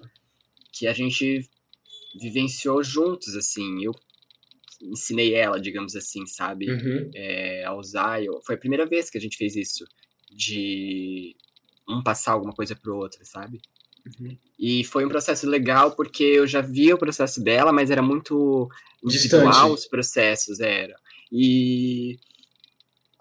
que 0.72 0.86
a 0.86 0.92
gente 0.92 1.40
vivenciou 2.20 2.84
juntos, 2.84 3.34
assim. 3.34 3.84
Eu 3.84 3.92
ensinei 4.80 5.34
ela, 5.34 5.60
digamos 5.60 5.96
assim, 5.96 6.24
sabe? 6.26 6.70
Uhum. 6.70 7.10
É, 7.14 7.64
a 7.64 7.74
usar. 7.74 8.22
Eu, 8.22 8.40
foi 8.46 8.54
a 8.54 8.58
primeira 8.58 8.86
vez 8.86 9.10
que 9.10 9.18
a 9.18 9.20
gente 9.20 9.36
fez 9.36 9.56
isso, 9.56 9.84
de 10.30 11.34
um 11.88 12.00
passar 12.00 12.32
alguma 12.32 12.52
coisa 12.52 12.76
pro 12.76 12.96
outro, 12.96 13.18
sabe? 13.24 13.60
Uhum. 14.20 14.36
E 14.56 14.84
foi 14.84 15.04
um 15.04 15.08
processo 15.08 15.48
legal 15.48 15.96
porque 15.96 16.22
eu 16.22 16.46
já 16.46 16.60
via 16.60 16.94
o 16.94 16.98
processo 16.98 17.42
dela, 17.42 17.72
mas 17.72 17.90
era 17.90 18.02
muito 18.02 18.68
individual 19.02 19.48
Distante. 19.48 19.74
os 19.74 19.86
processos, 19.86 20.60
era. 20.60 20.94
E 21.32 22.18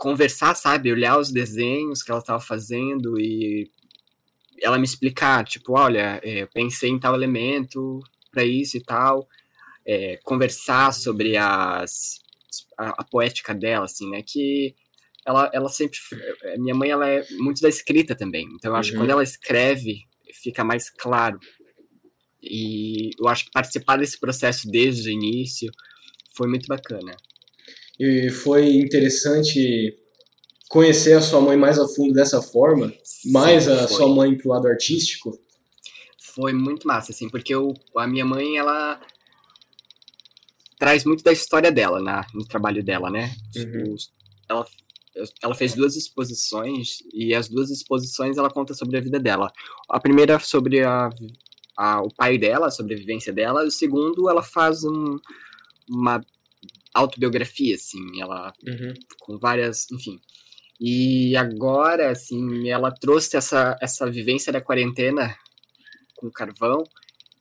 conversar, 0.03 0.53
sabe? 0.53 0.91
Olhar 0.91 1.17
os 1.17 1.31
desenhos 1.31 2.03
que 2.03 2.11
ela 2.11 2.19
estava 2.19 2.41
fazendo 2.41 3.17
e 3.17 3.71
ela 4.61 4.77
me 4.77 4.83
explicar, 4.83 5.45
tipo, 5.45 5.79
olha, 5.79 6.19
é, 6.21 6.45
pensei 6.45 6.89
em 6.89 6.99
tal 6.99 7.15
elemento 7.15 8.01
para 8.29 8.43
isso 8.43 8.75
e 8.75 8.83
tal, 8.83 9.25
é, 9.85 10.17
conversar 10.17 10.93
sobre 10.93 11.37
as, 11.37 12.19
a, 12.77 12.89
a, 13.01 13.03
poética 13.05 13.55
dela, 13.55 13.85
assim, 13.85 14.09
né, 14.09 14.21
que 14.21 14.75
ela, 15.25 15.49
ela 15.53 15.69
sempre, 15.69 15.97
é, 16.43 16.57
minha 16.57 16.75
mãe, 16.75 16.89
ela 16.89 17.07
é 17.07 17.25
muito 17.37 17.61
da 17.61 17.69
escrita 17.69 18.13
também, 18.13 18.45
então 18.55 18.71
eu 18.71 18.75
acho 18.75 18.89
uhum. 18.89 18.95
que 18.95 19.01
quando 19.03 19.11
ela 19.11 19.23
escreve, 19.23 19.99
fica 20.33 20.65
mais 20.65 20.89
claro, 20.89 21.39
e 22.41 23.11
eu 23.17 23.29
acho 23.29 23.45
que 23.45 23.51
participar 23.51 23.97
desse 23.97 24.19
processo 24.19 24.69
desde 24.69 25.09
o 25.09 25.13
início 25.13 25.71
foi 26.35 26.49
muito 26.49 26.67
bacana. 26.67 27.15
E 27.99 28.29
foi 28.29 28.77
interessante 28.77 29.97
conhecer 30.69 31.13
a 31.13 31.21
sua 31.21 31.39
mãe 31.39 31.55
mais 31.55 31.77
a 31.77 31.87
fundo 31.87 32.13
dessa 32.13 32.41
forma, 32.41 32.91
Sim, 33.03 33.31
mais 33.31 33.67
a 33.67 33.87
foi. 33.87 33.97
sua 33.97 34.07
mãe 34.07 34.35
pro 34.35 34.49
lado 34.49 34.67
artístico? 34.67 35.39
Foi 36.33 36.51
muito 36.51 36.87
massa, 36.87 37.11
assim, 37.11 37.29
porque 37.29 37.53
eu, 37.53 37.73
a 37.95 38.07
minha 38.07 38.25
mãe, 38.25 38.57
ela 38.57 38.99
traz 40.79 41.05
muito 41.05 41.23
da 41.23 41.31
história 41.31 41.71
dela 41.71 42.01
na, 42.01 42.25
no 42.33 42.43
trabalho 42.43 42.83
dela, 42.83 43.11
né? 43.11 43.35
Uhum. 43.55 43.95
Ela, 44.49 44.65
ela 45.43 45.53
fez 45.53 45.75
duas 45.75 45.95
exposições 45.95 47.03
e 47.13 47.35
as 47.35 47.47
duas 47.47 47.69
exposições 47.69 48.37
ela 48.37 48.49
conta 48.49 48.73
sobre 48.73 48.97
a 48.97 49.01
vida 49.01 49.19
dela. 49.19 49.51
A 49.87 49.99
primeira 49.99 50.39
sobre 50.39 50.83
a, 50.83 51.09
a, 51.77 52.01
o 52.01 52.11
pai 52.13 52.39
dela, 52.39 52.71
sobre 52.71 52.95
a 52.95 52.97
vivência 52.97 53.31
dela, 53.31 53.63
e 53.63 53.67
o 53.67 53.71
segundo 53.71 54.27
ela 54.27 54.41
faz 54.41 54.83
um, 54.83 55.19
uma 55.87 56.19
autobiografia, 56.93 57.75
assim, 57.75 58.21
ela 58.21 58.53
uhum. 58.65 58.93
com 59.19 59.37
várias, 59.37 59.89
enfim. 59.91 60.19
E 60.79 61.35
agora, 61.37 62.11
assim, 62.11 62.69
ela 62.69 62.91
trouxe 62.91 63.37
essa, 63.37 63.77
essa 63.81 64.09
vivência 64.09 64.51
da 64.51 64.61
quarentena 64.61 65.35
com 66.15 66.29
carvão 66.29 66.83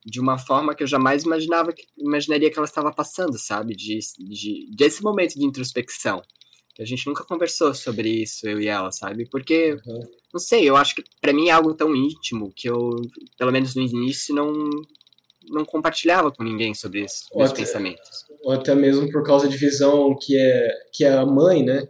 de 0.05 0.21
uma 0.21 0.39
forma 0.39 0.75
que 0.75 0.83
eu 0.83 0.87
jamais 0.87 1.25
imaginava 1.25 1.73
que, 1.73 1.85
imaginaria 1.97 2.51
que 2.51 2.59
ela 2.59 2.67
estava 2.67 2.93
passando, 2.93 3.39
sabe? 3.39 3.75
De, 3.75 3.99
de, 4.19 4.69
desse 4.75 5.03
momento 5.03 5.39
de 5.39 5.45
introspecção. 5.45 6.23
A 6.79 6.85
gente 6.85 7.07
nunca 7.07 7.25
conversou 7.25 7.75
sobre 7.75 8.09
isso, 8.09 8.49
eu 8.49 8.61
e 8.61 8.67
ela, 8.67 8.91
sabe? 8.91 9.29
Porque, 9.29 9.77
uhum. 9.87 10.01
não 10.33 10.41
sei, 10.41 10.69
eu 10.69 10.77
acho 10.77 10.95
que 10.97 11.05
para 11.21 11.33
mim 11.33 11.49
é 11.49 11.53
algo 11.53 11.75
tão 11.75 11.95
íntimo 11.95 12.53
que 12.55 12.69
eu, 12.69 12.91
pelo 13.39 13.53
menos 13.53 13.75
no 13.75 13.83
início, 13.83 14.35
não, 14.35 14.53
não 15.49 15.65
compartilhava 15.65 16.33
com 16.33 16.43
ninguém 16.43 16.75
sobre 16.75 17.05
isso, 17.05 17.27
meus 17.37 17.53
pensamentos. 17.53 18.25
Ou 18.45 18.53
até 18.53 18.75
mesmo 18.75 19.11
por 19.11 19.23
causa 19.23 19.49
de 19.49 19.57
visão 19.57 20.17
que 20.21 20.37
é, 20.37 20.69
que 20.93 21.05
é 21.05 21.13
a 21.13 21.25
mãe, 21.25 21.65
né? 21.65 21.89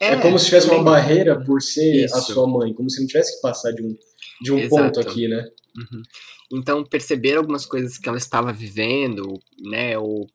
É, 0.00 0.08
é 0.08 0.20
como 0.20 0.38
se 0.38 0.46
tivesse 0.46 0.68
uma 0.68 0.82
barreira 0.82 1.42
por 1.44 1.62
ser 1.62 2.04
isso. 2.04 2.14
a 2.14 2.20
sua 2.20 2.46
mãe, 2.46 2.74
como 2.74 2.90
se 2.90 3.00
não 3.00 3.06
tivesse 3.06 3.36
que 3.36 3.42
passar 3.42 3.72
de 3.72 3.82
um, 3.82 3.96
de 4.42 4.52
um 4.52 4.68
ponto 4.68 5.00
aqui, 5.00 5.26
né? 5.28 5.48
Uhum. 5.76 6.02
Então, 6.52 6.84
perceber 6.84 7.36
algumas 7.36 7.66
coisas 7.66 7.98
que 7.98 8.08
ela 8.08 8.18
estava 8.18 8.52
vivendo, 8.52 9.38
né, 9.60 9.98
ou 9.98 10.26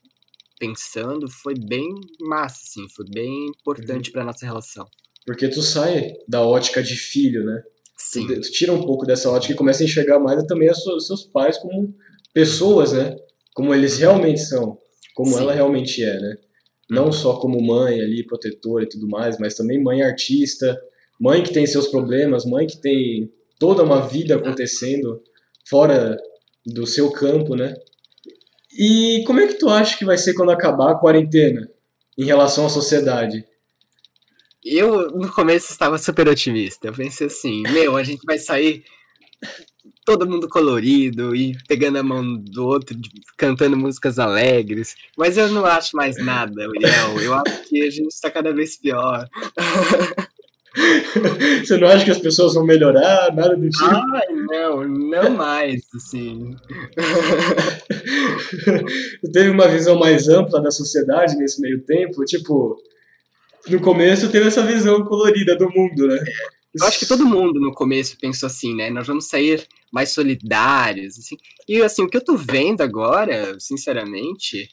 pensando, 0.59 1.29
foi 1.29 1.55
bem 1.55 1.89
massa, 2.21 2.61
assim, 2.63 2.87
foi 2.89 3.05
bem 3.09 3.47
importante 3.47 4.09
uhum. 4.09 4.13
para 4.13 4.23
nossa 4.23 4.45
relação. 4.45 4.85
Porque 5.25 5.47
tu 5.47 5.61
sai 5.61 6.13
da 6.27 6.41
ótica 6.41 6.83
de 6.83 6.95
filho, 6.95 7.43
né? 7.43 7.63
Sim. 7.97 8.27
Tu, 8.27 8.41
tu 8.41 8.51
tira 8.51 8.73
um 8.73 8.83
pouco 8.83 9.05
dessa 9.05 9.29
ótica 9.29 9.53
e 9.53 9.57
começa 9.57 9.83
a 9.83 9.85
enxergar 9.85 10.19
mais 10.19 10.43
também 10.43 10.69
os 10.69 11.07
seus 11.07 11.23
pais 11.23 11.57
como 11.57 11.93
pessoas, 12.33 12.93
né? 12.93 13.15
Como 13.53 13.73
eles 13.73 13.97
realmente 13.97 14.41
são, 14.41 14.77
como 15.13 15.31
Sim. 15.31 15.39
ela 15.39 15.53
realmente 15.53 16.03
é, 16.03 16.19
né? 16.19 16.37
Não 16.89 17.11
só 17.11 17.39
como 17.39 17.61
mãe 17.61 18.01
ali, 18.01 18.25
protetora 18.25 18.83
e 18.83 18.89
tudo 18.89 19.07
mais, 19.07 19.37
mas 19.39 19.55
também 19.55 19.81
mãe 19.81 20.01
artista, 20.01 20.79
mãe 21.19 21.41
que 21.41 21.53
tem 21.53 21.65
seus 21.65 21.87
problemas, 21.87 22.45
mãe 22.45 22.67
que 22.67 22.79
tem 22.81 23.31
toda 23.59 23.83
uma 23.83 24.05
vida 24.07 24.35
acontecendo 24.35 25.21
fora 25.67 26.17
do 26.65 26.85
seu 26.85 27.11
campo, 27.11 27.55
né? 27.55 27.73
E 28.77 29.23
como 29.25 29.39
é 29.39 29.47
que 29.47 29.55
tu 29.55 29.69
acha 29.69 29.97
que 29.97 30.05
vai 30.05 30.17
ser 30.17 30.33
quando 30.33 30.51
acabar 30.51 30.91
a 30.91 30.99
quarentena 30.99 31.69
em 32.17 32.25
relação 32.25 32.65
à 32.65 32.69
sociedade? 32.69 33.45
Eu, 34.63 35.11
no 35.11 35.31
começo, 35.31 35.71
estava 35.71 35.97
super 35.97 36.27
otimista. 36.27 36.87
Eu 36.87 36.93
pensei 36.93 37.27
assim, 37.27 37.61
meu, 37.63 37.95
a 37.97 38.03
gente 38.03 38.25
vai 38.25 38.39
sair 38.39 38.83
todo 40.05 40.29
mundo 40.29 40.49
colorido 40.49 41.35
e 41.35 41.57
pegando 41.67 41.97
a 41.97 42.03
mão 42.03 42.37
do 42.37 42.65
outro, 42.65 42.97
cantando 43.37 43.77
músicas 43.77 44.19
alegres. 44.19 44.95
Mas 45.17 45.37
eu 45.37 45.47
não 45.49 45.65
acho 45.65 45.95
mais 45.95 46.17
nada, 46.17 46.67
Uriel. 46.67 47.21
Eu 47.21 47.33
acho 47.33 47.69
que 47.69 47.81
a 47.81 47.89
gente 47.89 48.07
está 48.07 48.29
cada 48.29 48.53
vez 48.53 48.77
pior. 48.77 49.27
Você 51.63 51.77
não 51.77 51.87
acha 51.87 52.03
que 52.03 52.09
as 52.09 52.17
pessoas 52.17 52.55
vão 52.55 52.65
melhorar, 52.65 53.31
nada 53.33 53.55
do 53.55 53.69
tipo? 53.69 53.85
Ai, 53.85 54.25
não, 54.49 54.87
não 54.87 55.29
mais, 55.29 55.83
assim. 55.95 56.55
Teve 59.31 59.51
uma 59.51 59.67
visão 59.67 59.99
mais 59.99 60.27
ampla 60.27 60.59
da 60.59 60.71
sociedade 60.71 61.35
nesse 61.35 61.61
meio 61.61 61.85
tempo, 61.85 62.25
tipo, 62.25 62.75
no 63.69 63.79
começo 63.79 64.31
teve 64.31 64.47
essa 64.47 64.63
visão 64.63 65.05
colorida 65.05 65.55
do 65.55 65.69
mundo, 65.69 66.07
né? 66.07 66.19
Eu 66.73 66.87
acho 66.87 66.99
que 66.99 67.05
todo 67.05 67.25
mundo 67.25 67.59
no 67.59 67.71
começo 67.71 68.17
pensou 68.19 68.47
assim, 68.47 68.75
né? 68.75 68.89
Nós 68.89 69.05
vamos 69.05 69.27
sair 69.27 69.67
mais 69.93 70.09
solidários, 70.09 71.19
assim. 71.19 71.37
E 71.67 71.79
assim, 71.83 72.01
o 72.01 72.09
que 72.09 72.17
eu 72.17 72.25
tô 72.25 72.35
vendo 72.35 72.81
agora, 72.81 73.59
sinceramente. 73.59 74.67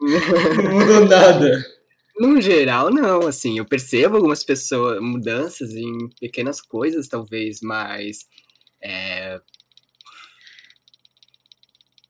não 0.00 0.72
mudou 0.72 1.06
nada. 1.06 1.64
No 2.20 2.40
geral, 2.40 2.90
não, 2.90 3.28
assim, 3.28 3.58
eu 3.58 3.64
percebo 3.64 4.16
algumas 4.16 4.42
pessoas, 4.42 5.00
mudanças 5.00 5.70
em 5.76 6.08
pequenas 6.18 6.60
coisas, 6.60 7.06
talvez, 7.06 7.60
mas. 7.62 8.26
É, 8.82 9.40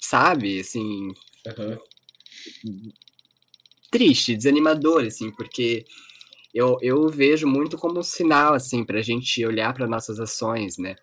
sabe, 0.00 0.60
assim. 0.60 1.08
Uhum. 1.46 1.78
Triste, 3.90 4.34
desanimador, 4.34 5.04
assim, 5.04 5.30
porque 5.30 5.84
eu, 6.54 6.76
eu 6.80 7.08
vejo 7.08 7.46
muito 7.46 7.76
como 7.76 7.98
um 7.98 8.02
sinal, 8.02 8.54
assim, 8.54 8.84
pra 8.84 9.02
gente 9.02 9.44
olhar 9.44 9.72
para 9.74 9.86
nossas 9.86 10.18
ações, 10.18 10.78
né? 10.78 10.96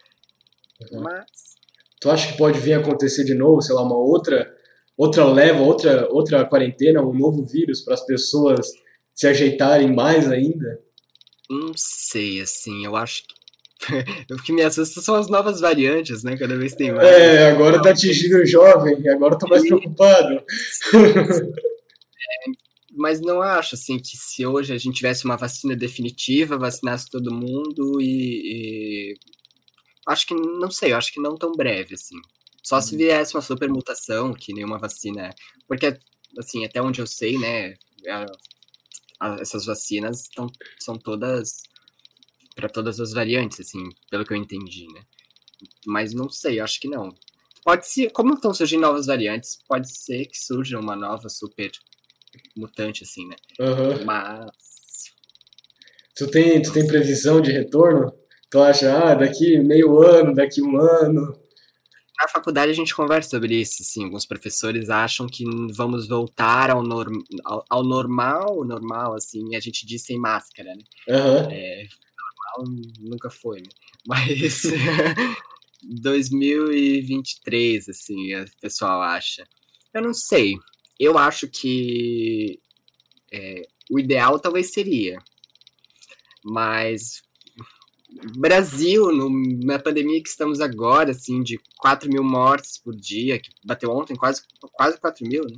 Uhum. 0.91 1.01
Mas. 1.01 1.55
Tu 2.01 2.09
acha 2.09 2.31
que 2.31 2.37
pode 2.37 2.59
vir 2.59 2.73
acontecer 2.73 3.23
de 3.23 3.33
novo, 3.33 3.61
sei 3.61 3.73
lá, 3.73 3.81
uma 3.81 3.97
outra 3.97 4.53
outra 4.97 5.25
leva, 5.25 5.61
outra, 5.61 6.07
outra 6.09 6.45
quarentena, 6.45 7.01
um 7.01 7.13
novo 7.13 7.43
vírus 7.43 7.81
para 7.81 7.93
as 7.93 8.05
pessoas 8.05 8.67
se 9.13 9.27
ajeitarem 9.27 9.93
mais 9.93 10.29
ainda? 10.29 10.79
Não 11.49 11.73
sei, 11.75 12.41
assim, 12.41 12.85
eu 12.85 12.95
acho 12.95 13.23
que. 13.23 13.35
o 14.33 14.37
que 14.37 14.53
me 14.53 14.63
assusta 14.63 15.01
são 15.01 15.15
as 15.15 15.27
novas 15.29 15.59
variantes, 15.59 16.23
né? 16.23 16.37
Cada 16.37 16.57
vez 16.57 16.73
tem 16.73 16.91
mais. 16.91 17.07
É, 17.07 17.51
agora 17.51 17.81
tá 17.81 17.91
atingindo 17.91 18.37
o 18.37 18.45
jovem, 18.45 19.07
agora 19.09 19.37
tô 19.37 19.47
mais 19.47 19.63
preocupado. 19.63 20.43
É, 22.27 22.64
mas 22.95 23.21
não 23.21 23.41
acho, 23.41 23.75
assim, 23.75 23.99
que 23.99 24.15
se 24.17 24.45
hoje 24.45 24.73
a 24.73 24.77
gente 24.77 24.95
tivesse 24.95 25.25
uma 25.25 25.35
vacina 25.35 25.75
definitiva, 25.75 26.57
vacinasse 26.57 27.09
todo 27.09 27.33
mundo 27.33 28.01
e. 28.01 29.13
e... 29.13 29.13
Acho 30.07 30.27
que, 30.27 30.35
não 30.35 30.69
sei, 30.69 30.93
acho 30.93 31.11
que 31.11 31.19
não 31.19 31.35
tão 31.35 31.51
breve, 31.51 31.95
assim. 31.95 32.15
Só 32.63 32.79
se 32.79 32.91
uhum. 32.91 32.99
viesse 32.99 33.35
uma 33.35 33.41
super 33.41 33.69
mutação, 33.69 34.33
que 34.33 34.53
nenhuma 34.53 34.77
vacina. 34.77 35.33
Porque, 35.67 35.97
assim, 36.37 36.63
até 36.63 36.81
onde 36.81 37.01
eu 37.01 37.07
sei, 37.07 37.37
né? 37.37 37.73
essas 39.39 39.65
vacinas 39.65 40.27
tão, 40.35 40.47
são 40.79 40.95
todas 40.97 41.63
para 42.55 42.69
todas 42.69 42.99
as 42.99 43.11
variantes, 43.11 43.59
assim, 43.59 43.89
pelo 44.09 44.23
que 44.23 44.31
eu 44.31 44.37
entendi, 44.37 44.85
né? 44.93 45.01
Mas 45.85 46.13
não 46.13 46.29
sei, 46.29 46.59
acho 46.59 46.79
que 46.79 46.87
não. 46.87 47.09
Pode 47.63 47.89
ser, 47.89 48.11
como 48.11 48.35
estão 48.35 48.53
surgindo 48.53 48.81
novas 48.81 49.07
variantes, 49.07 49.57
pode 49.67 49.91
ser 49.91 50.25
que 50.27 50.37
surja 50.37 50.79
uma 50.79 50.95
nova 50.95 51.27
super 51.29 51.71
mutante, 52.55 53.03
assim, 53.03 53.27
né? 53.27 53.35
Uhum. 53.59 54.05
Mas. 54.05 54.51
Tu 56.15 56.27
tem, 56.27 56.61
tu 56.61 56.71
tem 56.71 56.87
previsão 56.87 57.41
de 57.41 57.51
retorno? 57.51 58.13
Tu 58.49 58.59
acha, 58.59 58.97
ah, 58.97 59.15
daqui 59.15 59.59
meio 59.59 60.01
ano, 60.01 60.33
daqui 60.33 60.61
um 60.61 60.77
ano? 60.77 61.37
Na 62.21 62.29
faculdade 62.29 62.71
a 62.71 62.75
gente 62.75 62.95
conversa 62.95 63.31
sobre 63.31 63.59
isso, 63.59 63.81
assim, 63.81 64.05
alguns 64.05 64.25
professores 64.25 64.89
acham 64.89 65.27
que 65.27 65.43
vamos 65.73 66.07
voltar 66.07 66.69
ao, 66.69 66.81
norm, 66.81 67.21
ao, 67.43 67.65
ao 67.69 67.83
normal, 67.83 68.63
normal, 68.63 69.15
assim, 69.15 69.53
a 69.55 69.59
gente 69.59 69.85
diz 69.85 70.03
sem 70.03 70.17
máscara, 70.17 70.73
né? 70.73 70.83
Uhum. 71.09 71.51
É, 71.51 71.83
normal 72.55 72.63
nunca 73.01 73.29
foi, 73.29 73.59
né? 73.59 73.67
Mas 74.07 74.61
2023, 75.83 77.89
assim, 77.89 78.33
o 78.35 78.45
pessoal 78.61 79.01
acha. 79.01 79.45
Eu 79.93 80.01
não 80.01 80.13
sei. 80.13 80.55
Eu 80.99 81.17
acho 81.17 81.47
que 81.47 82.59
é, 83.31 83.67
o 83.89 83.99
ideal 83.99 84.39
talvez 84.39 84.71
seria. 84.71 85.19
Mas 86.43 87.23
Brasil, 88.37 89.11
no, 89.11 89.29
na 89.65 89.77
pandemia 89.77 90.21
que 90.21 90.29
estamos 90.29 90.61
agora, 90.61 91.11
assim, 91.11 91.43
de 91.43 91.59
4 91.77 92.09
mil 92.09 92.23
mortes 92.23 92.77
por 92.77 92.95
dia, 92.95 93.39
que 93.39 93.49
bateu 93.63 93.91
ontem 93.91 94.15
quase, 94.15 94.41
quase 94.71 94.97
4 94.99 95.27
mil, 95.27 95.43
né? 95.43 95.57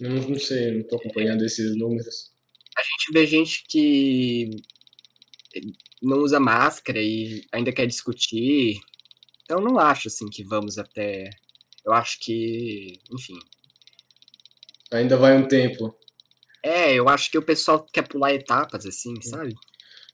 Não, 0.00 0.28
não 0.28 0.38
sei, 0.38 0.72
não 0.72 0.80
estou 0.80 0.98
acompanhando 0.98 1.42
esses 1.42 1.74
números. 1.76 2.30
A 2.76 2.82
gente 2.82 3.12
vê 3.12 3.26
gente 3.26 3.64
que 3.66 4.50
não 6.02 6.18
usa 6.18 6.38
máscara 6.38 7.00
e 7.00 7.42
ainda 7.50 7.72
quer 7.72 7.86
discutir. 7.86 8.78
Então 9.42 9.60
não 9.60 9.78
acho 9.78 10.08
assim 10.08 10.28
que 10.28 10.44
vamos 10.44 10.76
até. 10.76 11.30
Eu 11.84 11.92
acho 11.92 12.18
que, 12.20 13.00
enfim. 13.10 13.38
Ainda 14.96 15.16
vai 15.16 15.36
um 15.36 15.46
tempo. 15.46 15.94
É, 16.62 16.94
eu 16.94 17.08
acho 17.08 17.30
que 17.30 17.38
o 17.38 17.42
pessoal 17.42 17.84
quer 17.92 18.02
pular 18.02 18.34
etapas, 18.34 18.84
assim, 18.86 19.14
sabe? 19.22 19.54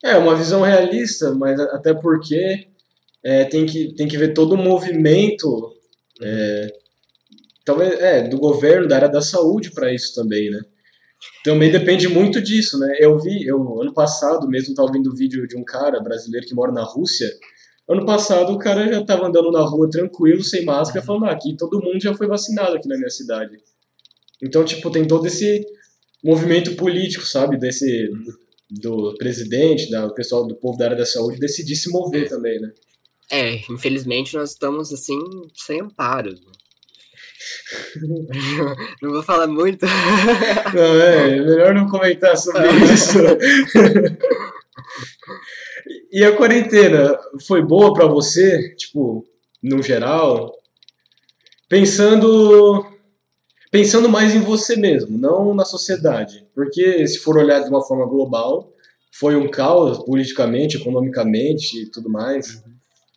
É, 0.04 0.16
uma 0.16 0.34
visão 0.34 0.62
realista, 0.62 1.32
mas 1.32 1.58
até 1.58 1.94
porque 1.94 2.66
é, 3.24 3.44
tem, 3.44 3.64
que, 3.64 3.94
tem 3.94 4.08
que 4.08 4.18
ver 4.18 4.34
todo 4.34 4.52
o 4.52 4.58
movimento, 4.58 5.72
é, 6.20 6.66
talvez, 7.64 7.98
é, 8.00 8.28
do 8.28 8.36
governo, 8.36 8.88
da 8.88 8.96
área 8.96 9.08
da 9.08 9.22
saúde 9.22 9.70
para 9.70 9.92
isso 9.92 10.14
também, 10.14 10.50
né? 10.50 10.60
Também 11.44 11.70
depende 11.70 12.08
muito 12.08 12.40
disso, 12.40 12.78
né? 12.78 12.96
Eu 12.98 13.18
vi, 13.18 13.46
eu 13.46 13.80
ano 13.80 13.94
passado 13.94 14.48
mesmo 14.48 14.70
estava 14.70 14.90
vendo 14.90 15.14
vídeo 15.14 15.46
de 15.46 15.56
um 15.56 15.64
cara 15.64 16.00
brasileiro 16.00 16.46
que 16.46 16.54
mora 16.54 16.72
na 16.72 16.82
Rússia. 16.82 17.28
Ano 17.88 18.04
passado 18.04 18.52
o 18.52 18.58
cara 18.58 18.86
já 18.92 19.00
estava 19.00 19.26
andando 19.26 19.50
na 19.50 19.60
rua 19.60 19.88
tranquilo, 19.88 20.42
sem 20.42 20.64
máscara, 20.64 21.04
falando: 21.04 21.26
ah, 21.26 21.32
aqui 21.32 21.56
todo 21.56 21.80
mundo 21.80 22.00
já 22.00 22.12
foi 22.14 22.26
vacinado 22.26 22.76
aqui 22.76 22.88
na 22.88 22.96
minha 22.96 23.10
cidade. 23.10 23.56
Então, 24.42 24.64
tipo, 24.64 24.90
tem 24.90 25.06
todo 25.06 25.26
esse 25.26 25.64
movimento 26.22 26.74
político, 26.74 27.24
sabe? 27.24 27.56
Desse 27.56 28.10
do 28.70 29.14
presidente, 29.18 29.90
da 29.90 30.08
pessoal 30.10 30.46
do 30.46 30.56
povo 30.56 30.78
da 30.78 30.86
área 30.86 30.96
da 30.96 31.04
saúde 31.04 31.38
decidir 31.38 31.76
se 31.76 31.90
mover 31.90 32.28
também, 32.28 32.58
né? 32.58 32.72
É, 33.30 33.54
infelizmente 33.70 34.34
nós 34.34 34.50
estamos 34.50 34.92
assim 34.92 35.18
sem 35.54 35.80
amparos. 35.80 36.40
Né? 36.40 36.52
não 39.02 39.10
vou 39.10 39.22
falar 39.22 39.46
muito. 39.46 39.84
Não, 40.74 41.00
é, 41.00 41.40
melhor 41.40 41.74
não 41.74 41.88
comentar 41.88 42.36
sobre 42.36 42.66
isso. 42.92 43.18
e 46.10 46.24
a 46.24 46.36
quarentena 46.36 47.18
foi 47.46 47.62
boa 47.62 47.92
para 47.92 48.06
você, 48.06 48.74
tipo, 48.76 49.26
no 49.62 49.82
geral? 49.82 50.52
Pensando 51.68 52.91
pensando 53.72 54.06
mais 54.06 54.34
em 54.34 54.40
você 54.40 54.76
mesmo, 54.76 55.16
não 55.16 55.54
na 55.54 55.64
sociedade. 55.64 56.46
Porque 56.54 57.08
se 57.08 57.18
for 57.18 57.38
olhar 57.38 57.60
de 57.60 57.70
uma 57.70 57.82
forma 57.82 58.04
global, 58.04 58.70
foi 59.10 59.34
um 59.34 59.50
caos 59.50 60.04
politicamente, 60.04 60.76
economicamente 60.76 61.82
e 61.82 61.90
tudo 61.90 62.10
mais. 62.10 62.56
Uhum. 62.56 62.74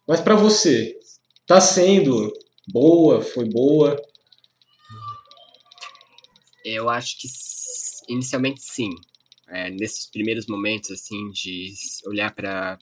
Mas 0.07 0.21
para 0.21 0.35
você, 0.35 0.97
tá 1.45 1.59
sendo 1.59 2.31
boa, 2.71 3.21
foi 3.21 3.49
boa? 3.49 4.01
Eu 6.63 6.89
acho 6.89 7.19
que 7.19 7.27
inicialmente 8.07 8.61
sim. 8.61 8.91
É, 9.47 9.69
nesses 9.69 10.09
primeiros 10.09 10.47
momentos 10.47 10.89
assim 10.89 11.29
de 11.31 11.71
olhar 12.07 12.33
para 12.33 12.79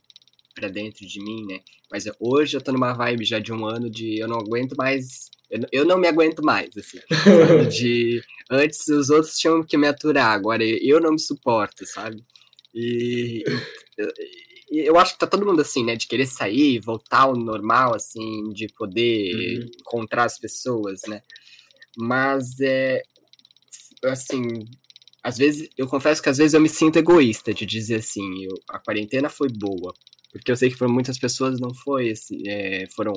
para 0.56 0.70
dentro 0.70 1.06
de 1.06 1.20
mim, 1.20 1.44
né? 1.48 1.60
Mas 1.92 2.06
hoje 2.20 2.56
eu 2.56 2.62
tô 2.62 2.72
numa 2.72 2.94
vibe 2.94 3.26
já 3.26 3.40
de 3.40 3.52
um 3.52 3.66
ano 3.66 3.90
de 3.90 4.20
eu 4.20 4.28
não 4.28 4.38
aguento 4.38 4.76
mais 4.78 5.32
eu, 5.72 5.86
não 5.86 5.98
me 5.98 6.08
aguento 6.08 6.44
mais, 6.44 6.76
assim. 6.78 7.00
de 7.70 8.22
antes 8.50 8.88
os 8.88 9.10
outros 9.10 9.38
tinham 9.38 9.64
que 9.64 9.78
me 9.78 9.88
aturar, 9.88 10.32
agora 10.32 10.64
eu 10.64 11.00
não 11.00 11.12
me 11.12 11.20
suporto, 11.20 11.86
sabe? 11.86 12.24
E, 12.74 13.44
e 14.72 14.80
eu 14.80 14.98
acho 14.98 15.14
que 15.14 15.20
tá 15.20 15.28
todo 15.28 15.46
mundo 15.46 15.62
assim, 15.62 15.84
né? 15.84 15.96
De 15.96 16.08
querer 16.08 16.26
sair, 16.26 16.80
voltar 16.80 17.22
ao 17.22 17.36
normal, 17.36 17.96
assim, 17.96 18.50
de 18.54 18.68
poder 18.78 19.60
uhum. 19.60 19.70
encontrar 19.80 20.26
as 20.26 20.40
pessoas, 20.40 21.02
né? 21.08 21.22
Mas 21.96 22.60
é 22.60 23.04
assim, 24.06 24.66
às 25.24 25.38
vezes, 25.38 25.70
eu 25.78 25.88
confesso 25.88 26.22
que 26.22 26.30
às 26.30 26.38
vezes 26.38 26.54
eu 26.54 26.60
me 26.60 26.68
sinto 26.68 26.98
egoísta 26.98 27.54
de 27.54 27.66
dizer 27.66 27.96
assim, 27.96 28.44
eu, 28.44 28.54
a 28.70 28.80
quarentena 28.80 29.30
foi 29.30 29.48
boa, 29.50 29.94
porque 30.32 30.52
eu 30.52 30.56
sei 30.58 30.70
que 30.70 30.78
para 30.78 30.88
muitas 30.88 31.18
pessoas 31.18 31.60
não 31.60 31.74
foi, 31.74 32.12
assim, 32.12 32.42
é, 32.46 32.86
foram 32.88 33.14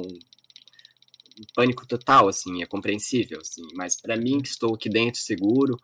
pânico 1.55 1.87
total, 1.87 2.28
assim, 2.28 2.62
é 2.62 2.66
compreensível, 2.66 3.41
assim, 3.41 3.62
mas 3.74 4.01
para 4.01 4.16
mim 4.16 4.41
que 4.41 4.49
estou 4.49 4.74
aqui 4.74 4.89
dentro 4.89 5.20
seguro, 5.20 5.76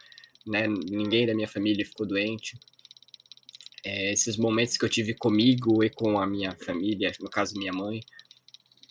né, 0.47 0.67
ninguém 0.67 1.27
da 1.27 1.35
minha 1.35 1.49
família 1.49 1.85
ficou 1.85 2.07
doente, 2.07 2.59
é, 3.85 4.13
esses 4.13 4.37
momentos 4.37 4.77
que 4.77 4.85
eu 4.85 4.89
tive 4.89 5.15
comigo 5.15 5.83
e 5.83 5.91
com 5.91 6.19
a 6.19 6.27
minha 6.27 6.53
família, 6.53 7.13
no 7.21 7.29
caso 7.29 7.59
minha 7.59 7.73
mãe, 7.73 8.01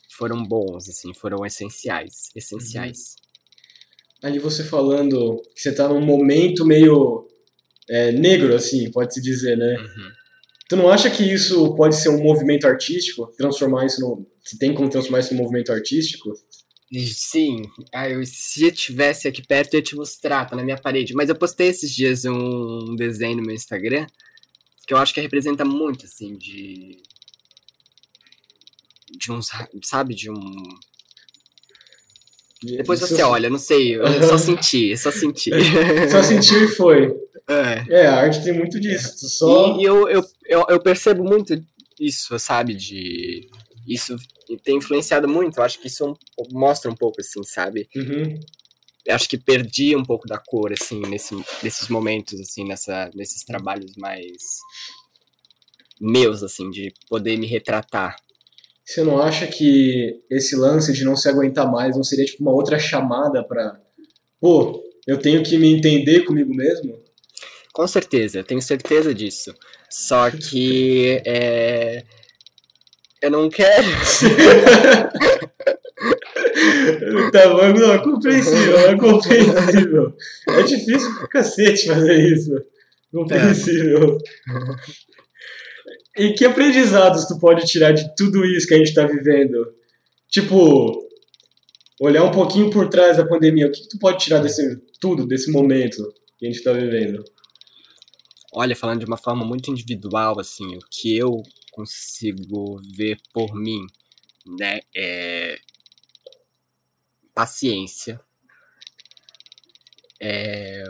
foram 0.09 0.43
bons, 0.43 0.89
assim, 0.89 1.13
foram 1.13 1.45
essenciais, 1.45 2.29
essenciais. 2.35 3.15
Uhum. 4.23 4.29
Ali 4.29 4.39
você 4.39 4.63
falando 4.63 5.41
que 5.55 5.61
você 5.61 5.73
tá 5.73 5.87
num 5.87 6.01
momento 6.01 6.65
meio 6.65 7.27
é, 7.89 8.11
negro, 8.11 8.53
assim, 8.53 8.91
pode-se 8.91 9.21
dizer, 9.21 9.57
né? 9.57 9.77
Uhum. 9.77 10.11
Tu 10.69 10.75
não 10.75 10.89
acha 10.89 11.09
que 11.09 11.23
isso 11.23 11.75
pode 11.75 11.95
ser 11.95 12.09
um 12.09 12.23
movimento 12.23 12.65
artístico? 12.65 13.27
Transformar 13.37 13.85
isso 13.85 13.99
no. 13.99 14.25
Se 14.43 14.57
tem 14.57 14.73
como 14.73 14.89
transformar 14.89 15.19
isso 15.19 15.33
num 15.33 15.41
movimento 15.41 15.71
artístico? 15.71 16.33
Sim. 16.93 17.63
Ah, 17.93 18.09
eu, 18.09 18.21
se 18.25 18.65
eu 18.65 18.71
tivesse 18.71 19.27
aqui 19.27 19.41
perto, 19.45 19.73
eu 19.73 19.79
ia 19.79 19.83
te 19.83 19.95
mostrar, 19.95 20.45
tá 20.45 20.55
na 20.55 20.63
minha 20.63 20.77
parede. 20.77 21.13
Mas 21.13 21.29
eu 21.29 21.35
postei 21.35 21.67
esses 21.67 21.91
dias 21.91 22.25
um 22.25 22.95
desenho 22.95 23.37
no 23.37 23.43
meu 23.43 23.55
Instagram 23.55 24.07
que 24.91 24.93
eu 24.93 24.97
acho 24.97 25.13
que 25.13 25.21
representa 25.21 25.63
muito, 25.63 26.05
assim, 26.05 26.35
de. 26.35 27.01
De 29.17 29.31
um. 29.31 29.39
Sabe, 29.81 30.13
de 30.13 30.29
um. 30.29 30.63
Depois 32.61 32.99
você 32.99 33.23
olha, 33.23 33.49
não 33.49 33.57
sei, 33.57 33.95
eu 33.95 34.23
só 34.27 34.37
senti, 34.37 34.95
só 34.97 35.09
senti. 35.09 35.49
só 36.11 36.21
sentiu 36.21 36.65
e 36.65 36.67
foi. 36.67 37.11
É. 37.47 38.01
é, 38.01 38.05
a 38.05 38.17
arte 38.17 38.43
tem 38.43 38.53
muito 38.53 38.79
disso. 38.79 39.29
Só... 39.29 39.79
E, 39.79 39.83
eu, 39.83 40.07
eu, 40.07 40.23
eu, 40.45 40.65
eu, 40.69 40.79
percebo 40.79 41.23
muito 41.23 41.59
isso, 41.99 42.37
sabe? 42.37 42.75
De. 42.75 43.49
Isso 43.87 44.15
tem 44.63 44.77
influenciado 44.77 45.27
muito. 45.27 45.57
Eu 45.57 45.63
acho 45.63 45.79
que 45.79 45.87
isso 45.87 46.17
mostra 46.51 46.89
um 46.91 46.95
pouco, 46.95 47.21
assim, 47.21 47.43
sabe? 47.43 47.87
Uhum. 47.95 48.39
Eu 49.05 49.15
acho 49.15 49.27
que 49.27 49.37
perdi 49.37 49.95
um 49.95 50.03
pouco 50.03 50.27
da 50.27 50.37
cor, 50.37 50.71
assim, 50.71 51.01
nesse, 51.01 51.35
nesses 51.63 51.87
momentos, 51.87 52.39
assim, 52.39 52.63
nessa, 52.63 53.09
nesses 53.15 53.43
trabalhos 53.43 53.95
mais 53.97 54.37
meus, 55.99 56.43
assim, 56.43 56.69
de 56.69 56.93
poder 57.09 57.37
me 57.37 57.47
retratar. 57.47 58.15
Você 58.85 59.03
não 59.03 59.21
acha 59.21 59.47
que 59.47 60.21
esse 60.29 60.55
lance 60.55 60.91
de 60.91 61.03
não 61.03 61.15
se 61.15 61.29
aguentar 61.29 61.71
mais 61.71 61.95
não 61.95 62.03
seria 62.03 62.25
tipo 62.25 62.43
uma 62.43 62.51
outra 62.51 62.77
chamada 62.77 63.43
para, 63.43 63.79
pô, 64.39 64.83
eu 65.07 65.17
tenho 65.17 65.43
que 65.43 65.57
me 65.57 65.73
entender 65.73 66.25
comigo 66.25 66.53
mesmo? 66.53 67.01
Com 67.73 67.87
certeza, 67.87 68.39
eu 68.39 68.43
tenho 68.43 68.61
certeza 68.61 69.13
disso. 69.13 69.55
Só 69.89 70.29
que 70.29 71.21
é... 71.25 72.03
eu 73.21 73.31
não 73.31 73.49
quero. 73.49 73.87
tá 77.31 77.49
bom, 77.49 77.73
não, 77.73 77.93
é 77.93 78.03
compreensível, 78.03 78.77
é 78.79 78.97
compreensível. 78.97 80.15
É 80.49 80.63
difícil 80.63 81.15
pra 81.15 81.27
cacete 81.27 81.87
fazer 81.87 82.33
isso. 82.33 82.51
Compreensível. 83.11 84.17
É. 86.17 86.23
E 86.23 86.33
que 86.33 86.45
aprendizados 86.45 87.25
tu 87.25 87.39
pode 87.39 87.65
tirar 87.65 87.91
de 87.91 88.13
tudo 88.15 88.45
isso 88.45 88.67
que 88.67 88.73
a 88.73 88.77
gente 88.77 88.93
tá 88.93 89.05
vivendo? 89.05 89.73
Tipo, 90.29 91.07
olhar 91.99 92.23
um 92.23 92.31
pouquinho 92.31 92.69
por 92.69 92.89
trás 92.89 93.17
da 93.17 93.25
pandemia, 93.25 93.67
o 93.67 93.71
que, 93.71 93.81
que 93.81 93.89
tu 93.89 93.99
pode 93.99 94.23
tirar 94.23 94.39
desse 94.39 94.77
tudo, 94.99 95.25
desse 95.25 95.51
momento 95.51 96.13
que 96.37 96.47
a 96.47 96.51
gente 96.51 96.63
tá 96.63 96.73
vivendo? 96.73 97.23
olha, 98.51 98.75
falando 98.75 98.99
de 98.99 99.05
uma 99.05 99.17
forma 99.17 99.45
muito 99.45 99.71
individual, 99.71 100.39
assim, 100.39 100.75
o 100.75 100.79
que 100.89 101.15
eu 101.15 101.41
consigo 101.71 102.79
ver 102.95 103.19
por 103.33 103.55
mim, 103.55 103.87
né, 104.45 104.81
é 104.95 105.57
paciência, 107.33 108.19
é, 110.19 110.83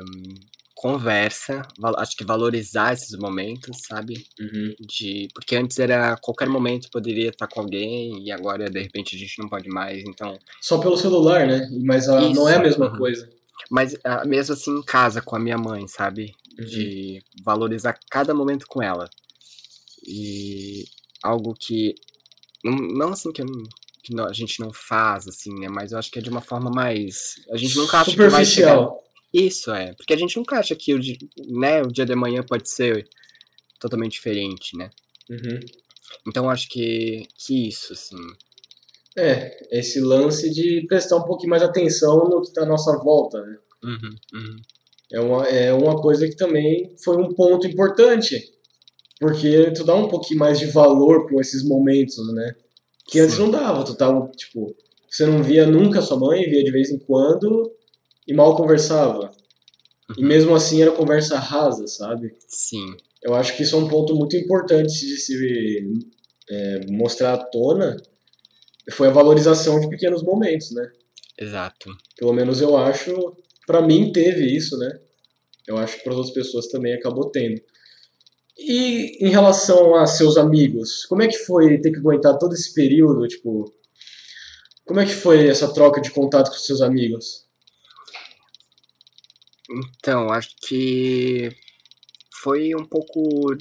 conversa, 0.75 1.61
acho 1.97 2.17
que 2.17 2.25
valorizar 2.25 2.93
esses 2.93 3.17
momentos, 3.17 3.81
sabe? 3.87 4.25
Uhum. 4.39 4.75
De, 4.79 5.27
porque 5.33 5.55
antes 5.55 5.77
era 5.77 6.17
qualquer 6.17 6.49
momento 6.49 6.89
poderia 6.89 7.29
estar 7.29 7.47
com 7.47 7.61
alguém 7.61 8.25
e 8.25 8.31
agora 8.31 8.67
de 8.69 8.81
repente 8.81 9.15
a 9.15 9.19
gente 9.19 9.39
não 9.39 9.47
pode 9.47 9.69
mais, 9.69 10.03
então. 10.03 10.37
Só 10.59 10.79
pelo 10.79 10.97
celular, 10.97 11.45
né? 11.45 11.69
Mas 11.83 12.09
a, 12.09 12.19
não 12.19 12.49
é 12.49 12.55
a 12.55 12.59
mesma 12.59 12.89
uhum. 12.89 12.97
coisa. 12.97 13.29
Mas 13.69 13.95
a, 14.03 14.25
mesmo 14.25 14.53
assim 14.55 14.71
em 14.71 14.83
casa 14.83 15.21
com 15.21 15.35
a 15.35 15.39
minha 15.39 15.57
mãe, 15.57 15.87
sabe? 15.87 16.33
Uhum. 16.59 16.65
de 16.65 17.23
valorizar 17.43 17.97
cada 18.09 18.33
momento 18.33 18.65
com 18.67 18.81
ela. 18.81 19.09
E 20.05 20.85
algo 21.23 21.53
que. 21.53 21.95
Não, 22.63 22.75
não 22.75 23.09
assim 23.09 23.31
que, 23.31 23.41
eu, 23.41 23.47
que 24.03 24.19
a 24.19 24.33
gente 24.33 24.59
não 24.59 24.71
faz, 24.71 25.27
assim, 25.27 25.53
né? 25.59 25.67
Mas 25.69 25.91
eu 25.91 25.99
acho 25.99 26.11
que 26.11 26.19
é 26.19 26.21
de 26.21 26.29
uma 26.29 26.41
forma 26.41 26.69
mais. 26.69 27.35
A 27.51 27.57
gente 27.57 27.75
nunca 27.75 27.99
acha 27.99 28.11
que 28.11 28.27
vai 28.27 28.45
chegar. 28.45 28.87
Isso 29.33 29.71
é. 29.71 29.93
Porque 29.93 30.13
a 30.13 30.17
gente 30.17 30.37
nunca 30.37 30.59
acha 30.59 30.75
que 30.75 30.93
o, 30.93 30.99
né, 31.59 31.81
o 31.81 31.87
dia 31.87 32.05
de 32.05 32.13
amanhã 32.13 32.43
pode 32.43 32.69
ser 32.69 33.07
totalmente 33.79 34.13
diferente, 34.13 34.77
né? 34.77 34.89
Uhum. 35.29 35.59
Então 36.27 36.45
eu 36.45 36.49
acho 36.49 36.67
que, 36.67 37.27
que 37.37 37.67
isso, 37.67 37.93
assim. 37.93 38.17
É, 39.17 39.77
esse 39.77 39.99
lance 39.99 40.49
de 40.53 40.85
prestar 40.87 41.17
um 41.17 41.23
pouquinho 41.23 41.49
mais 41.49 41.63
atenção 41.63 42.29
no 42.29 42.41
que 42.41 42.47
está 42.47 42.63
à 42.63 42.65
nossa 42.65 42.97
volta, 42.97 43.41
né? 43.41 43.57
Uhum, 43.83 44.15
uhum 44.33 44.61
é 45.11 45.19
uma, 45.19 45.43
é 45.45 45.73
uma 45.73 46.01
coisa 46.01 46.27
que 46.27 46.35
também 46.35 46.95
foi 47.03 47.17
um 47.17 47.33
ponto 47.33 47.67
importante, 47.67 48.51
porque 49.21 49.69
tu 49.69 49.83
dá 49.83 49.93
um 49.93 50.07
pouquinho 50.07 50.39
mais 50.39 50.57
de 50.57 50.65
valor 50.65 51.27
para 51.27 51.39
esses 51.39 51.63
momentos, 51.63 52.17
né? 52.33 52.55
Que 53.07 53.19
antes 53.19 53.35
Sim. 53.35 53.43
não 53.43 53.51
dava, 53.51 53.83
tu 53.83 53.93
tava, 53.93 54.27
tipo, 54.35 54.75
você 55.07 55.27
não 55.27 55.43
via 55.43 55.67
nunca 55.67 56.01
sua 56.01 56.17
mãe, 56.17 56.49
via 56.49 56.63
de 56.63 56.71
vez 56.71 56.89
em 56.89 56.97
quando 56.97 57.71
e 58.27 58.33
mal 58.33 58.55
conversava. 58.55 59.31
Uhum. 60.09 60.15
E 60.17 60.23
mesmo 60.23 60.55
assim 60.55 60.81
era 60.81 60.91
conversa 60.91 61.37
rasa, 61.37 61.85
sabe? 61.85 62.33
Sim. 62.47 62.95
Eu 63.21 63.35
acho 63.35 63.55
que 63.55 63.61
isso 63.61 63.75
é 63.75 63.79
um 63.79 63.87
ponto 63.87 64.15
muito 64.15 64.35
importante 64.35 65.05
de 65.05 65.17
se 65.17 66.03
é, 66.49 66.87
mostrar 66.87 67.33
à 67.33 67.37
tona, 67.37 67.97
foi 68.89 69.07
a 69.07 69.11
valorização 69.11 69.79
de 69.79 69.87
pequenos 69.87 70.23
momentos, 70.23 70.71
né? 70.71 70.91
Exato. 71.37 71.95
Pelo 72.17 72.33
menos 72.33 72.59
eu 72.59 72.75
acho 72.75 73.35
para 73.67 73.83
mim 73.83 74.11
teve 74.11 74.45
isso, 74.45 74.75
né? 74.79 74.99
Eu 75.67 75.77
acho 75.77 75.97
que 75.97 76.03
para 76.03 76.15
outras 76.15 76.33
pessoas 76.33 76.67
também 76.69 76.93
acabou 76.93 77.29
tendo. 77.29 77.61
E 78.57 79.25
em 79.25 79.29
relação 79.29 79.95
a 79.95 80.05
seus 80.05 80.37
amigos, 80.37 81.05
como 81.05 81.23
é 81.23 81.27
que 81.27 81.37
foi 81.37 81.79
ter 81.79 81.91
que 81.91 81.99
aguentar 81.99 82.37
todo 82.37 82.53
esse 82.53 82.73
período, 82.73 83.27
tipo, 83.27 83.73
como 84.85 84.99
é 84.99 85.05
que 85.05 85.13
foi 85.13 85.47
essa 85.47 85.73
troca 85.73 86.01
de 86.01 86.11
contato 86.11 86.49
com 86.49 86.57
seus 86.57 86.81
amigos? 86.81 87.45
Então, 89.69 90.29
acho 90.31 90.55
que 90.61 91.49
foi 92.41 92.75
um 92.75 92.85
pouco 92.85 93.55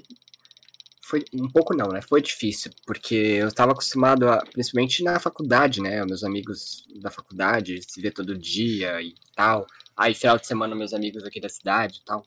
foi 1.10 1.24
um 1.34 1.48
pouco 1.48 1.74
não, 1.74 1.88
né? 1.88 2.00
Foi 2.00 2.22
difícil, 2.22 2.70
porque 2.86 3.14
eu 3.14 3.48
estava 3.48 3.72
acostumado 3.72 4.28
a, 4.28 4.38
principalmente 4.52 5.02
na 5.02 5.18
faculdade, 5.18 5.82
né? 5.82 6.04
Meus 6.04 6.22
amigos 6.22 6.84
da 7.00 7.10
faculdade 7.10 7.80
se 7.82 8.00
vê 8.00 8.12
todo 8.12 8.38
dia 8.38 9.02
e 9.02 9.14
tal. 9.34 9.66
Aí, 9.96 10.14
final 10.14 10.38
de 10.38 10.46
semana, 10.46 10.74
meus 10.76 10.94
amigos 10.94 11.24
aqui 11.24 11.40
da 11.40 11.48
cidade 11.48 11.98
e 11.98 12.04
tal. 12.04 12.24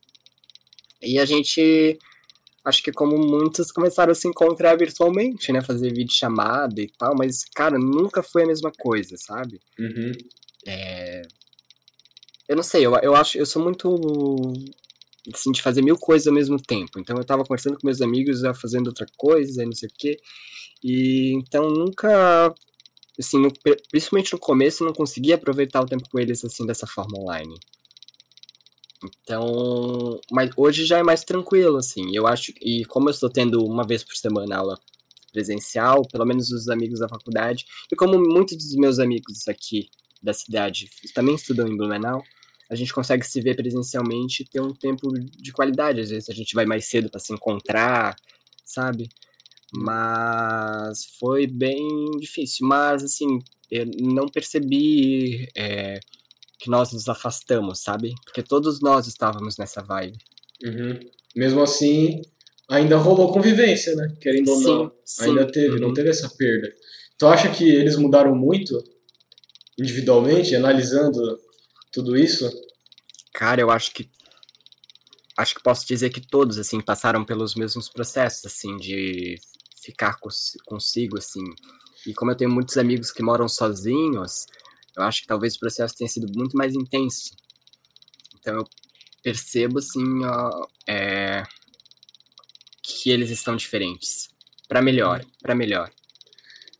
E 1.01 1.17
a 1.17 1.25
gente, 1.25 1.97
acho 2.63 2.81
que 2.81 2.91
como 2.91 3.17
muitos 3.17 3.71
começaram 3.71 4.11
a 4.11 4.15
se 4.15 4.27
encontrar 4.27 4.77
virtualmente, 4.77 5.51
né? 5.51 5.61
Fazer 5.61 5.93
vídeo 5.93 6.13
chamada 6.13 6.81
e 6.81 6.87
tal, 6.97 7.13
mas, 7.17 7.43
cara, 7.53 7.77
nunca 7.77 8.23
foi 8.23 8.43
a 8.43 8.47
mesma 8.47 8.71
coisa, 8.71 9.15
sabe? 9.17 9.59
Uhum. 9.79 10.11
É... 10.65 11.21
eu 12.47 12.55
não 12.55 12.63
sei, 12.63 12.85
eu, 12.85 12.95
eu 12.95 13.15
acho, 13.15 13.37
eu 13.37 13.45
sou 13.45 13.61
muito 13.61 13.89
assim, 15.33 15.51
de 15.51 15.61
fazer 15.61 15.81
mil 15.81 15.97
coisas 15.97 16.27
ao 16.27 16.33
mesmo 16.33 16.57
tempo. 16.57 16.99
Então 16.99 17.17
eu 17.17 17.25
tava 17.25 17.43
conversando 17.43 17.77
com 17.77 17.87
meus 17.87 18.01
amigos, 18.01 18.39
já 18.39 18.53
fazendo 18.53 18.87
outra 18.87 19.05
coisa, 19.17 19.65
não 19.65 19.73
sei 19.73 19.89
o 19.89 19.93
quê. 19.97 20.19
E 20.83 21.33
então 21.35 21.69
nunca 21.69 22.53
assim, 23.19 23.39
no, 23.39 23.51
principalmente 23.89 24.33
no 24.33 24.39
começo, 24.39 24.83
eu 24.83 24.87
não 24.87 24.93
conseguia 24.93 25.35
aproveitar 25.35 25.81
o 25.81 25.85
tempo 25.85 26.09
com 26.09 26.19
eles 26.19 26.43
assim 26.43 26.65
dessa 26.65 26.87
forma 26.87 27.19
online. 27.19 27.55
Então, 29.03 30.19
mas 30.31 30.49
hoje 30.55 30.85
já 30.85 30.99
é 30.99 31.03
mais 31.03 31.23
tranquilo, 31.23 31.77
assim. 31.77 32.15
Eu 32.15 32.25
acho 32.27 32.53
e 32.61 32.85
como 32.85 33.09
eu 33.09 33.11
estou 33.11 33.29
tendo 33.29 33.63
uma 33.65 33.85
vez 33.85 34.03
por 34.03 34.15
semana 34.15 34.57
aula 34.57 34.79
presencial, 35.31 36.07
pelo 36.07 36.25
menos 36.25 36.51
os 36.51 36.69
amigos 36.69 36.99
da 36.99 37.09
faculdade, 37.09 37.65
e 37.91 37.95
como 37.95 38.17
muitos 38.19 38.55
dos 38.55 38.75
meus 38.75 38.99
amigos 38.99 39.47
aqui 39.47 39.89
da 40.21 40.33
cidade 40.33 40.89
também 41.13 41.35
estudam 41.35 41.67
em 41.67 41.75
Blumenau, 41.75 42.23
a 42.69 42.75
gente 42.75 42.93
consegue 42.93 43.25
se 43.25 43.41
ver 43.41 43.55
presencialmente 43.55 44.43
e 44.43 44.45
ter 44.45 44.61
um 44.61 44.73
tempo 44.73 45.11
de 45.11 45.51
qualidade. 45.51 45.99
Às 45.99 46.09
vezes 46.09 46.29
a 46.29 46.33
gente 46.33 46.55
vai 46.55 46.65
mais 46.65 46.85
cedo 46.85 47.09
para 47.09 47.19
se 47.19 47.33
encontrar, 47.33 48.15
sabe? 48.63 49.09
Mas 49.75 51.05
foi 51.19 51.45
bem 51.45 52.11
difícil. 52.19 52.67
Mas, 52.67 53.03
assim, 53.03 53.39
eu 53.69 53.85
não 53.99 54.27
percebi 54.27 55.47
é, 55.55 55.99
que 56.59 56.69
nós 56.69 56.93
nos 56.93 57.07
afastamos, 57.09 57.81
sabe? 57.81 58.13
Porque 58.23 58.41
todos 58.41 58.79
nós 58.81 59.07
estávamos 59.07 59.57
nessa 59.57 59.81
vibe. 59.81 60.17
Uhum. 60.63 60.99
Mesmo 61.35 61.61
assim, 61.61 62.21
ainda 62.69 62.97
rolou 62.97 63.31
convivência, 63.31 63.95
né? 63.95 64.15
Querendo 64.21 64.49
ou 64.49 64.61
não. 64.61 64.91
Sim, 65.03 65.25
ainda 65.25 65.51
teve, 65.51 65.75
uhum. 65.75 65.79
não 65.79 65.93
teve 65.93 66.09
essa 66.09 66.29
perda. 66.29 66.73
Tu 67.17 67.27
acha 67.27 67.51
que 67.51 67.69
eles 67.69 67.95
mudaram 67.95 68.35
muito 68.35 68.81
individualmente, 69.77 70.55
analisando 70.55 71.39
tudo 71.91 72.17
isso? 72.17 72.49
Cara, 73.33 73.61
eu 73.61 73.69
acho 73.69 73.93
que 73.93 74.09
acho 75.35 75.55
que 75.55 75.63
posso 75.63 75.87
dizer 75.87 76.11
que 76.11 76.21
todos 76.21 76.59
assim 76.59 76.79
passaram 76.79 77.25
pelos 77.25 77.55
mesmos 77.55 77.89
processos 77.89 78.45
assim 78.45 78.77
de 78.77 79.35
ficar 79.83 80.17
consigo, 80.65 81.17
assim. 81.17 81.43
E 82.05 82.13
como 82.13 82.31
eu 82.31 82.35
tenho 82.35 82.51
muitos 82.51 82.77
amigos 82.77 83.11
que 83.11 83.23
moram 83.23 83.47
sozinhos, 83.47 84.45
eu 84.95 85.03
acho 85.03 85.21
que 85.21 85.27
talvez 85.27 85.55
o 85.55 85.59
processo 85.59 85.95
tenha 85.95 86.07
sido 86.07 86.27
muito 86.37 86.55
mais 86.57 86.73
intenso. 86.75 87.35
Então 88.39 88.55
eu 88.55 88.67
percebo, 89.23 89.79
assim, 89.79 90.23
ó, 90.25 90.67
é, 90.87 91.43
que 92.81 93.09
eles 93.09 93.29
estão 93.29 93.55
diferentes. 93.55 94.29
para 94.67 94.81
melhor, 94.81 95.23
para 95.41 95.53
melhor. 95.53 95.91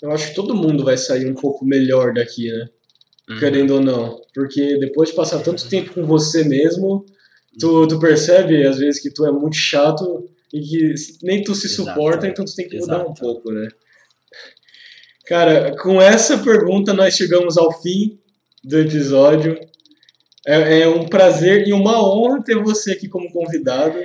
Eu 0.02 0.12
acho 0.12 0.30
que 0.30 0.36
todo 0.36 0.56
mundo 0.56 0.84
vai 0.84 0.98
sair 0.98 1.30
um 1.30 1.36
pouco 1.36 1.66
melhor 1.66 2.14
daqui, 2.14 2.52
né? 2.52 2.70
Uhum. 3.30 3.40
Querendo 3.40 3.76
ou 3.76 3.82
não. 3.82 4.22
Porque 4.34 4.78
depois 4.80 5.10
de 5.10 5.16
passar 5.16 5.42
tanto 5.42 5.68
tempo 5.70 5.94
com 5.94 6.06
você 6.06 6.44
mesmo, 6.44 7.06
tu, 7.60 7.88
tu 7.88 8.00
percebe, 8.00 8.66
às 8.66 8.78
vezes, 8.78 9.02
que 9.02 9.10
tu 9.12 9.26
é 9.26 9.32
muito 9.32 9.56
chato 9.56 10.30
e 10.52 10.60
que 10.60 10.94
nem 11.22 11.44
tu 11.44 11.56
se 11.56 11.68
Exato. 11.68 11.90
suporta, 11.90 12.28
então 12.28 12.44
tu 12.44 12.54
tem 12.56 12.68
que 12.68 12.78
mudar 12.80 12.96
Exato. 12.96 13.12
um 13.12 13.14
pouco, 13.14 13.52
né? 13.52 13.68
Cara, 15.26 15.76
com 15.78 16.02
essa 16.02 16.38
pergunta 16.38 16.94
nós 16.94 17.16
chegamos 17.16 17.58
ao 17.58 17.72
fim 17.82 18.20
do 18.64 18.80
episódio. 18.80 19.60
É, 20.46 20.82
é 20.82 20.88
um 20.88 21.06
prazer 21.06 21.68
e 21.68 21.74
uma 21.74 22.04
honra 22.04 22.44
ter 22.44 22.62
você 22.62 22.92
aqui 22.92 23.08
como 23.08 23.32
convidado. 23.32 23.98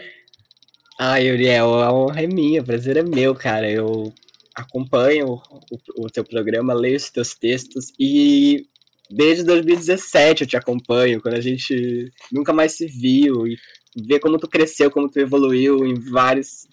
Ai, 0.99 1.31
Uriel, 1.31 1.75
a 1.75 1.93
honra 1.93 2.23
é 2.23 2.27
minha, 2.27 2.61
o 2.61 2.65
prazer 2.65 2.97
é 2.97 3.03
meu, 3.03 3.35
cara. 3.35 3.71
Eu 3.71 4.13
acompanho 4.55 5.41
o, 5.71 6.05
o 6.05 6.11
teu 6.11 6.25
programa, 6.25 6.73
leio 6.75 6.97
os 6.97 7.11
teus 7.11 7.35
textos 7.35 7.93
e 7.99 8.67
desde 9.11 9.45
2017 9.45 10.43
eu 10.43 10.49
te 10.49 10.57
acompanho, 10.57 11.21
quando 11.21 11.35
a 11.35 11.41
gente 11.41 12.13
nunca 12.31 12.53
mais 12.53 12.73
se 12.73 12.87
viu 12.87 13.47
e 13.47 13.57
ver 13.97 14.21
como 14.21 14.39
tu 14.39 14.49
cresceu, 14.49 14.91
como 14.91 15.11
tu 15.11 15.19
evoluiu 15.19 15.85
em 15.85 15.95
vários. 15.95 16.67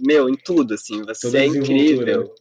Meu, 0.00 0.28
em 0.28 0.34
tudo, 0.34 0.74
assim. 0.74 1.02
Você 1.02 1.26
Toda 1.26 1.42
é 1.42 1.46
incrível. 1.46 2.32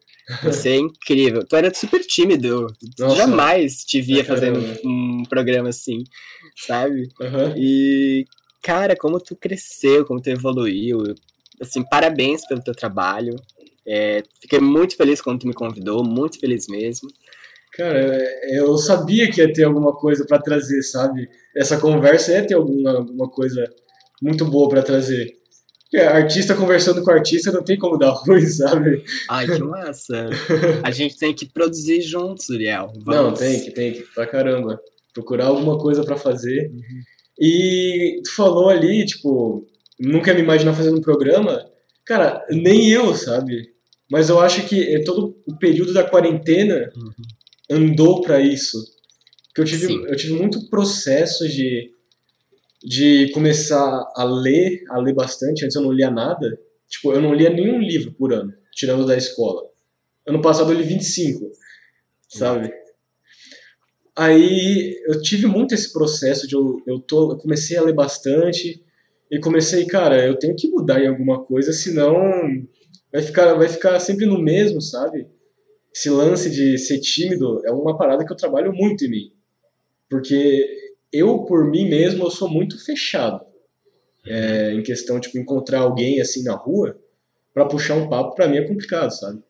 Você 0.43 0.69
é 0.69 0.75
incrível. 0.75 1.43
Tu 1.45 1.55
era 1.55 1.73
super 1.73 2.01
tímido. 2.01 2.67
Nossa. 2.97 3.15
Jamais 3.15 3.83
te 3.83 4.01
via 4.01 4.23
fazendo 4.23 4.59
um 4.85 5.23
programa 5.27 5.69
assim, 5.69 6.03
sabe? 6.55 7.09
Uhum. 7.19 7.53
E, 7.57 8.25
cara, 8.61 8.95
como 8.95 9.19
tu 9.19 9.35
cresceu, 9.35 10.05
como 10.05 10.21
tu 10.21 10.29
evoluiu. 10.29 11.03
Assim, 11.59 11.83
parabéns 11.83 12.47
pelo 12.47 12.61
teu 12.61 12.75
trabalho. 12.75 13.35
É, 13.85 14.21
fiquei 14.39 14.59
muito 14.59 14.95
feliz 14.95 15.19
quando 15.19 15.39
tu 15.39 15.47
me 15.47 15.53
convidou, 15.53 16.03
muito 16.03 16.39
feliz 16.39 16.67
mesmo. 16.67 17.09
Cara, 17.73 18.23
eu 18.51 18.77
sabia 18.77 19.31
que 19.31 19.41
ia 19.41 19.51
ter 19.51 19.63
alguma 19.63 19.95
coisa 19.95 20.25
para 20.25 20.39
trazer, 20.39 20.81
sabe? 20.83 21.27
Essa 21.55 21.79
conversa 21.79 22.31
ia 22.31 22.45
ter 22.45 22.53
alguma, 22.53 22.91
alguma 22.97 23.29
coisa 23.29 23.63
muito 24.21 24.45
boa 24.45 24.69
para 24.69 24.83
trazer. 24.83 25.38
Porque 25.89 26.05
artista 26.05 26.53
conversando 26.53 27.03
com 27.03 27.09
artista 27.09 27.51
não 27.51 27.63
tem 27.63 27.77
como 27.77 27.97
dar 27.97 28.11
ruim, 28.11 28.45
sabe? 28.45 29.03
Ai, 29.27 29.47
que 29.47 29.63
massa. 29.63 30.29
A 30.83 30.91
gente 30.91 31.17
tem 31.17 31.33
que 31.33 31.47
produzir 31.47 31.99
juntos, 32.01 32.47
Uriel. 32.49 32.93
Vamos. 33.03 33.05
Não, 33.05 33.33
tem 33.33 33.59
que, 33.59 33.71
tem 33.71 33.93
que, 33.93 34.01
pra 34.13 34.27
caramba. 34.27 34.79
Procurar 35.13 35.47
alguma 35.47 35.79
coisa 35.79 36.03
para 36.03 36.15
fazer. 36.15 36.69
Uhum. 36.71 37.01
E 37.39 38.21
tu 38.23 38.35
falou 38.35 38.69
ali, 38.69 39.03
tipo, 39.03 39.67
nunca 39.99 40.31
me 40.33 40.41
imaginar 40.41 40.75
fazendo 40.75 40.99
um 40.99 41.01
programa. 41.01 41.65
Cara, 42.05 42.45
nem 42.51 42.91
eu, 42.91 43.15
sabe? 43.15 43.69
Mas 44.11 44.29
eu 44.29 44.39
acho 44.39 44.67
que 44.67 44.93
é 44.93 45.03
todo 45.03 45.35
o 45.47 45.57
período 45.57 45.91
da 45.91 46.03
quarentena 46.03 46.91
uhum. 46.95 47.11
andou 47.71 48.21
para 48.21 48.39
isso. 48.39 48.77
Porque 49.47 49.61
eu 49.61 49.65
tive, 49.65 49.93
eu 49.93 50.15
tive 50.15 50.33
muito 50.33 50.69
processo 50.69 51.47
de 51.47 51.91
de 52.83 53.31
começar 53.33 54.09
a 54.15 54.23
ler, 54.23 54.83
a 54.89 54.99
ler 54.99 55.13
bastante. 55.13 55.65
Antes 55.65 55.75
eu 55.75 55.81
não 55.81 55.91
lia 55.91 56.09
nada. 56.09 56.59
Tipo, 56.87 57.13
eu 57.13 57.21
não 57.21 57.33
lia 57.33 57.49
nenhum 57.49 57.79
livro 57.79 58.11
por 58.13 58.33
ano, 58.33 58.53
tirando 58.73 59.05
da 59.05 59.15
escola. 59.15 59.63
Ano 60.27 60.41
passado 60.41 60.71
eu 60.71 60.77
li 60.77 60.83
25, 60.83 61.51
sabe? 62.27 62.71
Aí 64.15 64.99
eu 65.05 65.21
tive 65.21 65.47
muito 65.47 65.73
esse 65.73 65.93
processo 65.93 66.47
de 66.47 66.55
eu, 66.55 66.81
eu, 66.85 66.99
tô, 66.99 67.31
eu 67.31 67.37
comecei 67.37 67.77
a 67.77 67.81
ler 67.81 67.93
bastante 67.93 68.83
e 69.31 69.39
comecei, 69.39 69.85
cara, 69.85 70.25
eu 70.25 70.37
tenho 70.37 70.55
que 70.55 70.67
mudar 70.67 71.01
em 71.01 71.07
alguma 71.07 71.43
coisa, 71.43 71.71
senão 71.71 72.13
vai 73.11 73.21
ficar, 73.21 73.53
vai 73.53 73.69
ficar 73.69 73.99
sempre 73.99 74.25
no 74.25 74.41
mesmo, 74.41 74.81
sabe? 74.81 75.27
Esse 75.93 76.09
lance 76.09 76.49
de 76.49 76.77
ser 76.77 76.99
tímido 76.99 77.61
é 77.65 77.71
uma 77.71 77.97
parada 77.97 78.25
que 78.25 78.31
eu 78.31 78.37
trabalho 78.37 78.73
muito 78.73 79.05
em 79.05 79.09
mim. 79.09 79.33
Porque 80.09 80.67
eu, 81.11 81.39
por 81.39 81.65
mim 81.65 81.89
mesmo, 81.89 82.25
eu 82.25 82.31
sou 82.31 82.49
muito 82.49 82.83
fechado. 82.83 83.45
É, 84.25 84.73
em 84.73 84.83
questão, 84.83 85.19
tipo, 85.19 85.37
encontrar 85.37 85.79
alguém 85.79 86.21
assim 86.21 86.43
na 86.43 86.53
rua 86.53 86.99
para 87.53 87.65
puxar 87.65 87.95
um 87.95 88.09
papo, 88.09 88.35
para 88.35 88.47
mim 88.47 88.57
é 88.57 88.67
complicado, 88.67 89.11
sabe? 89.11 89.41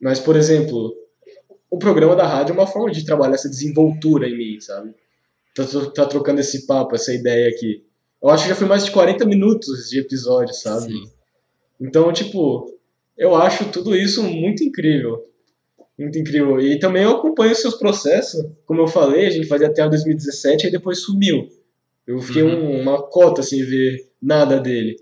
Mas, 0.00 0.20
por 0.20 0.36
exemplo, 0.36 0.94
o 1.70 1.78
programa 1.78 2.14
da 2.14 2.26
rádio 2.26 2.52
é 2.52 2.54
uma 2.54 2.66
forma 2.66 2.90
de 2.90 3.04
trabalhar 3.04 3.34
essa 3.34 3.50
desenvoltura 3.50 4.28
em 4.28 4.36
mim, 4.36 4.60
sabe? 4.60 4.94
Tá, 5.54 5.64
tá 5.94 6.06
trocando 6.06 6.40
esse 6.40 6.66
papo, 6.66 6.94
essa 6.94 7.12
ideia 7.12 7.48
aqui. 7.48 7.84
Eu 8.22 8.30
acho 8.30 8.44
que 8.44 8.50
já 8.50 8.54
foi 8.54 8.66
mais 8.66 8.84
de 8.84 8.90
40 8.90 9.24
minutos 9.24 9.88
de 9.90 10.00
episódio, 10.00 10.54
sabe? 10.54 10.92
Sim. 10.92 11.10
Então, 11.80 12.12
tipo, 12.12 12.72
eu 13.16 13.34
acho 13.34 13.70
tudo 13.70 13.96
isso 13.96 14.22
muito 14.22 14.64
incrível. 14.64 15.24
Muito 15.98 16.18
incrível. 16.18 16.60
E 16.60 16.78
também 16.78 17.04
eu 17.04 17.12
acompanho 17.12 17.52
os 17.52 17.60
seus 17.60 17.74
processos. 17.74 18.44
Como 18.66 18.82
eu 18.82 18.86
falei, 18.86 19.26
a 19.26 19.30
gente 19.30 19.48
fazia 19.48 19.68
até 19.68 19.88
2017 19.88 20.66
e 20.66 20.70
depois 20.70 21.00
sumiu. 21.00 21.48
Eu 22.06 22.20
fiquei 22.20 22.42
uhum. 22.42 22.76
um, 22.76 22.80
uma 22.82 23.02
cota 23.02 23.42
sem 23.42 23.64
ver 23.64 24.10
nada 24.20 24.60
dele. 24.60 24.96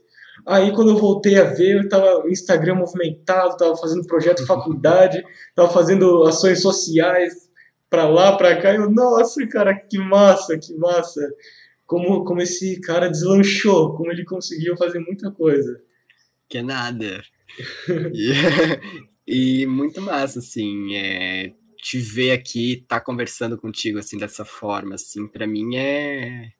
Aí 0.46 0.72
quando 0.72 0.90
eu 0.90 0.96
voltei 0.96 1.36
a 1.36 1.44
ver, 1.44 1.76
eu 1.76 1.88
tava 1.88 2.22
no 2.22 2.30
Instagram 2.30 2.76
movimentado, 2.76 3.56
tava 3.56 3.76
fazendo 3.76 4.06
projeto 4.06 4.44
faculdade, 4.46 5.24
tava 5.54 5.68
fazendo 5.68 6.22
ações 6.24 6.62
sociais 6.62 7.48
pra 7.90 8.08
lá, 8.08 8.36
pra 8.36 8.60
cá. 8.60 8.72
E 8.72 8.76
eu, 8.76 8.90
nossa, 8.90 9.44
cara, 9.48 9.74
que 9.74 9.98
massa, 9.98 10.58
que 10.58 10.74
massa. 10.74 11.20
Como, 11.86 12.24
como 12.24 12.40
esse 12.40 12.80
cara 12.80 13.10
deslanchou, 13.10 13.94
como 13.94 14.10
ele 14.10 14.24
conseguiu 14.24 14.76
fazer 14.76 15.00
muita 15.00 15.30
coisa. 15.30 15.80
Que 16.48 16.62
nada. 16.62 17.22
E 18.12 18.32
muito 19.66 20.00
massa, 20.00 20.38
assim, 20.38 20.94
é, 20.96 21.52
te 21.78 21.98
ver 21.98 22.32
aqui, 22.32 22.74
estar 22.74 22.98
tá 22.98 23.04
conversando 23.04 23.58
contigo, 23.58 23.98
assim, 23.98 24.18
dessa 24.18 24.44
forma, 24.44 24.94
assim, 24.94 25.26
para 25.26 25.46
mim 25.46 25.76
é 25.76 26.50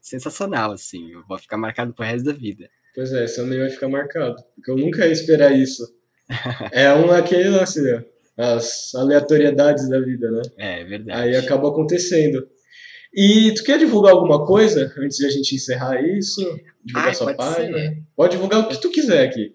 sensacional, 0.00 0.72
assim, 0.72 1.12
eu 1.12 1.24
vou 1.26 1.38
ficar 1.38 1.56
marcado 1.56 1.92
pro 1.92 2.04
resto 2.04 2.24
da 2.24 2.32
vida. 2.32 2.68
Pois 2.94 3.12
é, 3.12 3.26
você 3.26 3.36
também 3.36 3.58
vai 3.58 3.70
ficar 3.70 3.88
marcado, 3.88 4.36
porque 4.54 4.70
eu 4.70 4.76
nunca 4.76 5.06
ia 5.06 5.12
esperar 5.12 5.56
isso. 5.56 5.82
é 6.72 6.92
um 6.94 7.10
aquele 7.10 7.48
lance, 7.48 7.80
né? 7.80 8.04
as 8.40 8.94
aleatoriedades 8.94 9.88
da 9.88 10.00
vida, 10.00 10.30
né? 10.30 10.42
É, 10.58 10.84
verdade. 10.84 11.20
Aí 11.20 11.36
acaba 11.36 11.68
acontecendo. 11.68 12.48
E 13.12 13.52
tu 13.54 13.64
quer 13.64 13.78
divulgar 13.78 14.12
alguma 14.12 14.46
coisa 14.46 14.92
antes 14.98 15.18
de 15.18 15.26
a 15.26 15.30
gente 15.30 15.54
encerrar 15.54 16.00
isso? 16.00 16.40
Divulgar 16.82 17.08
Ai, 17.08 17.14
sua 17.14 17.34
página? 17.34 17.78
Ser. 17.78 18.02
Pode 18.16 18.32
divulgar 18.32 18.60
o 18.60 18.68
que 18.68 18.80
tu 18.80 18.90
quiser 18.90 19.26
aqui. 19.26 19.54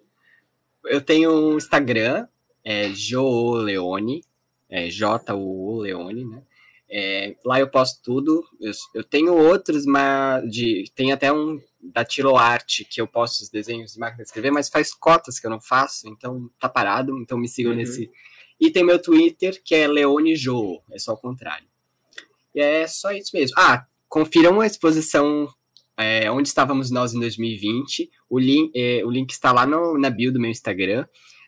Eu 0.86 1.02
tenho 1.02 1.32
um 1.32 1.58
Instagram, 1.58 2.28
é 2.66 2.90
Joe 2.90 3.64
Leone, 3.64 4.24
é 4.68 4.90
J-U 4.90 5.80
Leone, 5.80 6.26
né? 6.26 6.44
É, 6.90 7.36
lá 7.46 7.60
eu 7.60 7.70
posto 7.70 8.02
tudo. 8.04 8.44
Eu, 8.60 8.72
eu, 8.94 9.04
tenho 9.04 9.34
outros, 9.36 9.86
mas 9.86 10.50
de, 10.50 10.86
tem 10.96 11.12
até 11.12 11.32
um 11.32 11.60
da 11.82 12.04
Tiro 12.04 12.36
Arte 12.36 12.86
que 12.86 13.00
eu 13.00 13.08
posto 13.08 13.42
os 13.42 13.50
desenhos 13.50 13.94
de 13.94 14.00
máquina 14.00 14.24
de 14.24 14.30
escrever, 14.30 14.52
mas 14.52 14.70
faz 14.70 14.94
cotas 14.94 15.40
que 15.40 15.46
eu 15.46 15.52
não 15.52 15.62
faço, 15.62 16.08
então 16.08 16.50
tá 16.60 16.68
parado. 16.68 17.18
Então 17.20 17.38
me 17.38 17.48
sigam 17.48 17.72
uhum. 17.72 17.78
nesse. 17.78 18.10
E 18.60 18.72
tem 18.72 18.84
meu 18.84 19.02
Twitter, 19.02 19.62
que 19.64 19.76
é 19.76 19.88
Leone 19.88 20.36
Jo, 20.36 20.82
é 20.92 20.98
só 20.98 21.14
o 21.14 21.18
contrário. 21.18 21.68
E 22.54 22.62
é 22.62 22.88
só 22.88 23.12
isso 23.12 23.32
mesmo. 23.34 23.56
Ah, 23.60 23.86
confiram 24.08 24.62
a 24.62 24.66
exposição 24.66 25.48
é, 25.98 26.32
Onde 26.32 26.48
Estávamos 26.48 26.90
Nós 26.92 27.14
em 27.14 27.20
2020. 27.20 28.10
O 28.30 28.40
link, 28.40 28.72
é, 28.76 29.04
o 29.06 29.10
link 29.10 29.32
está 29.32 29.52
lá 29.52 29.66
no, 29.66 29.98
na 29.98 30.10
bio 30.10 30.32
do 30.32 30.40
meu 30.40 30.50
Instagram. 30.50 31.06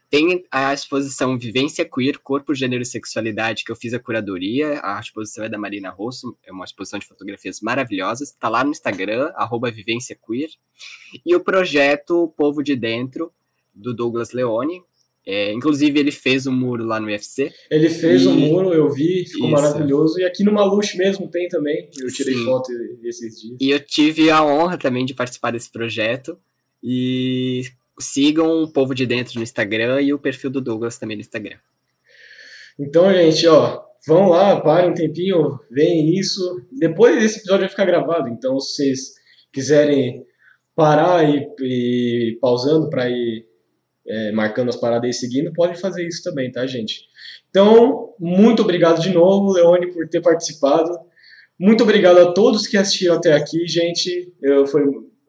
Tem 0.09 0.45
a 0.49 0.73
exposição 0.73 1.37
Vivência 1.37 1.83
Queer, 1.83 2.19
Corpo, 2.19 2.55
Gênero 2.55 2.81
e 2.81 2.85
Sexualidade, 2.85 3.65
que 3.65 3.71
eu 3.71 3.75
fiz 3.75 3.93
a 3.93 3.99
curadoria. 3.99 4.79
A 4.81 4.99
exposição 4.99 5.43
é 5.43 5.49
da 5.49 5.57
Marina 5.57 5.89
Rosso, 5.89 6.37
é 6.45 6.51
uma 6.51 6.63
exposição 6.63 6.97
de 6.97 7.05
fotografias 7.05 7.59
maravilhosas. 7.59 8.29
Está 8.29 8.47
lá 8.47 8.63
no 8.63 8.71
Instagram, 8.71 9.31
arroba 9.35 9.69
Vivência 9.69 10.15
Queer. 10.15 10.49
E 11.25 11.35
o 11.35 11.41
projeto 11.41 12.33
Povo 12.37 12.63
de 12.63 12.75
Dentro, 12.75 13.33
do 13.73 13.93
Douglas 13.93 14.31
Leone. 14.31 14.81
É, 15.25 15.51
inclusive, 15.51 15.99
ele 15.99 16.11
fez 16.11 16.47
um 16.47 16.53
muro 16.53 16.85
lá 16.85 17.01
no 17.01 17.07
UFC. 17.07 17.51
Ele 17.69 17.89
fez 17.89 18.21
e... 18.21 18.27
um 18.29 18.33
muro, 18.33 18.73
eu 18.73 18.89
vi, 18.89 19.25
ficou 19.25 19.49
Isso. 19.49 19.61
maravilhoso. 19.61 20.19
E 20.21 20.23
aqui 20.23 20.41
no 20.41 20.53
Maluche 20.53 20.97
mesmo 20.97 21.29
tem 21.29 21.49
também. 21.49 21.89
Eu 21.99 22.07
tirei 22.07 22.33
Sim. 22.33 22.45
foto 22.45 22.71
esses 23.03 23.41
dias. 23.41 23.57
E 23.59 23.69
eu 23.69 23.79
tive 23.81 24.31
a 24.31 24.41
honra 24.41 24.77
também 24.77 25.05
de 25.05 25.13
participar 25.13 25.51
desse 25.51 25.69
projeto. 25.69 26.39
E 26.81 27.63
sigam 27.99 28.63
o 28.63 28.71
Povo 28.71 28.93
de 28.93 29.05
Dentro 29.05 29.35
no 29.35 29.43
Instagram 29.43 30.01
e 30.01 30.13
o 30.13 30.19
perfil 30.19 30.49
do 30.49 30.61
Douglas 30.61 30.97
também 30.97 31.17
no 31.17 31.21
Instagram. 31.21 31.57
Então, 32.79 33.11
gente, 33.11 33.47
ó, 33.47 33.81
vão 34.07 34.29
lá, 34.29 34.61
parem 34.61 34.91
um 34.91 34.93
tempinho, 34.93 35.59
veem 35.71 36.17
isso. 36.17 36.61
Depois 36.71 37.23
esse 37.23 37.39
episódio 37.39 37.61
vai 37.61 37.69
ficar 37.69 37.85
gravado, 37.85 38.29
então 38.29 38.59
se 38.59 38.75
vocês 38.75 38.99
quiserem 39.51 40.23
parar 40.75 41.27
e, 41.27 41.47
e 41.61 42.37
pausando 42.39 42.89
para 42.89 43.09
ir 43.09 43.45
é, 44.07 44.31
marcando 44.31 44.69
as 44.69 44.75
paradas 44.75 45.15
e 45.15 45.19
seguindo, 45.19 45.51
podem 45.51 45.75
fazer 45.75 46.07
isso 46.07 46.23
também, 46.23 46.51
tá, 46.51 46.65
gente? 46.65 47.01
Então, 47.49 48.13
muito 48.19 48.61
obrigado 48.61 49.01
de 49.01 49.09
novo, 49.09 49.51
Leone, 49.51 49.91
por 49.91 50.07
ter 50.07 50.21
participado. 50.21 50.89
Muito 51.59 51.83
obrigado 51.83 52.19
a 52.19 52.31
todos 52.31 52.67
que 52.67 52.77
assistiram 52.77 53.15
até 53.15 53.33
aqui, 53.33 53.67
gente. 53.67 54.31
Eu, 54.41 54.67
foi, 54.67 54.83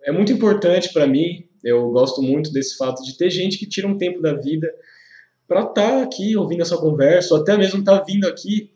é 0.04 0.12
muito 0.12 0.30
importante 0.30 0.92
para 0.92 1.06
mim 1.06 1.47
eu 1.64 1.90
gosto 1.90 2.22
muito 2.22 2.52
desse 2.52 2.76
fato 2.76 3.02
de 3.02 3.16
ter 3.16 3.30
gente 3.30 3.58
que 3.58 3.68
tira 3.68 3.86
um 3.86 3.96
tempo 3.96 4.20
da 4.20 4.34
vida 4.34 4.72
para 5.46 5.60
estar 5.60 5.72
tá 5.72 6.02
aqui 6.02 6.36
ouvindo 6.36 6.62
essa 6.62 6.76
conversa, 6.76 7.34
ou 7.34 7.40
até 7.40 7.56
mesmo 7.56 7.80
estar 7.80 7.98
tá 7.98 8.04
vindo 8.04 8.26
aqui 8.26 8.70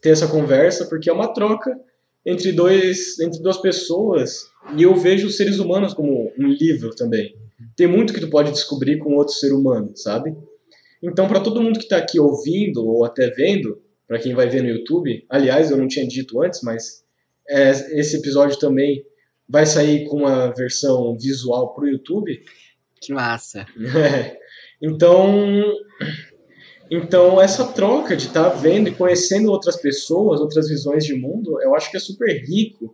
ter 0.00 0.10
essa 0.10 0.28
conversa, 0.28 0.86
porque 0.86 1.08
é 1.08 1.12
uma 1.12 1.32
troca 1.32 1.78
entre 2.24 2.52
dois 2.52 3.18
entre 3.20 3.40
duas 3.40 3.56
pessoas 3.56 4.44
e 4.76 4.82
eu 4.82 4.94
vejo 4.94 5.26
os 5.26 5.36
seres 5.36 5.58
humanos 5.58 5.94
como 5.94 6.32
um 6.38 6.48
livro 6.48 6.94
também. 6.94 7.36
Tem 7.76 7.86
muito 7.86 8.12
que 8.12 8.20
tu 8.20 8.28
pode 8.28 8.50
descobrir 8.50 8.98
com 8.98 9.14
outro 9.14 9.34
ser 9.34 9.52
humano, 9.52 9.92
sabe? 9.94 10.36
Então, 11.02 11.26
para 11.26 11.40
todo 11.40 11.60
mundo 11.60 11.78
que 11.78 11.84
está 11.84 11.96
aqui 11.96 12.20
ouvindo 12.20 12.86
ou 12.86 13.04
até 13.04 13.30
vendo, 13.30 13.80
para 14.06 14.18
quem 14.18 14.34
vai 14.34 14.48
ver 14.48 14.62
no 14.62 14.68
YouTube, 14.68 15.24
aliás, 15.28 15.70
eu 15.70 15.76
não 15.76 15.88
tinha 15.88 16.06
dito 16.06 16.40
antes, 16.42 16.60
mas 16.62 17.02
é, 17.48 17.70
esse 17.98 18.16
episódio 18.16 18.58
também 18.58 19.04
vai 19.52 19.66
sair 19.66 20.06
com 20.06 20.20
uma 20.20 20.50
versão 20.50 21.14
visual 21.14 21.74
para 21.74 21.84
o 21.84 21.88
YouTube. 21.88 22.42
Que 22.98 23.12
massa! 23.12 23.66
É. 23.94 24.40
Então, 24.84 25.62
então 26.90 27.40
essa 27.40 27.68
troca 27.68 28.16
de 28.16 28.26
estar 28.26 28.50
tá 28.50 28.56
vendo 28.56 28.88
e 28.88 28.92
conhecendo 28.92 29.48
outras 29.48 29.76
pessoas, 29.76 30.40
outras 30.40 30.68
visões 30.68 31.04
de 31.04 31.14
mundo, 31.14 31.62
eu 31.62 31.72
acho 31.76 31.88
que 31.88 31.96
é 31.96 32.00
super 32.00 32.44
rico 32.44 32.92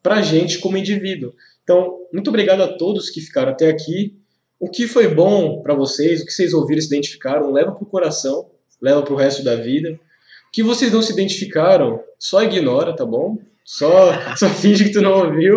para 0.00 0.18
a 0.18 0.22
gente 0.22 0.60
como 0.60 0.76
indivíduo. 0.76 1.34
Então, 1.64 1.98
muito 2.12 2.28
obrigado 2.28 2.60
a 2.62 2.76
todos 2.76 3.10
que 3.10 3.20
ficaram 3.20 3.50
até 3.50 3.68
aqui. 3.68 4.16
O 4.60 4.70
que 4.70 4.86
foi 4.86 5.12
bom 5.12 5.60
para 5.60 5.74
vocês, 5.74 6.22
o 6.22 6.24
que 6.24 6.32
vocês 6.32 6.54
ouviram 6.54 6.78
e 6.78 6.82
se 6.82 6.86
identificaram, 6.86 7.50
leva 7.50 7.72
para 7.72 7.82
o 7.82 7.90
coração, 7.90 8.48
leva 8.80 9.02
para 9.02 9.12
o 9.12 9.16
resto 9.16 9.42
da 9.42 9.56
vida. 9.56 9.90
O 9.90 10.52
que 10.52 10.62
vocês 10.62 10.92
não 10.92 11.02
se 11.02 11.12
identificaram, 11.12 12.00
só 12.16 12.44
ignora, 12.44 12.94
tá 12.94 13.04
bom? 13.04 13.38
Só, 13.64 14.12
só 14.36 14.48
finge 14.50 14.84
que 14.84 14.92
tu 14.92 15.00
não 15.00 15.26
ouviu. 15.26 15.56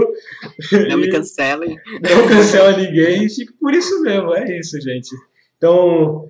Não 0.89 0.97
me 0.97 1.09
cancelem. 1.09 1.75
Não 2.01 2.27
cancela 2.27 2.77
ninguém. 2.77 3.27
Fica 3.27 3.53
por 3.59 3.73
isso 3.73 4.01
mesmo. 4.01 4.33
É 4.33 4.57
isso, 4.57 4.79
gente. 4.79 5.09
Então, 5.57 6.25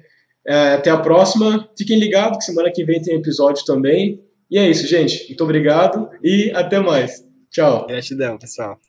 é, 0.46 0.74
até 0.74 0.90
a 0.90 0.98
próxima. 0.98 1.70
Fiquem 1.78 2.00
ligados 2.00 2.40
que 2.40 2.46
semana 2.46 2.72
que 2.74 2.84
vem 2.84 3.02
tem 3.02 3.16
episódio 3.16 3.64
também. 3.64 4.20
E 4.50 4.58
é 4.58 4.68
isso, 4.68 4.88
gente. 4.88 5.28
Muito 5.28 5.44
obrigado 5.44 6.10
e 6.24 6.52
até 6.56 6.80
mais. 6.80 7.24
Tchau. 7.52 7.86
Gratidão, 7.86 8.38
pessoal. 8.38 8.80